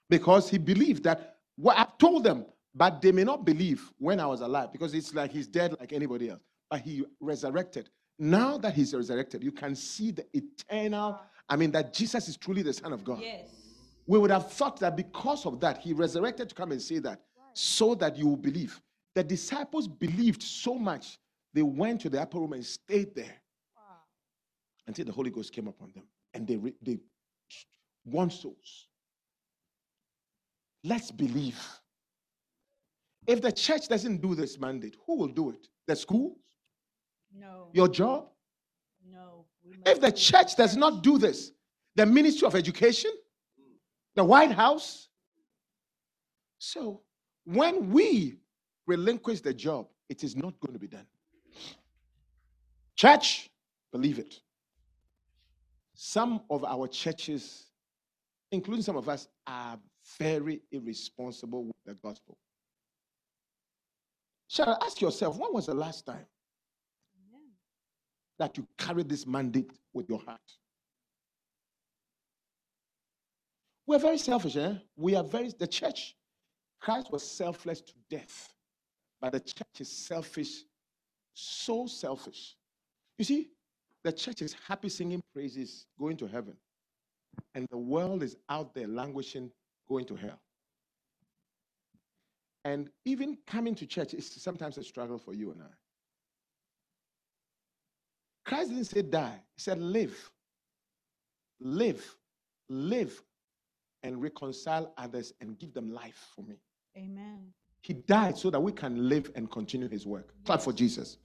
because 0.09 0.49
he 0.49 0.57
believed 0.57 1.05
that 1.05 1.37
what 1.57 1.79
I 1.79 1.87
told 1.99 2.25
them, 2.25 2.47
but 2.75 3.03
they 3.03 3.13
may 3.13 3.25
not 3.25 3.45
believe 3.45 3.93
when 3.99 4.19
I 4.19 4.25
was 4.25 4.41
alive 4.41 4.73
because 4.73 4.95
it's 4.95 5.13
like 5.13 5.31
he's 5.31 5.47
dead 5.47 5.77
like 5.79 5.93
anybody 5.93 6.31
else. 6.31 6.41
But 6.71 6.81
he 6.81 7.05
resurrected. 7.21 7.91
Now 8.19 8.59
that 8.59 8.75
he's 8.75 8.95
resurrected, 8.95 9.45
you 9.45 9.53
can 9.53 9.75
see 9.77 10.11
the 10.11 10.27
eternal, 10.33 11.21
I 11.49 11.57
mean, 11.57 11.71
that 11.73 11.93
Jesus 11.93 12.29
is 12.29 12.37
truly 12.37 12.63
the 12.63 12.73
Son 12.73 12.93
of 12.93 13.05
God. 13.05 13.21
Yes. 13.21 13.49
We 14.07 14.19
would 14.19 14.31
have 14.31 14.51
thought 14.53 14.81
that 14.81 14.97
because 14.97 15.47
of 15.47 15.61
that, 15.61 15.79
he 15.79 15.93
resurrected 15.93 16.49
to 16.49 16.55
come 16.55 16.73
and 16.73 16.81
say 16.81 16.99
that 17.01 17.21
so 17.53 17.95
that 17.97 18.17
you 18.17 18.29
will 18.29 18.37
believe. 18.37 18.81
The 19.15 19.25
disciples 19.25 19.89
believed 19.89 20.43
so 20.43 20.75
much, 20.75 21.19
they 21.53 21.63
went 21.63 22.01
to 22.03 22.11
the 22.11 22.21
upper 22.21 22.39
room 22.39 22.53
and 22.53 22.65
stayed 22.65 23.15
there 23.15 23.35
until 24.87 25.05
the 25.05 25.13
Holy 25.13 25.31
Ghost 25.31 25.53
came 25.53 25.67
upon 25.67 25.93
them 25.95 26.05
and 26.35 26.47
they, 26.47 26.57
re- 26.57 26.75
they 26.83 26.99
won 28.05 28.31
souls. 28.31 28.89
Let's 30.85 31.11
believe. 31.11 31.61
If 33.27 33.43
the 33.43 33.51
church 33.51 33.89
doesn't 33.89 34.19
do 34.19 34.35
this 34.35 34.59
mandate, 34.59 34.97
who 35.07 35.17
will 35.17 35.29
do 35.29 35.51
it? 35.51 35.67
The 35.87 35.97
schools? 35.97 36.37
No. 37.33 37.69
Your 37.73 37.89
job? 37.89 38.29
No. 39.11 39.45
If 39.85 40.01
the 40.01 40.13
church 40.13 40.57
does 40.57 40.77
not 40.77 41.03
do 41.03 41.19
this, 41.19 41.53
the 41.95 42.07
Ministry 42.07 42.47
of 42.47 42.55
Education, 42.55 43.11
the 44.15 44.25
White 44.25 44.53
House. 44.53 45.09
So 46.59 47.03
when 47.45 47.91
we 47.91 48.39
relinquish 48.87 49.41
the 49.41 49.55
job, 49.55 49.89
it 50.09 50.25
is 50.25 50.37
not 50.37 50.59
going 50.61 50.73
to 50.73 50.79
be 50.79 50.89
done. 50.89 51.07
Church, 52.95 53.51
believe 53.93 54.19
it. 54.19 54.41
Some 55.95 56.43
of 56.51 56.65
our 56.65 56.89
churches, 56.89 57.67
including 58.53 58.83
some 58.83 58.97
of 58.97 59.09
us, 59.09 59.29
are 59.47 59.79
very 60.19 60.63
irresponsible 60.71 61.65
with 61.65 61.77
the 61.85 61.95
gospel. 61.95 62.39
Shall 64.49 64.71
I 64.71 64.87
ask 64.87 65.01
yourself, 65.01 65.37
when 65.39 65.53
was 65.53 65.67
the 65.67 65.75
last 65.75 66.07
time. 66.07 66.27
That 68.39 68.57
you 68.57 68.67
carry 68.79 69.03
this 69.03 69.27
mandate 69.27 69.71
with 69.93 70.09
your 70.09 70.21
heart? 70.21 70.41
We're 73.87 73.99
very 73.99 74.19
selfish, 74.19 74.57
eh? 74.57 74.75
We 74.97 75.15
are 75.15 75.23
very, 75.25 75.53
the 75.57 75.67
church, 75.67 76.17
Christ 76.81 77.11
was 77.13 77.23
selfless 77.23 77.81
to 77.81 77.93
death, 78.11 78.53
but 79.21 79.33
the 79.33 79.41
church 79.41 79.81
is 79.81 79.89
selfish, 79.89 80.65
so 81.35 81.87
selfish. 81.87 82.57
You 83.19 83.25
see, 83.25 83.51
the 84.03 84.13
church 84.13 84.43
is 84.43 84.57
happy 84.67 84.89
singing 84.89 85.23
praises, 85.33 85.87
going 85.99 86.17
to 86.19 86.27
heaven, 86.27 86.57
and 87.55 87.67
the 87.71 87.79
world 87.79 88.23
is 88.23 88.37
out 88.49 88.75
there 88.75 88.89
languishing, 88.89 89.51
going 89.89 90.05
to 90.07 90.17
hell. 90.17 90.41
And 92.65 92.91
even 93.05 93.39
coming 93.47 93.77
to 93.77 93.87
church 93.87 94.13
is 94.13 94.29
sometimes 94.29 94.77
a 94.79 94.83
struggle 94.83 95.19
for 95.19 95.33
you 95.33 95.53
and 95.53 95.63
I. 95.63 95.86
Christ 98.47 98.71
didn't 98.71 98.85
say 98.85 99.03
die, 99.03 99.41
he 99.57 99.61
said 99.61 99.81
live. 99.81 100.31
Live, 101.61 102.17
live, 102.69 103.23
and 104.03 104.23
reconcile 104.23 104.93
others 104.97 105.33
and 105.41 105.59
give 105.59 105.75
them 105.75 105.91
life 105.91 106.29
for 106.35 106.43
me. 106.43 106.57
Amen. 106.97 107.53
He 107.83 107.95
died 107.95 108.39
so 108.39 108.51
that 108.51 108.61
we 108.61 108.73
can 108.73 109.09
live 109.09 109.31
and 109.35 109.51
continue 109.51 109.89
his 109.89 110.07
work. 110.07 110.33
Clap 110.45 110.63
for 110.63 110.73
Jesus. 110.73 111.19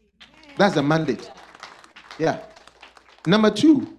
That's 0.57 0.75
the 0.75 0.83
mandate. 0.83 1.31
Yeah. 2.17 2.39
Number 3.27 3.51
two, 3.51 3.97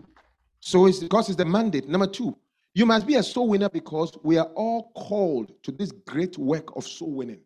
so 0.60 0.86
it's 0.86 0.98
because 0.98 1.28
it's 1.28 1.36
the 1.36 1.44
mandate. 1.44 1.88
Number 1.88 2.06
two, 2.06 2.36
you 2.74 2.86
must 2.86 3.06
be 3.06 3.16
a 3.16 3.22
soul 3.22 3.48
winner 3.48 3.68
because 3.68 4.16
we 4.22 4.38
are 4.38 4.50
all 4.54 4.90
called 4.94 5.52
to 5.62 5.70
this 5.70 5.92
great 5.92 6.38
work 6.38 6.76
of 6.76 6.84
soul 6.84 7.12
winning. 7.12 7.40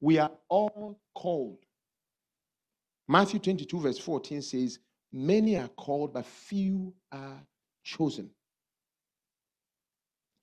We 0.00 0.18
are 0.18 0.32
all 0.48 0.98
called. 1.14 1.65
Matthew 3.08 3.38
22, 3.38 3.80
verse 3.80 3.98
14 3.98 4.42
says, 4.42 4.78
Many 5.12 5.56
are 5.56 5.68
called, 5.68 6.12
but 6.12 6.26
few 6.26 6.92
are 7.12 7.40
chosen. 7.84 8.30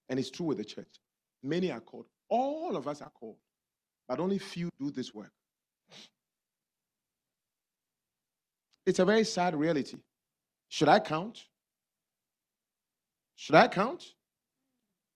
And 0.10 0.20
it's 0.20 0.32
true 0.32 0.46
with 0.48 0.58
the 0.58 0.66
church. 0.66 1.00
Many 1.42 1.72
are 1.72 1.82
called. 1.82 2.06
All 2.30 2.76
of 2.76 2.88
us 2.88 3.02
are 3.02 3.10
called, 3.10 3.38
but 4.08 4.20
only 4.20 4.40
few 4.40 4.70
do 4.80 4.90
this 4.92 5.14
work. 5.14 5.32
It's 8.86 9.00
a 9.00 9.06
very 9.06 9.24
sad 9.24 9.56
reality. 9.56 9.98
Should 10.70 10.90
I 10.90 11.00
count? 11.00 11.46
Should 13.36 13.56
I 13.56 13.68
count? 13.68 14.04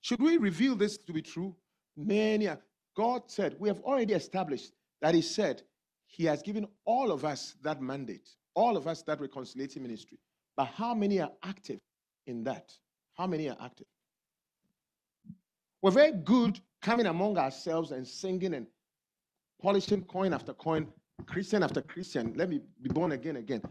Should 0.02 0.22
we 0.22 0.38
reveal 0.38 0.76
this 0.76 0.98
to 0.98 1.14
be 1.14 1.22
true? 1.22 1.56
Many 1.96 2.48
are. 2.48 2.60
God 2.96 3.24
said, 3.28 3.56
we 3.60 3.70
have 3.70 3.80
already 3.82 4.14
established 4.14 4.72
that 5.02 5.14
He 5.14 5.22
said 5.22 5.62
He 6.18 6.26
has 6.26 6.42
given 6.42 6.68
all 6.84 7.12
of 7.12 7.24
us 7.24 7.56
that 7.62 7.80
mandate, 7.80 8.28
all 8.56 8.76
of 8.76 8.88
us 8.88 9.04
that 9.04 9.22
reconciliating 9.22 9.84
ministry. 9.84 10.18
But 10.56 10.66
how 10.66 10.96
many 10.96 11.22
are 11.22 11.32
active 11.44 11.80
in 12.26 12.44
that? 12.46 12.74
How 13.14 13.28
many 13.28 13.50
are 13.50 13.58
active? 13.62 13.86
We're 15.84 15.92
very 15.92 16.14
good 16.14 16.60
coming 16.82 17.06
among 17.06 17.38
ourselves 17.38 17.92
and 17.92 18.06
singing 18.06 18.56
and 18.56 18.66
polishing 19.62 20.04
coin 20.06 20.34
after 20.34 20.54
coin, 20.54 20.88
Christian 21.28 21.62
after 21.62 21.84
Christian. 21.84 22.34
Let 22.36 22.50
me 22.50 22.62
be 22.82 22.90
born 22.90 23.12
again 23.12 23.36
again. 23.36 23.62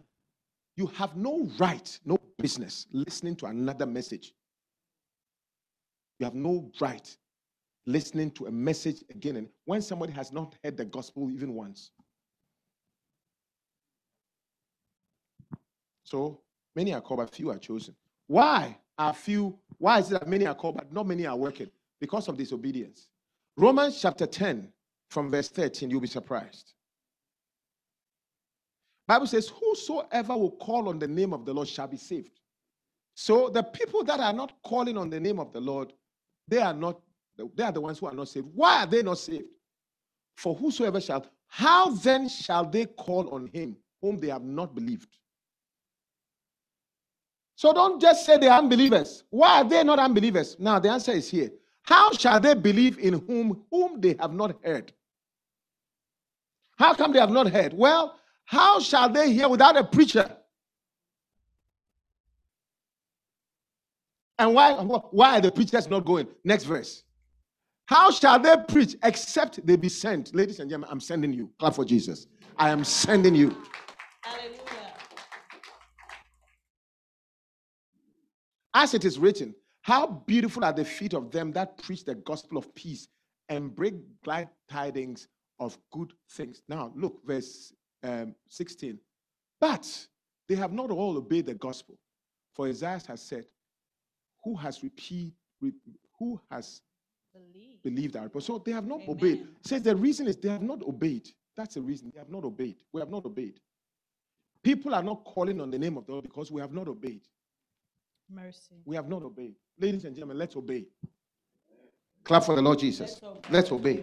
You 0.76 0.86
have 0.88 1.16
no 1.16 1.50
right, 1.58 1.98
no 2.04 2.16
business 2.38 2.86
listening 2.92 3.34
to 3.36 3.46
another 3.46 3.86
message. 3.86 4.34
You 6.20 6.26
have 6.26 6.34
no 6.34 6.70
right 6.80 7.16
listening 7.86 8.30
to 8.32 8.46
a 8.46 8.52
message 8.52 9.02
again 9.10 9.36
and 9.36 9.48
when 9.64 9.82
somebody 9.82 10.12
has 10.12 10.32
not 10.32 10.54
heard 10.62 10.76
the 10.76 10.84
gospel 10.84 11.28
even 11.30 11.54
once. 11.54 11.90
So 16.06 16.40
many 16.76 16.94
are 16.94 17.00
called, 17.00 17.18
but 17.18 17.34
few 17.34 17.50
are 17.50 17.58
chosen. 17.58 17.96
Why 18.28 18.78
are 18.96 19.12
few? 19.12 19.58
Why 19.78 19.98
is 19.98 20.12
it 20.12 20.20
that 20.20 20.28
many 20.28 20.46
are 20.46 20.54
called, 20.54 20.76
but 20.76 20.92
not 20.92 21.04
many 21.04 21.26
are 21.26 21.36
working? 21.36 21.68
Because 22.00 22.28
of 22.28 22.36
disobedience. 22.36 23.08
Romans 23.56 24.00
chapter 24.00 24.24
10, 24.24 24.72
from 25.10 25.32
verse 25.32 25.48
13, 25.48 25.90
you'll 25.90 26.00
be 26.00 26.06
surprised. 26.06 26.74
Bible 29.08 29.26
says, 29.26 29.48
Whosoever 29.48 30.36
will 30.36 30.52
call 30.52 30.88
on 30.88 31.00
the 31.00 31.08
name 31.08 31.32
of 31.32 31.44
the 31.44 31.52
Lord 31.52 31.66
shall 31.66 31.88
be 31.88 31.96
saved. 31.96 32.38
So 33.16 33.48
the 33.48 33.64
people 33.64 34.04
that 34.04 34.20
are 34.20 34.32
not 34.32 34.52
calling 34.62 34.96
on 34.96 35.10
the 35.10 35.18
name 35.18 35.40
of 35.40 35.52
the 35.52 35.60
Lord, 35.60 35.92
they 36.46 36.58
are 36.58 36.74
not, 36.74 37.00
they 37.56 37.64
are 37.64 37.72
the 37.72 37.80
ones 37.80 37.98
who 37.98 38.06
are 38.06 38.14
not 38.14 38.28
saved. 38.28 38.46
Why 38.54 38.84
are 38.84 38.86
they 38.86 39.02
not 39.02 39.18
saved? 39.18 39.48
For 40.36 40.54
whosoever 40.54 41.00
shall, 41.00 41.26
how 41.48 41.90
then 41.90 42.28
shall 42.28 42.64
they 42.64 42.86
call 42.86 43.28
on 43.30 43.48
him 43.48 43.76
whom 44.00 44.18
they 44.18 44.28
have 44.28 44.44
not 44.44 44.72
believed? 44.74 45.16
So 47.56 47.72
don't 47.72 48.00
just 48.00 48.26
say 48.26 48.36
they 48.36 48.48
are 48.48 48.58
unbelievers. 48.58 49.24
Why 49.30 49.62
are 49.62 49.64
they 49.64 49.82
not 49.82 49.98
unbelievers? 49.98 50.56
Now 50.58 50.78
the 50.78 50.90
answer 50.90 51.12
is 51.12 51.30
here. 51.30 51.50
How 51.82 52.12
shall 52.12 52.38
they 52.38 52.54
believe 52.54 52.98
in 52.98 53.14
whom 53.26 53.64
whom 53.70 54.00
they 54.00 54.14
have 54.20 54.32
not 54.32 54.56
heard? 54.62 54.92
How 56.78 56.92
come 56.92 57.12
they 57.12 57.18
have 57.18 57.30
not 57.30 57.48
heard? 57.48 57.72
Well, 57.72 58.20
how 58.44 58.78
shall 58.78 59.08
they 59.08 59.32
hear 59.32 59.48
without 59.48 59.76
a 59.76 59.84
preacher? 59.84 60.36
And 64.38 64.52
why 64.52 64.74
why 64.74 65.38
are 65.38 65.40
the 65.40 65.50
preachers 65.50 65.88
not 65.88 66.04
going? 66.04 66.28
Next 66.44 66.64
verse. 66.64 67.04
How 67.86 68.10
shall 68.10 68.38
they 68.38 68.56
preach 68.68 68.96
except 69.02 69.64
they 69.66 69.76
be 69.76 69.88
sent? 69.88 70.34
Ladies 70.34 70.60
and 70.60 70.68
gentlemen, 70.68 70.90
I'm 70.92 71.00
sending 71.00 71.32
you. 71.32 71.50
Clap 71.58 71.74
for 71.74 71.86
Jesus. 71.86 72.26
I 72.58 72.68
am 72.68 72.84
sending 72.84 73.34
you. 73.34 73.56
Hallelujah. 74.22 74.75
As 78.76 78.92
it 78.92 79.06
is 79.06 79.18
written, 79.18 79.54
How 79.80 80.06
beautiful 80.06 80.62
are 80.62 80.72
the 80.72 80.84
feet 80.84 81.14
of 81.14 81.30
them 81.30 81.50
that 81.52 81.78
preach 81.78 82.04
the 82.04 82.14
gospel 82.14 82.58
of 82.58 82.74
peace 82.74 83.08
and 83.48 83.74
bring 83.74 84.02
glad 84.22 84.50
tidings 84.68 85.28
of 85.58 85.78
good 85.90 86.12
things. 86.32 86.60
Now, 86.68 86.92
look, 86.94 87.26
verse 87.26 87.72
um, 88.02 88.34
16. 88.50 88.98
But 89.58 90.06
they 90.46 90.56
have 90.56 90.74
not 90.74 90.90
all 90.90 91.16
obeyed 91.16 91.46
the 91.46 91.54
gospel. 91.54 91.96
For 92.54 92.66
Isaiah 92.66 93.00
has 93.08 93.22
said, 93.22 93.46
Who 94.44 94.54
has 94.56 94.82
repeat, 94.82 95.32
re- 95.62 95.72
who 96.18 96.38
has 96.50 96.82
Believe. 97.32 97.82
believed 97.82 98.16
our 98.16 98.24
report? 98.24 98.44
So 98.44 98.58
they 98.58 98.72
have 98.72 98.86
not 98.86 99.00
Amen. 99.00 99.10
obeyed. 99.10 99.48
Says 99.62 99.80
the 99.80 99.96
reason 99.96 100.26
is 100.26 100.36
they 100.36 100.50
have 100.50 100.60
not 100.60 100.82
obeyed. 100.82 101.30
That's 101.56 101.76
the 101.76 101.80
reason. 101.80 102.10
They 102.12 102.18
have 102.18 102.28
not 102.28 102.44
obeyed. 102.44 102.76
We 102.92 103.00
have 103.00 103.10
not 103.10 103.24
obeyed. 103.24 103.58
People 104.62 104.94
are 104.94 105.02
not 105.02 105.24
calling 105.24 105.62
on 105.62 105.70
the 105.70 105.78
name 105.78 105.96
of 105.96 106.04
the 106.04 106.12
Lord 106.12 106.24
because 106.24 106.52
we 106.52 106.60
have 106.60 106.74
not 106.74 106.88
obeyed. 106.88 107.22
Mercy. 108.30 108.74
We 108.84 108.96
have 108.96 109.08
not 109.08 109.22
obeyed. 109.22 109.54
Ladies 109.78 110.04
and 110.04 110.14
gentlemen, 110.14 110.38
let's 110.38 110.56
obey. 110.56 110.84
Clap 112.24 112.44
for 112.44 112.56
the 112.56 112.62
Lord 112.62 112.78
Jesus. 112.78 113.20
Let's 113.50 113.70
obey. 113.70 114.02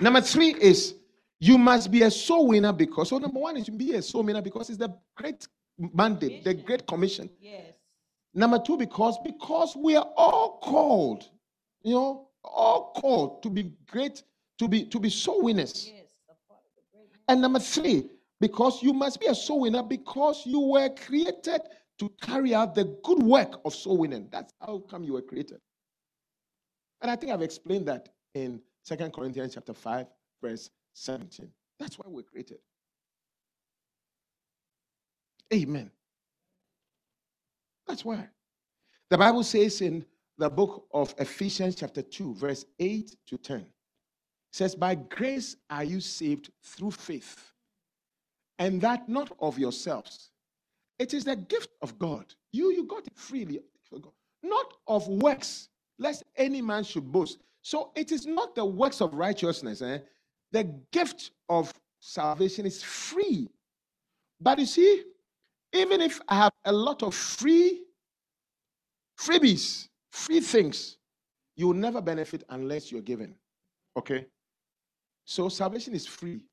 Number 0.00 0.20
three 0.22 0.54
is 0.54 0.94
you 1.38 1.58
must 1.58 1.90
be 1.90 2.02
a 2.02 2.10
soul 2.10 2.48
winner 2.48 2.72
because, 2.72 3.10
so 3.10 3.18
number 3.18 3.38
one 3.38 3.56
is 3.56 3.68
you 3.68 3.74
be 3.74 3.94
a 3.94 4.02
soul 4.02 4.22
winner 4.22 4.40
because 4.40 4.70
it's 4.70 4.78
the 4.78 4.94
great 5.14 5.46
mandate, 5.78 6.44
the 6.44 6.54
great 6.54 6.86
commission. 6.86 7.28
Yes. 7.40 7.74
Number 8.32 8.58
two, 8.58 8.76
because 8.76 9.18
because 9.24 9.76
we 9.76 9.96
are 9.96 10.08
all 10.16 10.58
called, 10.62 11.24
you 11.82 11.94
know, 11.94 12.28
all 12.44 12.92
called 12.94 13.42
to 13.42 13.50
be 13.50 13.72
great, 13.86 14.22
to 14.58 14.68
be 14.68 14.84
to 14.86 14.98
be 14.98 15.10
soul 15.10 15.42
winners. 15.42 15.90
Yes. 15.92 16.06
A 16.28 16.34
part 16.48 16.60
of 16.64 16.70
the 16.76 16.82
great 16.92 17.10
man. 17.10 17.20
And 17.28 17.42
number 17.42 17.58
three, 17.58 18.08
because 18.40 18.82
you 18.82 18.94
must 18.94 19.20
be 19.20 19.26
a 19.26 19.34
soul 19.34 19.60
winner 19.60 19.82
because 19.82 20.46
you 20.46 20.60
were 20.60 20.88
created 20.90 21.60
to 22.00 22.10
carry 22.22 22.54
out 22.54 22.74
the 22.74 22.84
good 23.04 23.22
work 23.22 23.60
of 23.64 23.74
soul 23.74 23.98
winning. 23.98 24.26
That's 24.32 24.54
how 24.60 24.82
come 24.90 25.04
you 25.04 25.12
were 25.12 25.22
created. 25.22 25.60
And 27.02 27.10
I 27.10 27.16
think 27.16 27.30
I've 27.30 27.42
explained 27.42 27.86
that 27.88 28.08
in 28.34 28.60
Second 28.82 29.12
Corinthians 29.12 29.54
chapter 29.54 29.74
5, 29.74 30.06
verse 30.42 30.70
17. 30.94 31.50
That's 31.78 31.98
why 31.98 32.06
we're 32.08 32.22
created. 32.22 32.58
Amen. 35.52 35.90
That's 37.86 38.04
why. 38.04 38.28
The 39.10 39.18
Bible 39.18 39.44
says 39.44 39.82
in 39.82 40.04
the 40.38 40.48
book 40.48 40.86
of 40.94 41.14
Ephesians, 41.18 41.74
chapter 41.74 42.00
2, 42.00 42.34
verse 42.34 42.64
8 42.78 43.14
to 43.26 43.36
10, 43.36 43.66
says, 44.52 44.74
By 44.74 44.94
grace 44.94 45.56
are 45.68 45.84
you 45.84 46.00
saved 46.00 46.50
through 46.62 46.92
faith, 46.92 47.52
and 48.58 48.80
that 48.80 49.06
not 49.06 49.36
of 49.40 49.58
yourselves. 49.58 50.29
It 51.00 51.14
is 51.14 51.24
the 51.24 51.36
gift 51.36 51.70
of 51.82 51.98
God. 51.98 52.26
You, 52.52 52.72
you 52.72 52.84
got 52.86 53.06
it 53.08 53.14
freely, 53.16 53.60
not 54.44 54.74
of 54.88 55.08
works, 55.08 55.70
lest 55.98 56.24
any 56.36 56.62
man 56.62 56.84
should 56.84 57.10
boast. 57.12 57.40
So 57.62 57.92
it 57.96 58.12
is 58.12 58.26
not 58.26 58.54
the 58.56 58.66
works 58.66 59.02
of 59.02 59.14
righteousness. 59.14 59.82
eh? 59.82 60.00
The 60.52 60.64
gift 60.92 61.32
of 61.50 61.72
salvation 62.00 62.66
is 62.66 62.84
free. 62.84 63.48
But 64.40 64.60
you 64.60 64.66
see, 64.66 65.04
even 65.74 66.02
if 66.02 66.20
I 66.28 66.36
have 66.36 66.52
a 66.66 66.72
lot 66.72 67.02
of 67.04 67.14
free 67.14 67.82
freebies, 69.20 69.88
free 70.12 70.40
things, 70.40 70.98
you 71.56 71.68
will 71.68 71.74
never 71.74 72.02
benefit 72.02 72.44
unless 72.50 72.92
you're 72.92 73.02
given. 73.02 73.36
Okay? 73.98 74.26
So 75.26 75.48
salvation 75.50 75.94
is 75.94 76.06
free, 76.06 76.44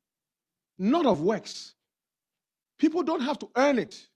not 0.79 1.05
of 1.07 1.21
works. 1.21 1.75
People 2.79 3.03
don't 3.03 3.21
have 3.21 3.39
to 3.39 3.49
earn 3.57 3.79
it, 3.79 4.07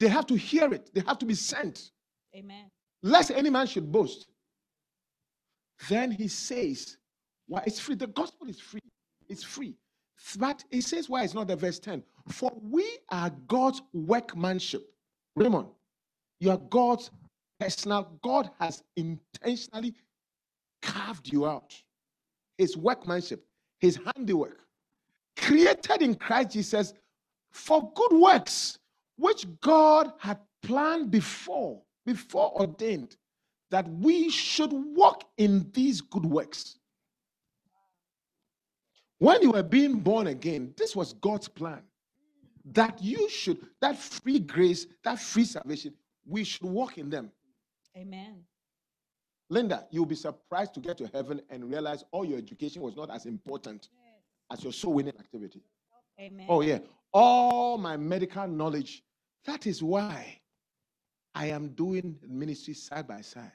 they 0.00 0.08
have 0.08 0.26
to 0.26 0.36
hear 0.36 0.72
it, 0.72 0.90
they 0.94 1.02
have 1.06 1.18
to 1.18 1.26
be 1.26 1.34
sent. 1.34 1.90
Amen. 2.34 2.70
Lest 3.02 3.30
any 3.30 3.50
man 3.50 3.66
should 3.66 3.90
boast. 3.90 4.28
Then 5.88 6.10
he 6.10 6.28
says, 6.28 6.96
Why 7.46 7.62
it's 7.66 7.78
free. 7.78 7.94
The 7.94 8.08
gospel 8.08 8.48
is 8.48 8.60
free. 8.60 8.80
It's 9.28 9.44
free. 9.44 9.76
But 10.38 10.64
he 10.70 10.80
says, 10.80 11.08
Why 11.08 11.22
it's 11.24 11.34
not 11.34 11.48
the 11.48 11.56
verse 11.56 11.78
10? 11.78 12.02
For 12.28 12.52
we 12.62 12.98
are 13.10 13.30
God's 13.46 13.82
workmanship. 13.92 14.90
Raymond, 15.36 15.68
you 16.40 16.50
are 16.50 16.58
God's 16.58 17.10
personal, 17.58 18.18
God 18.22 18.50
has 18.60 18.82
intentionally 18.96 19.94
carved 20.82 21.32
you 21.32 21.46
out. 21.46 21.74
His 22.56 22.76
workmanship, 22.76 23.44
his 23.78 23.98
handiwork, 24.14 24.60
created 25.36 26.02
in 26.02 26.14
Christ 26.14 26.50
Jesus 26.50 26.94
for 27.52 27.92
good 27.94 28.20
works, 28.20 28.78
which 29.18 29.46
God 29.60 30.12
had 30.18 30.38
planned 30.62 31.10
before, 31.10 31.82
before 32.06 32.52
ordained, 32.58 33.16
that 33.70 33.86
we 33.88 34.30
should 34.30 34.70
walk 34.72 35.24
in 35.36 35.70
these 35.72 36.00
good 36.00 36.24
works. 36.24 36.78
When 39.18 39.42
you 39.42 39.50
were 39.50 39.62
being 39.62 39.98
born 39.98 40.28
again, 40.28 40.72
this 40.76 40.94
was 40.94 41.12
God's 41.14 41.48
plan. 41.48 41.82
That 42.72 43.02
you 43.02 43.28
should, 43.28 43.58
that 43.80 43.98
free 43.98 44.38
grace, 44.38 44.86
that 45.02 45.18
free 45.18 45.44
salvation, 45.44 45.94
we 46.26 46.44
should 46.44 46.66
walk 46.66 46.98
in 46.98 47.10
them. 47.10 47.30
Amen. 47.96 48.44
Linda, 49.50 49.86
you'll 49.90 50.06
be 50.06 50.14
surprised 50.14 50.74
to 50.74 50.80
get 50.80 50.98
to 50.98 51.08
heaven 51.12 51.40
and 51.50 51.64
realize 51.64 52.04
all 52.12 52.24
your 52.24 52.38
education 52.38 52.82
was 52.82 52.94
not 52.94 53.10
as 53.10 53.26
important 53.26 53.88
as 54.52 54.62
your 54.62 54.72
soul 54.72 54.94
winning 54.94 55.14
activity. 55.18 55.62
Amen. 56.20 56.46
Oh, 56.48 56.60
yeah. 56.60 56.78
All 57.12 57.78
my 57.78 57.96
medical 57.96 58.46
knowledge. 58.46 59.02
That 59.48 59.66
is 59.66 59.82
why 59.82 60.40
I 61.34 61.46
am 61.46 61.68
doing 61.68 62.18
ministry 62.28 62.74
side 62.74 63.08
by 63.08 63.22
side. 63.22 63.50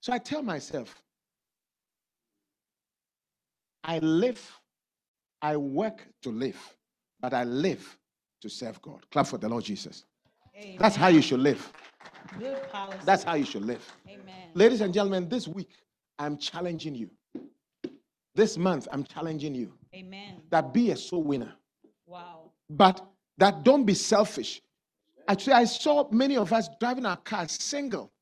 So 0.00 0.12
I 0.12 0.18
tell 0.18 0.40
myself, 0.40 1.02
I 3.82 3.98
live, 3.98 4.40
I 5.42 5.56
work 5.56 6.06
to 6.22 6.30
live, 6.30 6.56
but 7.18 7.34
I 7.34 7.42
live 7.42 7.98
to 8.40 8.48
serve 8.48 8.80
God. 8.80 9.04
Clap 9.10 9.26
for 9.26 9.36
the 9.36 9.48
Lord 9.48 9.64
Jesus. 9.64 10.04
Amen. 10.56 10.76
That's 10.78 10.94
how 10.94 11.08
you 11.08 11.20
should 11.20 11.40
live. 11.40 11.72
Good 12.38 12.62
policy. 12.70 13.00
That's 13.04 13.24
how 13.24 13.34
you 13.34 13.46
should 13.46 13.64
live. 13.64 13.84
Amen. 14.08 14.50
Ladies 14.54 14.80
and 14.80 14.94
gentlemen, 14.94 15.28
this 15.28 15.48
week 15.48 15.70
I'm 16.20 16.38
challenging 16.38 16.94
you. 16.94 17.10
This 18.36 18.56
month 18.56 18.86
I'm 18.92 19.02
challenging 19.02 19.56
you 19.56 19.72
Amen. 19.92 20.42
that 20.50 20.72
be 20.72 20.92
a 20.92 20.96
soul 20.96 21.24
winner. 21.24 21.52
Wow. 22.06 22.52
but 22.70 23.04
that 23.38 23.64
don't 23.64 23.84
be 23.84 23.94
selfish. 23.94 24.62
Actually, 25.28 25.54
I 25.54 25.64
saw 25.64 26.08
many 26.10 26.36
of 26.36 26.52
us 26.52 26.68
driving 26.80 27.06
our 27.06 27.16
cars 27.16 27.52
single 27.52 28.12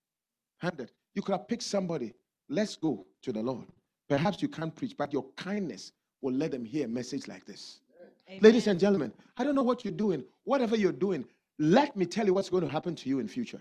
handed. 0.59 0.91
You 1.15 1.23
could 1.23 1.33
have 1.33 1.47
picked 1.49 1.63
somebody. 1.63 2.15
Let's 2.49 2.77
go 2.77 3.07
to 3.23 3.33
the 3.33 3.43
Lord. 3.43 3.67
Perhaps 4.09 4.43
you 4.43 4.49
can't 4.49 4.75
preach, 4.75 4.97
but 4.97 5.13
your 5.13 5.25
kindness 5.37 5.93
will 6.21 6.35
let 6.35 6.51
them 6.51 6.65
hear 6.65 6.87
a 6.87 6.89
message 6.89 7.29
like 7.29 7.45
this. 7.45 7.81
Amen. 8.29 8.41
Ladies 8.43 8.67
and 8.67 8.81
gentlemen, 8.81 9.13
I 9.37 9.45
don't 9.45 9.55
know 9.55 9.63
what 9.63 9.85
you're 9.85 9.93
doing. 9.93 10.25
Whatever 10.45 10.77
you're 10.77 10.93
doing, 10.93 11.25
let 11.59 11.97
me 11.97 12.07
tell 12.07 12.27
you 12.27 12.35
what's 12.35 12.49
going 12.51 12.65
to 12.65 12.71
happen 12.71 12.95
to 12.97 13.09
you 13.09 13.19
in 13.19 13.29
future. 13.29 13.61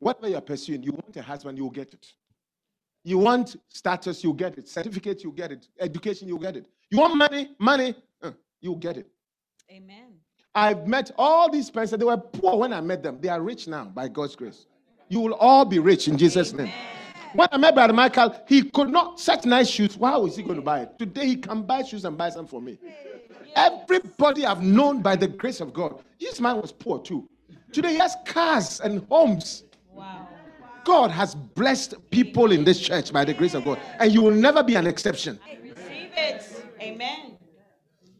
Whatever 0.00 0.28
you're 0.28 0.40
pursuing, 0.40 0.82
you 0.82 0.92
want 0.92 1.16
a 1.16 1.22
husband, 1.22 1.56
you'll 1.56 1.70
get 1.70 1.94
it. 1.94 2.12
You 3.04 3.18
want 3.18 3.56
status, 3.68 4.24
you'll 4.24 4.32
get 4.32 4.58
it. 4.58 4.68
Certificate, 4.68 5.22
you'll 5.22 5.32
get 5.32 5.52
it. 5.52 5.68
Education, 5.78 6.26
you'll 6.26 6.38
get 6.38 6.56
it. 6.56 6.66
You 6.90 6.98
want 6.98 7.16
money, 7.16 7.50
money, 7.58 7.94
uh, 8.22 8.32
you'll 8.60 8.76
get 8.76 8.96
it. 8.96 9.06
Amen. 9.70 10.14
I've 10.54 10.86
met 10.86 11.10
all 11.18 11.50
these 11.50 11.70
persons. 11.70 11.98
They 11.98 12.04
were 12.04 12.16
poor 12.16 12.58
when 12.58 12.72
I 12.72 12.80
met 12.80 13.02
them. 13.02 13.18
They 13.20 13.28
are 13.28 13.40
rich 13.40 13.66
now 13.66 13.86
by 13.86 14.08
God's 14.08 14.36
grace. 14.36 14.66
You 15.08 15.20
will 15.20 15.34
all 15.34 15.64
be 15.64 15.78
rich 15.78 16.08
in 16.08 16.16
Jesus' 16.16 16.52
name. 16.52 16.72
When 17.34 17.48
I 17.50 17.56
met 17.56 17.74
Brother 17.74 17.92
Michael, 17.92 18.36
he 18.46 18.62
could 18.62 18.90
not 18.90 19.18
such 19.18 19.44
nice 19.44 19.68
shoes. 19.68 19.98
How 20.00 20.24
is 20.26 20.36
he 20.36 20.42
going 20.42 20.56
to 20.56 20.62
buy 20.62 20.82
it? 20.82 20.98
Today 20.98 21.26
he 21.26 21.36
can 21.36 21.62
buy 21.62 21.82
shoes 21.82 22.04
and 22.04 22.16
buy 22.16 22.30
some 22.30 22.46
for 22.46 22.62
me. 22.62 22.78
Everybody 23.56 24.46
I've 24.46 24.62
known 24.62 25.02
by 25.02 25.16
the 25.16 25.26
grace 25.26 25.60
of 25.60 25.72
God. 25.72 26.02
This 26.20 26.40
man 26.40 26.60
was 26.60 26.70
poor 26.70 27.00
too. 27.00 27.28
Today 27.72 27.90
he 27.90 27.98
has 27.98 28.16
cars 28.24 28.80
and 28.80 29.04
homes. 29.08 29.64
Wow. 29.92 30.28
God 30.84 31.10
has 31.10 31.34
blessed 31.34 31.94
people 32.10 32.52
in 32.52 32.62
this 32.62 32.78
church 32.78 33.12
by 33.12 33.24
the 33.24 33.34
grace 33.34 33.54
of 33.54 33.64
God, 33.64 33.80
and 33.98 34.12
you 34.12 34.22
will 34.22 34.30
never 34.30 34.62
be 34.62 34.74
an 34.76 34.86
exception 34.86 35.40
Receive 35.62 36.10
it. 36.16 36.64
Amen. 36.80 37.36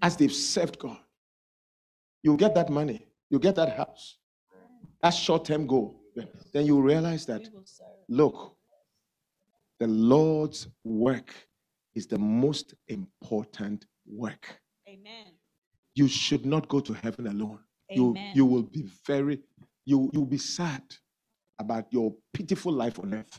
as 0.02 0.16
they've 0.16 0.32
served 0.32 0.78
God. 0.78 0.96
You'll 2.24 2.38
get 2.38 2.54
that 2.54 2.70
money, 2.70 3.06
you'll 3.28 3.40
get 3.48 3.54
that 3.56 3.76
house, 3.76 4.16
that 5.02 5.10
short 5.10 5.44
term 5.44 5.66
goal. 5.66 6.00
Then 6.52 6.64
you'll 6.64 6.82
realize 6.82 7.26
that, 7.26 7.42
We 7.42 7.48
will 7.50 7.66
serve. 7.66 7.86
look, 8.08 8.56
the 9.78 9.86
Lord's 9.86 10.68
work 10.84 11.34
is 11.94 12.06
the 12.06 12.18
most 12.18 12.74
important 12.88 13.84
work. 14.06 14.58
Amen. 14.88 15.26
You 15.94 16.08
should 16.08 16.46
not 16.46 16.66
go 16.68 16.80
to 16.80 16.94
heaven 16.94 17.26
alone. 17.26 17.58
You, 17.90 18.10
Amen. 18.10 18.32
you 18.34 18.46
will 18.46 18.62
be 18.62 18.88
very, 19.06 19.40
you, 19.84 20.10
you'll 20.14 20.24
be 20.24 20.38
sad 20.38 20.82
about 21.58 21.92
your 21.92 22.14
pitiful 22.32 22.72
life 22.72 22.98
on 22.98 23.12
earth. 23.12 23.38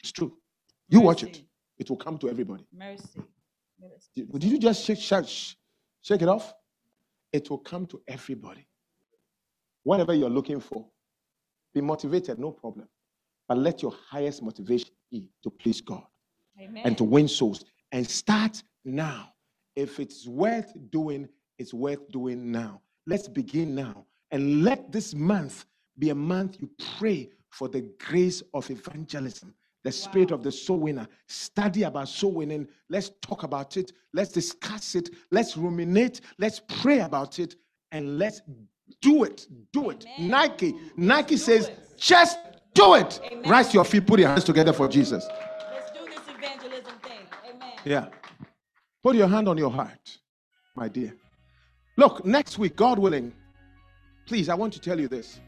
It's 0.00 0.10
true. 0.10 0.38
You 0.88 1.00
watch 1.00 1.22
it, 1.22 1.42
it 1.78 1.90
will 1.90 1.96
come 1.98 2.16
to 2.18 2.30
everybody. 2.30 2.64
Mercy. 2.72 3.20
Mercy. 3.78 4.08
Did 4.14 4.32
did 4.32 4.44
you 4.44 4.58
just 4.58 4.84
shake, 4.84 5.00
shake, 5.00 5.26
shake 6.00 6.22
it 6.22 6.28
off? 6.28 6.54
It 7.36 7.50
will 7.50 7.58
come 7.58 7.86
to 7.88 8.00
everybody. 8.08 8.66
Whatever 9.84 10.14
you're 10.14 10.30
looking 10.30 10.60
for, 10.60 10.86
Be 11.74 11.82
motivated, 11.82 12.38
no 12.38 12.50
problem. 12.52 12.88
But 13.48 13.58
let 13.58 13.82
your 13.82 13.92
highest 14.10 14.42
motivation 14.42 14.90
be 15.10 15.28
to 15.44 15.50
please 15.50 15.82
God 15.82 16.04
Amen. 16.60 16.82
and 16.86 16.96
to 16.98 17.04
win 17.04 17.28
souls. 17.28 17.64
And 17.92 18.08
start 18.08 18.62
now. 18.84 19.32
If 19.76 20.00
it's 20.00 20.26
worth 20.26 20.72
doing, 20.90 21.28
it's 21.58 21.74
worth 21.74 22.10
doing 22.10 22.50
now. 22.50 22.80
Let's 23.06 23.28
begin 23.28 23.74
now. 23.74 24.06
And 24.30 24.64
let 24.64 24.90
this 24.90 25.14
month 25.14 25.66
be 25.98 26.08
a 26.10 26.14
month 26.14 26.56
you 26.60 26.70
pray 26.98 27.28
for 27.50 27.68
the 27.68 27.82
grace 27.98 28.42
of 28.54 28.70
evangelism, 28.70 29.54
the 29.86 29.92
spirit 29.92 30.32
of 30.32 30.42
the 30.42 30.50
soul 30.50 30.80
winner. 30.80 31.06
Study 31.28 31.84
about 31.84 32.08
soul 32.08 32.32
winning. 32.32 32.66
Let's 32.88 33.12
talk 33.22 33.44
about 33.44 33.76
it. 33.76 33.92
Let's 34.12 34.32
discuss 34.32 34.96
it. 34.96 35.10
Let's 35.30 35.56
ruminate. 35.56 36.22
Let's 36.38 36.60
pray 36.80 36.98
about 36.98 37.38
it. 37.38 37.54
And 37.92 38.18
let's 38.18 38.40
do 39.00 39.22
it. 39.22 39.46
Do 39.72 39.90
it. 39.90 40.04
Amen. 40.18 40.28
Nike. 40.28 40.74
Nike 40.96 41.36
says, 41.36 41.70
just 41.96 42.36
do 42.74 42.94
it. 42.94 43.20
Amen. 43.30 43.48
Rise 43.48 43.68
to 43.68 43.74
your 43.74 43.84
feet. 43.84 44.04
Put 44.04 44.18
your 44.18 44.28
hands 44.28 44.42
together 44.42 44.72
for 44.72 44.88
Jesus. 44.88 45.24
Let's 45.70 45.92
do 45.92 46.04
this 46.04 46.18
evangelism 46.36 46.94
thing. 47.04 47.20
Amen. 47.48 47.72
Yeah. 47.84 48.08
Put 49.04 49.14
your 49.14 49.28
hand 49.28 49.48
on 49.48 49.56
your 49.56 49.70
heart, 49.70 50.18
my 50.74 50.88
dear. 50.88 51.14
Look, 51.96 52.26
next 52.26 52.58
week, 52.58 52.74
God 52.74 52.98
willing, 52.98 53.32
please, 54.26 54.48
I 54.48 54.56
want 54.56 54.72
to 54.72 54.80
tell 54.80 54.98
you 54.98 55.06
this. 55.06 55.38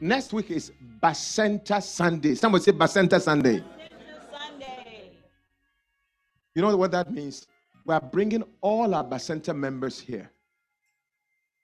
Next 0.00 0.32
week 0.32 0.52
is 0.52 0.70
Bacenta 1.02 1.82
Sunday. 1.82 2.36
Somebody 2.36 2.62
say 2.62 2.86
Sunday. 2.86 3.18
Sunday. 3.18 3.64
You 6.58 6.62
know 6.62 6.76
what 6.76 6.90
that 6.90 7.12
means? 7.12 7.46
We 7.84 7.94
are 7.94 8.00
bringing 8.00 8.42
all 8.62 8.92
our 8.92 9.04
Bacenta 9.04 9.54
members 9.54 10.00
here. 10.00 10.28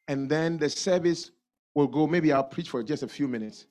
And 0.06 0.30
then 0.30 0.56
the 0.56 0.70
service 0.70 1.32
will 1.74 1.88
go, 1.88 2.06
maybe 2.06 2.32
I'll 2.32 2.44
preach 2.44 2.70
for 2.70 2.80
just 2.84 3.02
a 3.02 3.08
few 3.08 3.26
minutes, 3.26 3.66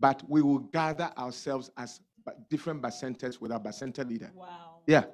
but 0.00 0.22
we 0.26 0.40
will 0.40 0.60
gather 0.60 1.12
ourselves 1.18 1.70
as 1.76 2.00
different 2.48 2.80
Bacentas 2.80 3.42
with 3.42 3.52
our 3.52 3.60
Bacenta 3.60 4.08
leader. 4.08 4.30
Wow. 4.34 4.76
Yeah. 4.86 5.04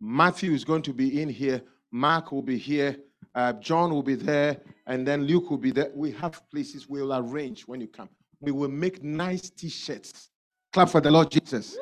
Matthew 0.00 0.52
is 0.52 0.64
going 0.64 0.80
to 0.84 0.94
be 0.94 1.20
in 1.20 1.28
here. 1.28 1.60
Mark 1.92 2.32
will 2.32 2.40
be 2.40 2.56
here. 2.56 2.96
Uh, 3.34 3.52
John 3.52 3.90
will 3.90 4.02
be 4.02 4.14
there. 4.14 4.56
And 4.86 5.06
then 5.06 5.24
Luke 5.24 5.50
will 5.50 5.58
be 5.58 5.70
there. 5.70 5.90
We 5.94 6.12
have 6.12 6.48
places 6.48 6.88
we'll 6.88 7.14
arrange 7.14 7.68
when 7.68 7.82
you 7.82 7.88
come. 7.88 8.08
We 8.40 8.52
will 8.52 8.70
make 8.70 9.02
nice 9.02 9.50
t 9.50 9.68
shirts. 9.68 10.30
Clap 10.72 10.88
for 10.88 11.02
the 11.02 11.10
Lord 11.10 11.30
Jesus. 11.30 11.76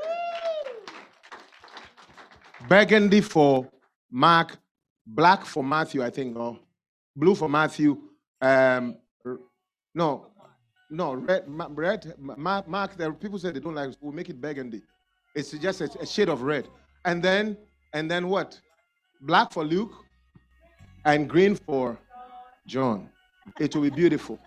Burgundy 2.69 3.21
for 3.21 3.69
Mark, 4.11 4.57
black 5.07 5.45
for 5.45 5.63
Matthew, 5.63 6.03
I 6.03 6.11
think, 6.11 6.37
or 6.37 6.59
blue 7.15 7.35
for 7.35 7.49
Matthew. 7.49 7.99
Um, 8.41 8.97
no, 9.95 10.27
no, 10.91 11.15
red. 11.15 11.45
red 11.47 12.15
ma- 12.19 12.63
Mark, 12.67 12.97
there 12.97 13.13
people 13.13 13.39
say 13.39 13.51
they 13.51 13.61
don't 13.61 13.75
like. 13.75 13.95
We'll 14.01 14.13
make 14.13 14.29
it 14.29 14.41
burgundy. 14.41 14.83
It's 15.35 15.51
just 15.53 15.81
a, 15.81 15.91
a 16.01 16.07
shade 16.07 16.29
of 16.29 16.43
red. 16.43 16.69
And 17.05 17.23
then, 17.23 17.57
and 17.93 18.11
then 18.11 18.29
what? 18.29 18.61
Black 19.23 19.53
for 19.53 19.65
Luke, 19.65 19.93
and 21.05 21.29
green 21.29 21.55
for 21.55 21.99
John. 22.67 23.09
It 23.61 23.75
will 23.75 23.83
be 23.83 23.91
beautiful. 23.91 24.39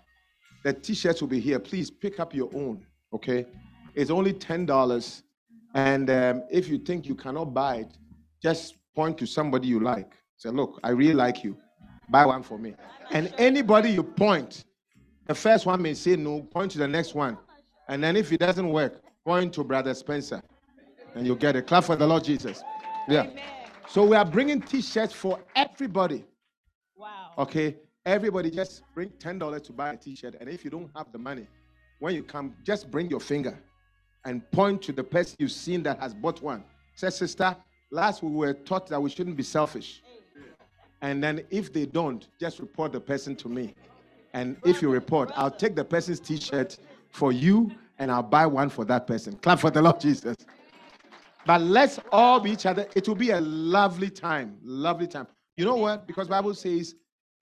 The 0.62 0.74
t-shirts 0.74 1.20
will 1.20 1.28
be 1.28 1.40
here. 1.40 1.58
Please 1.58 1.90
pick 1.90 2.20
up 2.20 2.34
your 2.34 2.50
own. 2.54 2.84
Okay, 3.14 3.46
it's 3.94 4.10
only 4.10 4.32
ten 4.32 4.66
dollars, 4.66 5.22
and 5.74 6.10
um, 6.10 6.42
if 6.50 6.68
you 6.68 6.78
think 6.78 7.06
you 7.06 7.14
cannot 7.14 7.54
buy 7.54 7.76
it, 7.76 7.96
just 8.42 8.74
point 8.94 9.18
to 9.18 9.26
somebody 9.26 9.68
you 9.68 9.80
like. 9.80 10.14
Say, 10.36 10.50
look, 10.50 10.80
I 10.82 10.90
really 10.90 11.14
like 11.14 11.44
you. 11.44 11.56
Buy 12.08 12.26
one 12.26 12.42
for 12.42 12.58
me. 12.58 12.74
And 13.10 13.32
anybody 13.38 13.90
you 13.90 14.02
point, 14.02 14.64
the 15.26 15.34
first 15.34 15.66
one 15.66 15.80
may 15.82 15.94
say 15.94 16.16
no. 16.16 16.42
Point 16.42 16.72
to 16.72 16.78
the 16.78 16.88
next 16.88 17.14
one, 17.14 17.38
and 17.88 18.02
then 18.02 18.16
if 18.16 18.32
it 18.32 18.40
doesn't 18.40 18.68
work, 18.68 19.00
point 19.24 19.52
to 19.54 19.64
Brother 19.64 19.94
Spencer, 19.94 20.42
and 21.14 21.26
you'll 21.26 21.36
get 21.36 21.56
it. 21.56 21.66
Clap 21.66 21.84
for 21.84 21.96
the 21.96 22.06
Lord 22.06 22.24
Jesus. 22.24 22.62
Yeah. 23.08 23.22
Amen. 23.22 23.40
So 23.88 24.04
we 24.04 24.16
are 24.16 24.24
bringing 24.24 24.60
t-shirts 24.60 25.12
for 25.12 25.40
everybody. 25.56 26.24
Wow. 26.96 27.32
Okay, 27.38 27.76
everybody 28.06 28.50
just 28.50 28.82
bring 28.94 29.10
ten 29.18 29.38
dollars 29.38 29.62
to 29.62 29.72
buy 29.72 29.92
a 29.92 29.96
T-shirt, 29.96 30.36
and 30.40 30.48
if 30.48 30.64
you 30.64 30.70
don't 30.70 30.90
have 30.96 31.10
the 31.12 31.18
money, 31.18 31.46
when 31.98 32.14
you 32.14 32.22
come, 32.22 32.54
just 32.64 32.90
bring 32.90 33.10
your 33.10 33.20
finger 33.20 33.58
and 34.24 34.48
point 34.50 34.82
to 34.82 34.92
the 34.92 35.04
person 35.04 35.36
you've 35.38 35.52
seen 35.52 35.82
that 35.84 35.98
has 36.00 36.14
bought 36.14 36.42
one. 36.42 36.64
Say, 36.94 37.10
sister, 37.10 37.56
last 37.90 38.22
we 38.22 38.30
were 38.30 38.54
taught 38.54 38.86
that 38.88 39.00
we 39.00 39.10
shouldn't 39.10 39.36
be 39.36 39.42
selfish, 39.42 40.02
and 41.02 41.22
then 41.22 41.44
if 41.50 41.72
they 41.72 41.86
don't, 41.86 42.28
just 42.38 42.58
report 42.58 42.92
the 42.92 43.00
person 43.00 43.34
to 43.36 43.48
me, 43.48 43.74
and 44.34 44.56
if 44.64 44.82
you 44.82 44.90
report, 44.90 45.30
I'll 45.34 45.50
take 45.50 45.74
the 45.74 45.84
person's 45.84 46.20
T-shirt 46.20 46.78
for 47.10 47.32
you, 47.32 47.70
and 47.98 48.10
I'll 48.10 48.22
buy 48.22 48.46
one 48.46 48.70
for 48.70 48.84
that 48.86 49.06
person. 49.06 49.36
Clap 49.36 49.60
for 49.60 49.70
the 49.70 49.82
Lord 49.82 50.00
Jesus. 50.00 50.36
But 51.46 51.62
let's 51.62 51.98
all 52.12 52.38
be 52.38 52.50
each 52.52 52.66
other. 52.66 52.86
It 52.94 53.08
will 53.08 53.14
be 53.14 53.30
a 53.30 53.40
lovely 53.40 54.10
time. 54.10 54.58
Lovely 54.62 55.06
time. 55.06 55.26
You 55.56 55.64
know 55.64 55.76
what? 55.76 56.06
Because 56.06 56.28
Bible 56.28 56.54
says 56.54 56.94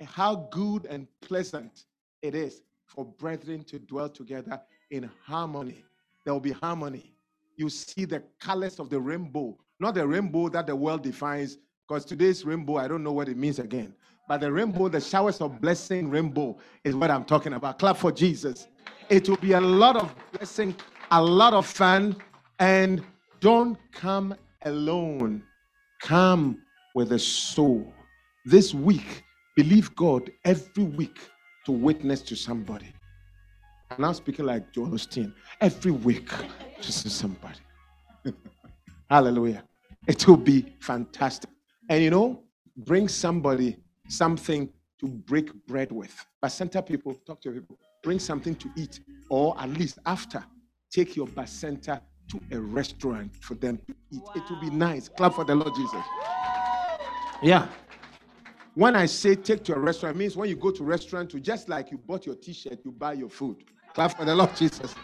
how 0.05 0.49
good 0.51 0.87
and 0.87 1.07
pleasant 1.21 1.85
it 2.23 2.35
is 2.35 2.63
for 2.87 3.05
brethren 3.05 3.65
to 3.65 3.79
dwell 3.79 4.09
together 4.09 4.61
in 4.91 5.11
harmony. 5.25 5.85
There 6.29 6.35
will 6.35 6.41
be 6.41 6.53
harmony. 6.53 7.15
You 7.57 7.71
see 7.71 8.05
the 8.05 8.23
colors 8.39 8.79
of 8.79 8.91
the 8.91 9.01
rainbow, 9.01 9.57
not 9.81 9.95
the 9.95 10.07
rainbow 10.07 10.51
that 10.51 10.67
the 10.67 10.77
world 10.77 11.03
defines, 11.03 11.57
because 11.89 12.05
today's 12.05 12.45
rainbow, 12.45 12.77
I 12.77 12.87
don't 12.87 13.03
know 13.03 13.13
what 13.13 13.31
it 13.31 13.39
means 13.39 13.59
again. 13.59 13.95
But 14.29 14.43
the 14.43 14.53
rainbow, 14.53 14.91
the 14.91 15.01
showers 15.01 15.41
of 15.41 15.59
blessing 15.59 16.11
rainbow, 16.11 16.59
is 16.85 16.95
what 16.95 17.11
I'm 17.11 17.25
talking 17.25 17.55
about. 17.55 17.79
Clap 17.79 17.97
for 17.97 18.13
Jesus. 18.13 18.69
It 19.09 19.27
will 19.27 19.39
be 19.39 19.53
a 19.53 19.61
lot 19.63 19.97
of 19.97 20.15
blessing, 20.33 20.77
a 21.11 21.23
lot 21.23 21.55
of 21.55 21.65
fun, 21.65 22.15
and 22.59 23.03
don't 23.41 23.79
come 23.93 24.35
alone. 24.67 25.43
Come 26.03 26.61
with 26.95 27.13
a 27.13 27.19
soul. 27.19 27.91
This 28.45 28.75
week, 28.75 29.25
believe 29.57 29.97
God 29.97 30.31
every 30.45 30.85
week 30.85 31.21
to 31.65 31.73
witness 31.73 32.21
to 32.21 32.37
somebody. 32.37 32.93
I'm 33.91 34.03
now 34.03 34.13
speaking 34.13 34.45
like 34.45 34.73
John 34.73 34.93
Osteen. 34.93 35.33
Every 35.61 35.93
week 35.93 36.31
to 36.81 36.93
see 36.93 37.09
somebody. 37.09 37.59
Hallelujah. 39.11 39.65
It 40.07 40.27
will 40.29 40.37
be 40.37 40.75
fantastic. 40.81 41.51
And 41.89 42.03
you 42.03 42.11
know, 42.11 42.43
bring 42.77 43.09
somebody 43.09 43.79
something 44.09 44.69
to 45.01 45.07
break 45.07 45.53
bread 45.67 45.91
with. 45.91 46.15
Bacenta 46.43 46.85
people, 46.85 47.15
talk 47.27 47.41
to 47.43 47.51
your 47.51 47.61
people, 47.61 47.79
bring 48.03 48.19
something 48.19 48.55
to 48.57 48.71
eat, 48.77 49.01
or 49.31 49.59
at 49.61 49.71
least 49.71 49.99
after, 50.05 50.45
take 50.91 51.17
your 51.17 51.27
bacenta 51.27 52.01
to 52.29 52.41
a 52.53 52.61
restaurant 52.61 53.35
for 53.37 53.55
them 53.55 53.79
to 53.87 53.95
eat. 54.13 54.23
It 54.35 54.51
will 54.51 54.61
be 54.61 54.71
nice. 54.71 55.09
Clap 55.09 55.35
for 55.35 55.45
the 55.45 55.55
Lord 55.55 55.75
Jesus. 55.75 56.03
Yeah. 57.43 57.69
When 58.75 58.95
I 58.95 59.07
say 59.07 59.35
take 59.35 59.65
to 59.65 59.75
a 59.75 59.79
restaurant, 59.79 60.17
means 60.17 60.37
when 60.37 60.49
you 60.49 60.57
go 60.57 60.71
to 60.71 60.85
restaurant 60.85 61.31
to 61.31 61.41
just 61.41 61.69
like 61.69 61.91
you 61.91 61.99
bought 61.99 62.27
your 62.27 62.35
t-shirt, 62.35 62.81
you 62.85 62.93
buy 62.93 63.15
your 63.15 63.31
food. 63.31 63.65
Clap 63.99 64.17
for 64.17 64.25
the 64.25 64.33
Lord 64.33 64.55
Jesus. 64.55 64.95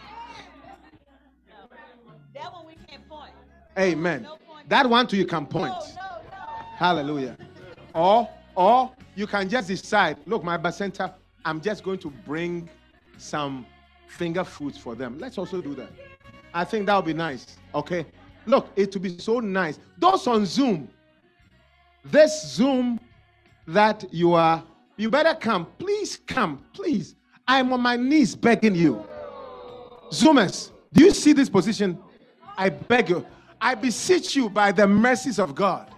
That 2.33 2.53
one 2.53 2.65
we 2.65 2.75
can't 2.87 3.05
point. 3.09 3.33
Amen. 3.77 4.23
No 4.23 4.37
point. 4.37 4.69
That 4.69 4.89
one 4.89 5.05
too 5.05 5.17
you 5.17 5.25
can 5.25 5.45
point. 5.45 5.73
No, 5.73 5.81
no. 5.97 6.37
Hallelujah. 6.77 7.35
Or 7.93 8.29
or 8.55 8.93
you 9.15 9.27
can 9.27 9.49
just 9.49 9.67
decide, 9.67 10.15
look, 10.25 10.45
my 10.45 10.57
bacenta, 10.57 11.13
I'm 11.43 11.59
just 11.59 11.83
going 11.83 11.99
to 11.99 12.09
bring 12.09 12.69
some 13.17 13.65
finger 14.07 14.45
foods 14.45 14.77
for 14.77 14.95
them. 14.95 15.17
Let's 15.19 15.37
also 15.37 15.59
do 15.59 15.75
that. 15.75 15.89
I 16.53 16.63
think 16.63 16.85
that 16.85 16.95
would 16.95 17.03
be 17.03 17.13
nice. 17.13 17.57
Okay. 17.73 18.05
Look, 18.45 18.69
it 18.77 18.93
would 18.93 19.03
be 19.03 19.19
so 19.19 19.41
nice. 19.41 19.77
Those 19.97 20.25
on 20.25 20.45
Zoom, 20.45 20.87
this 22.05 22.47
Zoom 22.47 23.01
that 23.67 24.05
you 24.13 24.35
are, 24.35 24.63
you 24.95 25.09
better 25.09 25.35
come. 25.35 25.65
Please 25.79 26.15
come. 26.15 26.63
Please. 26.71 27.15
I'm 27.47 27.71
on 27.73 27.81
my 27.81 27.95
knees 27.95 28.35
begging 28.35 28.75
you. 28.75 29.05
Zoomers, 30.09 30.71
do 30.93 31.03
you 31.03 31.11
see 31.11 31.33
this 31.33 31.49
position? 31.49 31.97
I 32.57 32.69
beg 32.69 33.09
you. 33.09 33.25
I 33.59 33.75
beseech 33.75 34.35
you 34.35 34.49
by 34.49 34.71
the 34.71 34.87
mercies 34.87 35.39
of 35.39 35.55
God. 35.55 35.91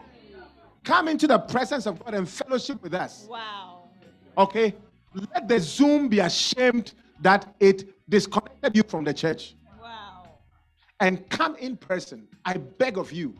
Come 0.84 1.08
into 1.08 1.28
the 1.28 1.40
presence 1.40 1.86
of 1.86 2.04
God 2.04 2.14
and 2.14 2.28
fellowship 2.28 2.82
with 2.82 2.94
us. 2.94 3.28
Wow. 3.30 3.90
Okay? 4.38 4.74
Let 5.14 5.48
the 5.48 5.60
Zoom 5.60 6.08
be 6.08 6.20
ashamed 6.20 6.94
that 7.22 7.54
it 7.60 7.90
disconnected 8.10 8.76
you 8.76 8.84
from 8.88 9.04
the 9.04 9.14
church 9.14 9.56
Wow. 9.82 10.24
and 11.00 11.28
come 11.30 11.56
in 11.58 11.76
person. 11.76 12.28
I 12.46 12.54
beg 12.58 12.98
of 12.98 13.12
you. 13.12 13.36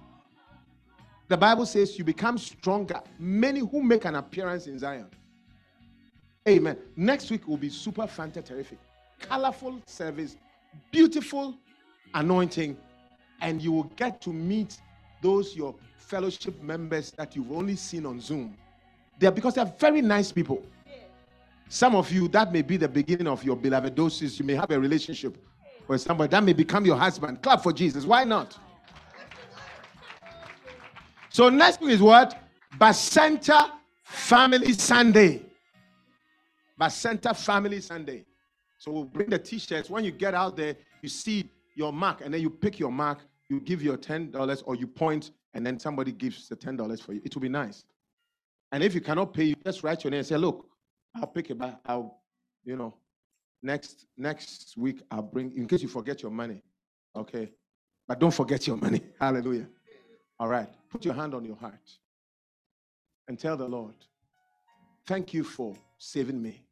The 1.30 1.38
Bible 1.38 1.66
says 1.66 1.98
you 1.98 2.04
become 2.04 2.38
stronger. 2.38 3.02
Many 3.20 3.60
who 3.60 3.82
make 3.84 4.06
an 4.06 4.16
appearance 4.16 4.68
in 4.68 4.80
Zion. 4.80 5.08
Amen. 6.48 6.78
Next 6.96 7.30
week 7.30 7.48
will 7.48 7.58
be 7.58 7.70
super 7.70 8.04
fanta 8.04 8.44
terrific. 8.44 8.78
Colorful 9.20 9.82
service, 9.86 10.38
beautiful 10.92 11.56
anointing, 12.14 12.78
and 13.42 13.62
you 13.62 13.72
will 13.72 13.92
get 13.96 14.22
to 14.22 14.32
meet 14.32 14.80
those 15.22 15.56
your 15.56 15.76
fellowship 15.98 16.62
members 16.62 17.12
that 17.12 17.36
you've 17.36 17.52
only 17.52 17.76
seen 17.76 18.06
on 18.06 18.22
Zoom. 18.22 18.56
They're 19.20 19.32
because 19.32 19.56
they're 19.56 19.74
very 19.80 20.02
nice 20.02 20.32
people. 20.32 20.64
Some 21.70 21.96
of 21.96 22.12
you, 22.12 22.30
that 22.30 22.54
may 22.54 22.62
be 22.62 22.78
the 22.78 22.88
beginning 22.88 23.28
of 23.28 23.44
your 23.44 23.58
beloved 23.58 23.94
doses. 23.96 24.40
You 24.40 24.46
may 24.46 24.56
have 24.56 24.72
a 24.72 24.80
relationship. 24.80 25.38
or 25.88 25.98
somebody 25.98 26.30
that 26.32 26.44
may 26.44 26.54
become 26.54 26.86
your 26.86 26.98
husband. 26.98 27.42
Clap 27.42 27.64
for 27.64 27.74
Jesus. 27.74 28.06
Why 28.06 28.24
not? 28.24 28.58
So 31.30 31.50
next 31.50 31.82
week 31.82 31.92
is 31.92 32.02
what? 32.02 32.42
Bacenta 32.78 33.72
Family 34.04 34.74
Sunday. 34.74 35.42
Bacenta 36.80 37.36
Family 37.36 37.82
Sunday. 37.82 38.26
So 38.80 38.92
we'll 38.92 39.06
bring 39.06 39.30
the 39.30 39.40
t-shirts. 39.40 39.90
When 39.90 40.04
you 40.04 40.12
get 40.12 40.34
out 40.34 40.56
there, 40.56 40.76
you 41.02 41.10
see 41.10 41.50
your 41.76 41.92
mark, 41.92 42.22
and 42.24 42.34
then 42.34 42.42
you 42.42 42.50
pick 42.50 42.80
your 42.80 42.92
mark, 42.92 43.20
you 43.50 43.60
give 43.60 43.82
your 43.82 43.98
$10 43.98 44.64
or 44.66 44.76
you 44.76 44.88
point, 44.88 45.32
and 45.54 45.66
then 45.66 45.80
somebody 45.80 46.12
gives 46.12 46.48
the 46.48 46.56
$10 46.56 47.02
for 47.02 47.14
you. 47.14 47.22
It 47.24 47.34
will 47.34 47.42
be 47.42 47.50
nice. 47.50 47.86
And 48.72 48.84
if 48.84 48.94
you 48.94 49.02
cannot 49.02 49.34
pay, 49.34 49.46
you 49.46 49.56
just 49.66 49.84
write 49.84 50.04
your 50.04 50.12
name 50.12 50.20
and 50.20 50.28
say, 50.28 50.38
look, 50.38 50.68
I'll 51.16 51.28
pick 51.28 51.50
it 51.50 51.58
back. 51.58 51.80
I'll, 51.86 52.22
you 52.64 52.76
know, 52.76 52.96
next 53.64 54.06
next 54.18 54.76
week 54.78 55.02
I'll 55.10 55.24
bring 55.24 55.56
in 55.56 55.68
case 55.68 55.82
you 55.82 55.88
forget 55.88 56.22
your 56.22 56.32
money. 56.32 56.62
Okay. 57.16 57.52
But 58.08 58.20
don't 58.20 58.34
forget 58.34 58.68
your 58.68 58.78
money. 58.78 59.02
Hallelujah. 59.20 59.68
All 60.40 60.48
right. 60.48 60.70
Put 60.90 61.06
your 61.06 61.14
hand 61.14 61.34
on 61.34 61.44
your 61.46 61.56
heart 61.56 61.90
and 63.28 63.40
tell 63.40 63.58
the 63.58 63.68
Lord, 63.68 63.96
thank 65.06 65.34
you 65.34 65.44
for 65.44 65.76
saving 65.98 66.42
me. 66.42 66.67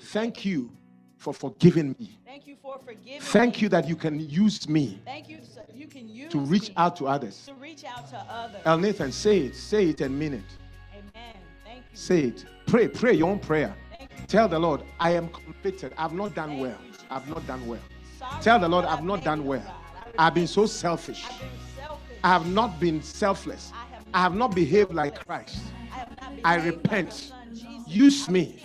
Thank 0.00 0.44
you 0.44 0.70
for 1.16 1.32
forgiving 1.32 1.94
me. 1.98 2.18
Thank 2.24 2.46
you 2.46 2.56
for 2.62 2.78
forgiving 2.84 3.20
Thank 3.20 3.56
me. 3.56 3.60
you 3.62 3.68
that 3.70 3.88
you 3.88 3.96
can 3.96 4.20
use 4.28 4.68
me 4.68 5.00
Thank 5.04 5.28
you 5.28 5.38
so 5.42 5.62
you 5.74 5.86
can 5.86 6.08
use 6.08 6.30
to 6.32 6.38
reach 6.38 6.68
me 6.68 6.74
out 6.76 6.96
to 6.96 7.06
others. 7.06 7.44
to 7.46 7.54
reach 7.54 7.84
out 7.84 8.08
to 8.10 8.16
others. 8.16 8.60
El 8.64 8.78
Nathan, 8.78 9.12
say 9.12 9.38
it. 9.46 9.56
Say 9.56 9.86
it 9.90 10.00
and 10.00 10.18
mean 10.18 10.34
it. 10.34 10.44
Amen. 10.92 11.34
Thank 11.64 11.78
you. 11.90 11.96
Say 11.96 12.20
it. 12.24 12.44
Pray. 12.66 12.88
Pray 12.88 13.14
your 13.14 13.30
own 13.30 13.38
prayer. 13.38 13.74
Tell 14.28 14.48
the 14.48 14.58
Lord, 14.58 14.82
I 14.98 15.10
am 15.12 15.28
convicted. 15.28 15.92
I've 15.96 16.12
not 16.12 16.34
done 16.34 16.50
Thank 16.50 16.62
well. 16.62 16.78
you, 16.84 16.92
I've 17.10 17.28
not 17.28 17.46
done 17.46 17.66
well. 17.66 17.80
Sorry 18.18 18.42
Tell 18.42 18.58
the 18.58 18.68
Lord, 18.68 18.84
I've 18.84 19.04
not 19.04 19.22
done 19.22 19.44
well. 19.44 19.62
I 20.18 20.26
I've 20.26 20.34
been 20.34 20.46
so 20.46 20.66
selfish. 20.66 21.24
I've 21.24 21.38
been 21.40 21.48
selfish. 21.76 22.16
I 22.24 22.28
have 22.28 22.46
not 22.46 22.80
been 22.80 23.02
selfless. 23.02 23.72
I 23.74 23.94
have 23.94 24.04
I 24.14 24.22
have 24.22 24.34
not 24.34 24.54
behaved 24.54 24.92
like 24.92 25.24
Christ. 25.26 25.58
I 25.92 25.98
not 25.98 26.32
I 26.44 26.54
repent. 26.56 27.32
Use 27.86 28.28
me. 28.28 28.62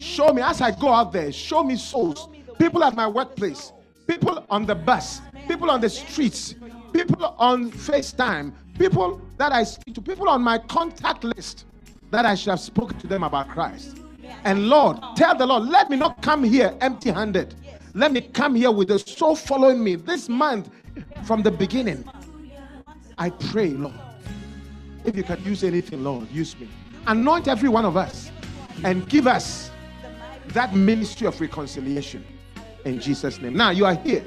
Show 0.00 0.32
me 0.32 0.42
as 0.42 0.60
I 0.60 0.70
go 0.70 0.92
out 0.92 1.12
there. 1.12 1.32
Show 1.32 1.62
me 1.62 1.76
souls. 1.76 2.28
People 2.58 2.84
at 2.84 2.94
my 2.94 3.06
workplace. 3.06 3.72
People 4.06 4.44
on 4.50 4.66
the 4.66 4.74
bus. 4.74 5.20
People 5.48 5.70
on 5.70 5.80
the 5.80 5.90
streets. 5.90 6.54
People 6.92 7.34
on 7.38 7.70
FaceTime. 7.70 8.52
People 8.78 9.20
that 9.36 9.52
I 9.52 9.64
speak 9.64 9.94
to. 9.94 10.02
People 10.02 10.28
on 10.28 10.42
my 10.42 10.58
contact 10.58 11.24
list 11.24 11.64
that 12.10 12.24
I 12.24 12.34
should 12.34 12.50
have 12.50 12.60
spoken 12.60 12.98
to 12.98 13.06
them 13.06 13.22
about 13.22 13.48
Christ. 13.48 13.98
And 14.44 14.68
Lord, 14.68 14.98
tell 15.16 15.36
the 15.36 15.46
Lord, 15.46 15.64
let 15.64 15.90
me 15.90 15.96
not 15.96 16.22
come 16.22 16.44
here 16.44 16.76
empty 16.80 17.10
handed. 17.10 17.54
Let 17.94 18.12
me 18.12 18.20
come 18.20 18.54
here 18.54 18.70
with 18.70 18.88
the 18.88 18.98
soul 18.98 19.34
following 19.34 19.82
me 19.82 19.96
this 19.96 20.28
month 20.28 20.70
from 21.24 21.42
the 21.42 21.50
beginning. 21.50 22.04
I 23.18 23.30
pray, 23.30 23.70
Lord, 23.70 23.94
if 25.04 25.16
you 25.16 25.22
can 25.22 25.42
use 25.44 25.64
anything, 25.64 26.04
Lord, 26.04 26.30
use 26.30 26.58
me. 26.58 26.68
Anoint 27.06 27.48
every 27.48 27.68
one 27.68 27.84
of 27.84 27.96
us 27.96 28.30
and 28.84 29.08
give 29.08 29.26
us 29.26 29.65
that 30.48 30.74
ministry 30.74 31.26
of 31.26 31.40
reconciliation 31.40 32.24
in 32.84 33.00
Jesus' 33.00 33.40
name. 33.40 33.54
Now, 33.54 33.70
you 33.70 33.84
are 33.84 33.94
here. 33.94 34.24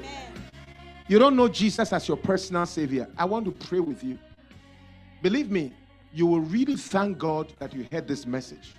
You 1.08 1.18
don't 1.18 1.34
know 1.34 1.48
Jesus 1.48 1.92
as 1.92 2.06
your 2.06 2.16
personal 2.16 2.66
Savior. 2.66 3.08
I 3.18 3.24
want 3.24 3.44
to 3.46 3.50
pray 3.50 3.80
with 3.80 4.04
you. 4.04 4.18
Believe 5.22 5.50
me, 5.50 5.72
you 6.12 6.26
will 6.26 6.40
really 6.40 6.76
thank 6.76 7.18
God 7.18 7.52
that 7.58 7.74
you 7.74 7.86
heard 7.90 8.06
this 8.06 8.26
message. 8.26 8.74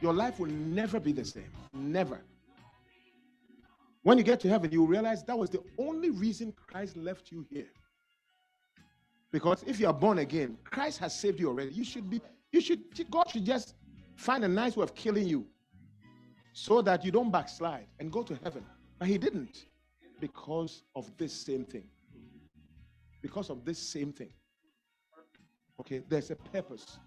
Your 0.00 0.12
life 0.12 0.40
will 0.40 0.50
never 0.50 0.98
be 0.98 1.12
the 1.12 1.24
same. 1.24 1.50
Never. 1.72 2.20
When 4.02 4.16
you 4.16 4.24
get 4.24 4.40
to 4.40 4.48
heaven, 4.48 4.72
you 4.72 4.80
will 4.80 4.88
realize 4.88 5.22
that 5.24 5.38
was 5.38 5.50
the 5.50 5.62
only 5.78 6.10
reason 6.10 6.54
Christ 6.66 6.96
left 6.96 7.30
you 7.30 7.46
here. 7.50 7.68
Because 9.30 9.62
if 9.66 9.78
you 9.78 9.86
are 9.86 9.92
born 9.92 10.18
again, 10.18 10.56
Christ 10.64 10.98
has 10.98 11.18
saved 11.18 11.38
you 11.38 11.48
already. 11.48 11.70
You 11.72 11.84
should 11.84 12.08
be, 12.08 12.20
you 12.50 12.60
should, 12.60 12.80
God 13.10 13.28
should 13.30 13.44
just 13.44 13.74
find 14.16 14.42
a 14.44 14.48
nice 14.48 14.76
way 14.76 14.82
of 14.82 14.94
killing 14.94 15.26
you 15.26 15.46
so 16.52 16.82
that 16.82 17.04
you 17.04 17.10
don't 17.10 17.30
backslide 17.30 17.86
and 17.98 18.10
go 18.10 18.22
to 18.22 18.38
heaven. 18.42 18.64
But 18.98 19.08
he 19.08 19.18
didn't 19.18 19.66
because 20.20 20.82
of 20.94 21.10
this 21.16 21.32
same 21.32 21.64
thing. 21.64 21.84
Because 23.22 23.50
of 23.50 23.64
this 23.64 23.78
same 23.78 24.12
thing. 24.12 24.32
Okay, 25.80 26.02
there's 26.08 26.30
a 26.30 26.36
purpose. 26.36 26.98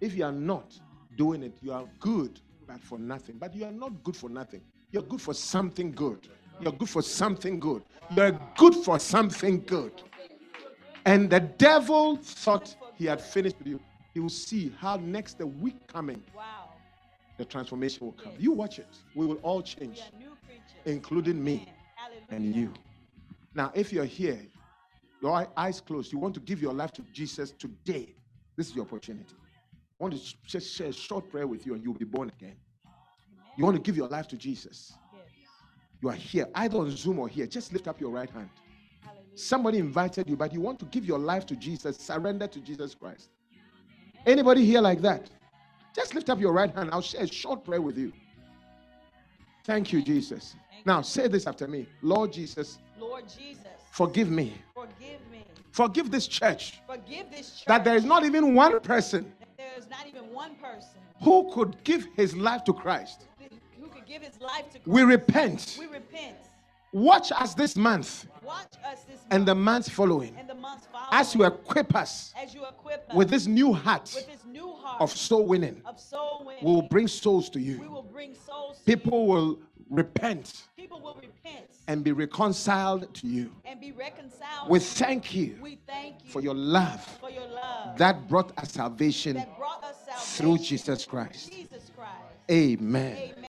If 0.00 0.14
you 0.14 0.24
are 0.24 0.32
not 0.32 0.78
doing 1.16 1.42
it, 1.42 1.56
you 1.62 1.72
are 1.72 1.84
good, 2.00 2.40
but 2.66 2.82
for 2.82 2.98
nothing. 2.98 3.36
But 3.38 3.54
you 3.54 3.64
are 3.64 3.72
not 3.72 4.02
good 4.02 4.16
for 4.16 4.28
nothing. 4.28 4.60
You're 4.90 5.02
good 5.02 5.20
for 5.20 5.32
something 5.34 5.92
good. 5.92 6.28
You're 6.60 6.72
good 6.72 6.88
for 6.88 7.02
something 7.02 7.58
good. 7.58 7.82
You're 8.14 8.38
good 8.56 8.74
for 8.74 8.98
something 8.98 9.62
good. 9.62 9.92
And 11.04 11.30
the 11.30 11.40
devil 11.40 12.16
thought 12.16 12.76
he 12.94 13.06
had 13.06 13.20
finished 13.20 13.58
with 13.58 13.66
you. 13.66 13.80
He 14.12 14.20
will 14.20 14.28
see 14.28 14.72
how 14.78 14.96
next 14.96 15.38
the 15.38 15.46
week 15.46 15.76
coming, 15.86 16.22
Wow. 16.36 16.61
The 17.38 17.44
transformation 17.44 18.06
will 18.06 18.12
come. 18.12 18.32
You 18.38 18.52
watch 18.52 18.78
it. 18.78 18.88
We 19.14 19.26
will 19.26 19.36
all 19.36 19.62
change, 19.62 20.00
are 20.00 20.18
new 20.18 20.30
creatures. 20.46 20.82
including 20.84 21.42
me 21.42 21.68
and 22.30 22.54
you. 22.54 22.72
Now, 23.54 23.72
if 23.74 23.92
you're 23.92 24.04
here, 24.04 24.40
your 25.20 25.46
eyes 25.56 25.80
closed, 25.80 26.12
you 26.12 26.18
want 26.18 26.34
to 26.34 26.40
give 26.40 26.60
your 26.60 26.72
life 26.72 26.92
to 26.92 27.02
Jesus 27.12 27.52
today, 27.58 28.14
this 28.56 28.68
is 28.68 28.76
your 28.76 28.84
opportunity. 28.84 29.34
I 30.00 30.04
want 30.04 30.14
to 30.14 30.34
just 30.46 30.74
share 30.74 30.88
a 30.88 30.92
short 30.92 31.30
prayer 31.30 31.46
with 31.46 31.64
you 31.64 31.74
and 31.74 31.82
you'll 31.82 31.94
be 31.94 32.04
born 32.04 32.30
again. 32.40 32.56
You 33.56 33.64
want 33.64 33.76
to 33.76 33.82
give 33.82 33.96
your 33.96 34.08
life 34.08 34.26
to 34.28 34.36
Jesus. 34.36 34.92
Yes. 35.12 35.22
You 36.00 36.08
are 36.08 36.14
here, 36.14 36.48
either 36.54 36.78
on 36.78 36.90
Zoom 36.90 37.18
or 37.18 37.28
here. 37.28 37.46
Just 37.46 37.72
lift 37.72 37.86
up 37.86 38.00
your 38.00 38.10
right 38.10 38.30
hand. 38.30 38.48
Hallelujah. 39.02 39.26
Somebody 39.34 39.78
invited 39.78 40.28
you, 40.28 40.36
but 40.36 40.52
you 40.52 40.60
want 40.60 40.78
to 40.80 40.86
give 40.86 41.04
your 41.04 41.18
life 41.18 41.46
to 41.46 41.56
Jesus, 41.56 41.98
surrender 41.98 42.46
to 42.46 42.60
Jesus 42.60 42.94
Christ. 42.94 43.28
Anybody 44.26 44.64
here 44.64 44.80
like 44.80 45.00
that? 45.02 45.30
Just 45.94 46.14
lift 46.14 46.30
up 46.30 46.40
your 46.40 46.52
right 46.52 46.74
hand. 46.74 46.90
I'll 46.92 47.02
share 47.02 47.22
a 47.22 47.26
short 47.26 47.64
prayer 47.64 47.82
with 47.82 47.98
you. 47.98 48.12
Thank 49.64 49.92
you, 49.92 50.02
Jesus. 50.02 50.54
Now 50.84 51.02
say 51.02 51.28
this 51.28 51.46
after 51.46 51.68
me 51.68 51.86
Lord 52.02 52.32
Jesus, 52.32 52.78
Lord 52.98 53.24
Jesus, 53.28 53.66
forgive 53.90 54.28
me. 54.28 54.54
forgive 54.74 55.20
me. 55.30 55.44
Forgive 55.70 56.10
this 56.10 56.26
church 56.26 56.80
Forgive 56.86 57.30
this 57.30 57.58
church. 57.58 57.66
that 57.66 57.84
there 57.84 57.94
is 57.94 58.04
not 58.04 58.24
even 58.24 58.54
one 58.54 58.80
person 58.80 59.32
that 59.38 59.48
there 59.56 59.70
is 59.78 59.88
not 59.88 60.06
even 60.08 60.32
one 60.34 60.54
person 60.56 60.98
who 61.22 61.50
could 61.52 61.82
give 61.84 62.06
his 62.16 62.36
life 62.36 62.64
to 62.64 62.72
Christ. 62.72 63.26
who 63.80 63.86
could 63.88 64.06
give 64.06 64.22
his 64.22 64.40
life 64.40 64.64
to 64.72 64.78
Christ. 64.80 64.86
We 64.86 65.02
repent. 65.02 65.76
We 65.78 65.86
repent. 65.86 66.36
Watch 66.92 67.32
us 67.32 67.54
this 67.54 67.76
month 67.76 67.94
Watch 67.94 68.04
us 68.04 68.24
this 68.24 68.31
and 69.30 69.46
the 69.46 69.54
months 69.54 69.88
following 69.88 70.34
and 70.38 70.48
the 70.48 70.54
months 70.54 70.86
following 70.92 71.08
as 71.12 71.34
you 71.34 71.44
equip 71.44 71.94
us 71.94 72.34
as 72.36 72.54
you 72.54 72.64
equip 72.66 73.08
us 73.08 73.16
with 73.16 73.30
this 73.30 73.46
new 73.46 73.72
heart 73.72 74.12
with 74.14 74.26
this 74.26 74.44
new 74.46 74.72
heart 74.74 75.00
of 75.00 75.10
soul 75.10 75.46
winning. 75.46 75.80
of 75.86 75.98
soul 75.98 76.42
winning. 76.44 76.64
We 76.64 76.72
will 76.72 76.82
bring 76.82 77.08
souls 77.08 77.48
to 77.50 77.58
we 77.58 77.64
you. 77.64 77.78
will 77.90 78.02
bring 78.02 78.34
souls. 78.34 78.78
to 78.78 78.84
People 78.84 79.26
will 79.26 79.58
repent. 79.90 80.62
People 80.76 81.00
will 81.00 81.14
repent 81.14 81.66
and 81.88 82.04
be 82.04 82.12
reconciled 82.12 83.12
to 83.14 83.26
you. 83.26 83.50
and 83.64 83.80
be 83.80 83.92
reconciled. 83.92 84.68
We 84.68 84.78
thank 84.78 85.34
you 85.34 85.56
we 85.60 85.78
thank 85.86 86.24
you 86.24 86.30
for 86.30 86.40
your 86.40 86.54
love 86.54 87.02
for 87.20 87.30
your 87.30 87.46
love 87.46 87.98
that 87.98 88.28
brought 88.28 88.52
us 88.58 88.72
salvation 88.72 89.36
that 89.36 89.56
brought 89.56 89.82
us 89.84 89.96
salvation 90.04 90.36
through 90.36 90.58
Jesus 90.58 91.04
Christ. 91.04 91.52
Jesus 91.52 91.90
Christ. 91.96 92.18
Amen. 92.50 93.16
Amen. 93.16 93.48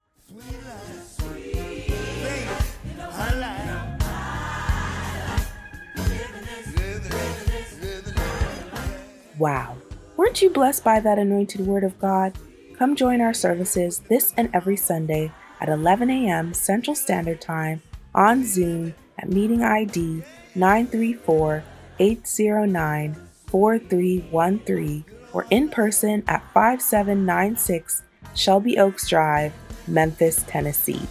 Wow. 9.41 9.75
Weren't 10.17 10.43
you 10.43 10.51
blessed 10.51 10.83
by 10.83 10.99
that 10.99 11.17
anointed 11.17 11.65
word 11.65 11.83
of 11.83 11.97
God? 11.97 12.33
Come 12.77 12.95
join 12.95 13.21
our 13.21 13.33
services 13.33 13.97
this 14.07 14.35
and 14.37 14.51
every 14.53 14.77
Sunday 14.77 15.31
at 15.59 15.67
11 15.67 16.11
a.m. 16.11 16.53
Central 16.53 16.93
Standard 16.93 17.41
Time 17.41 17.81
on 18.13 18.45
Zoom 18.45 18.93
at 19.17 19.29
meeting 19.29 19.63
ID 19.63 20.21
934 20.53 21.63
809 21.97 23.15
4313 23.47 25.05
or 25.33 25.47
in 25.49 25.69
person 25.69 26.23
at 26.27 26.43
5796 26.53 28.03
Shelby 28.35 28.77
Oaks 28.77 29.09
Drive, 29.09 29.53
Memphis, 29.87 30.43
Tennessee. 30.45 31.07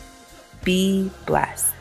Be 0.62 1.11
blessed. 1.26 1.74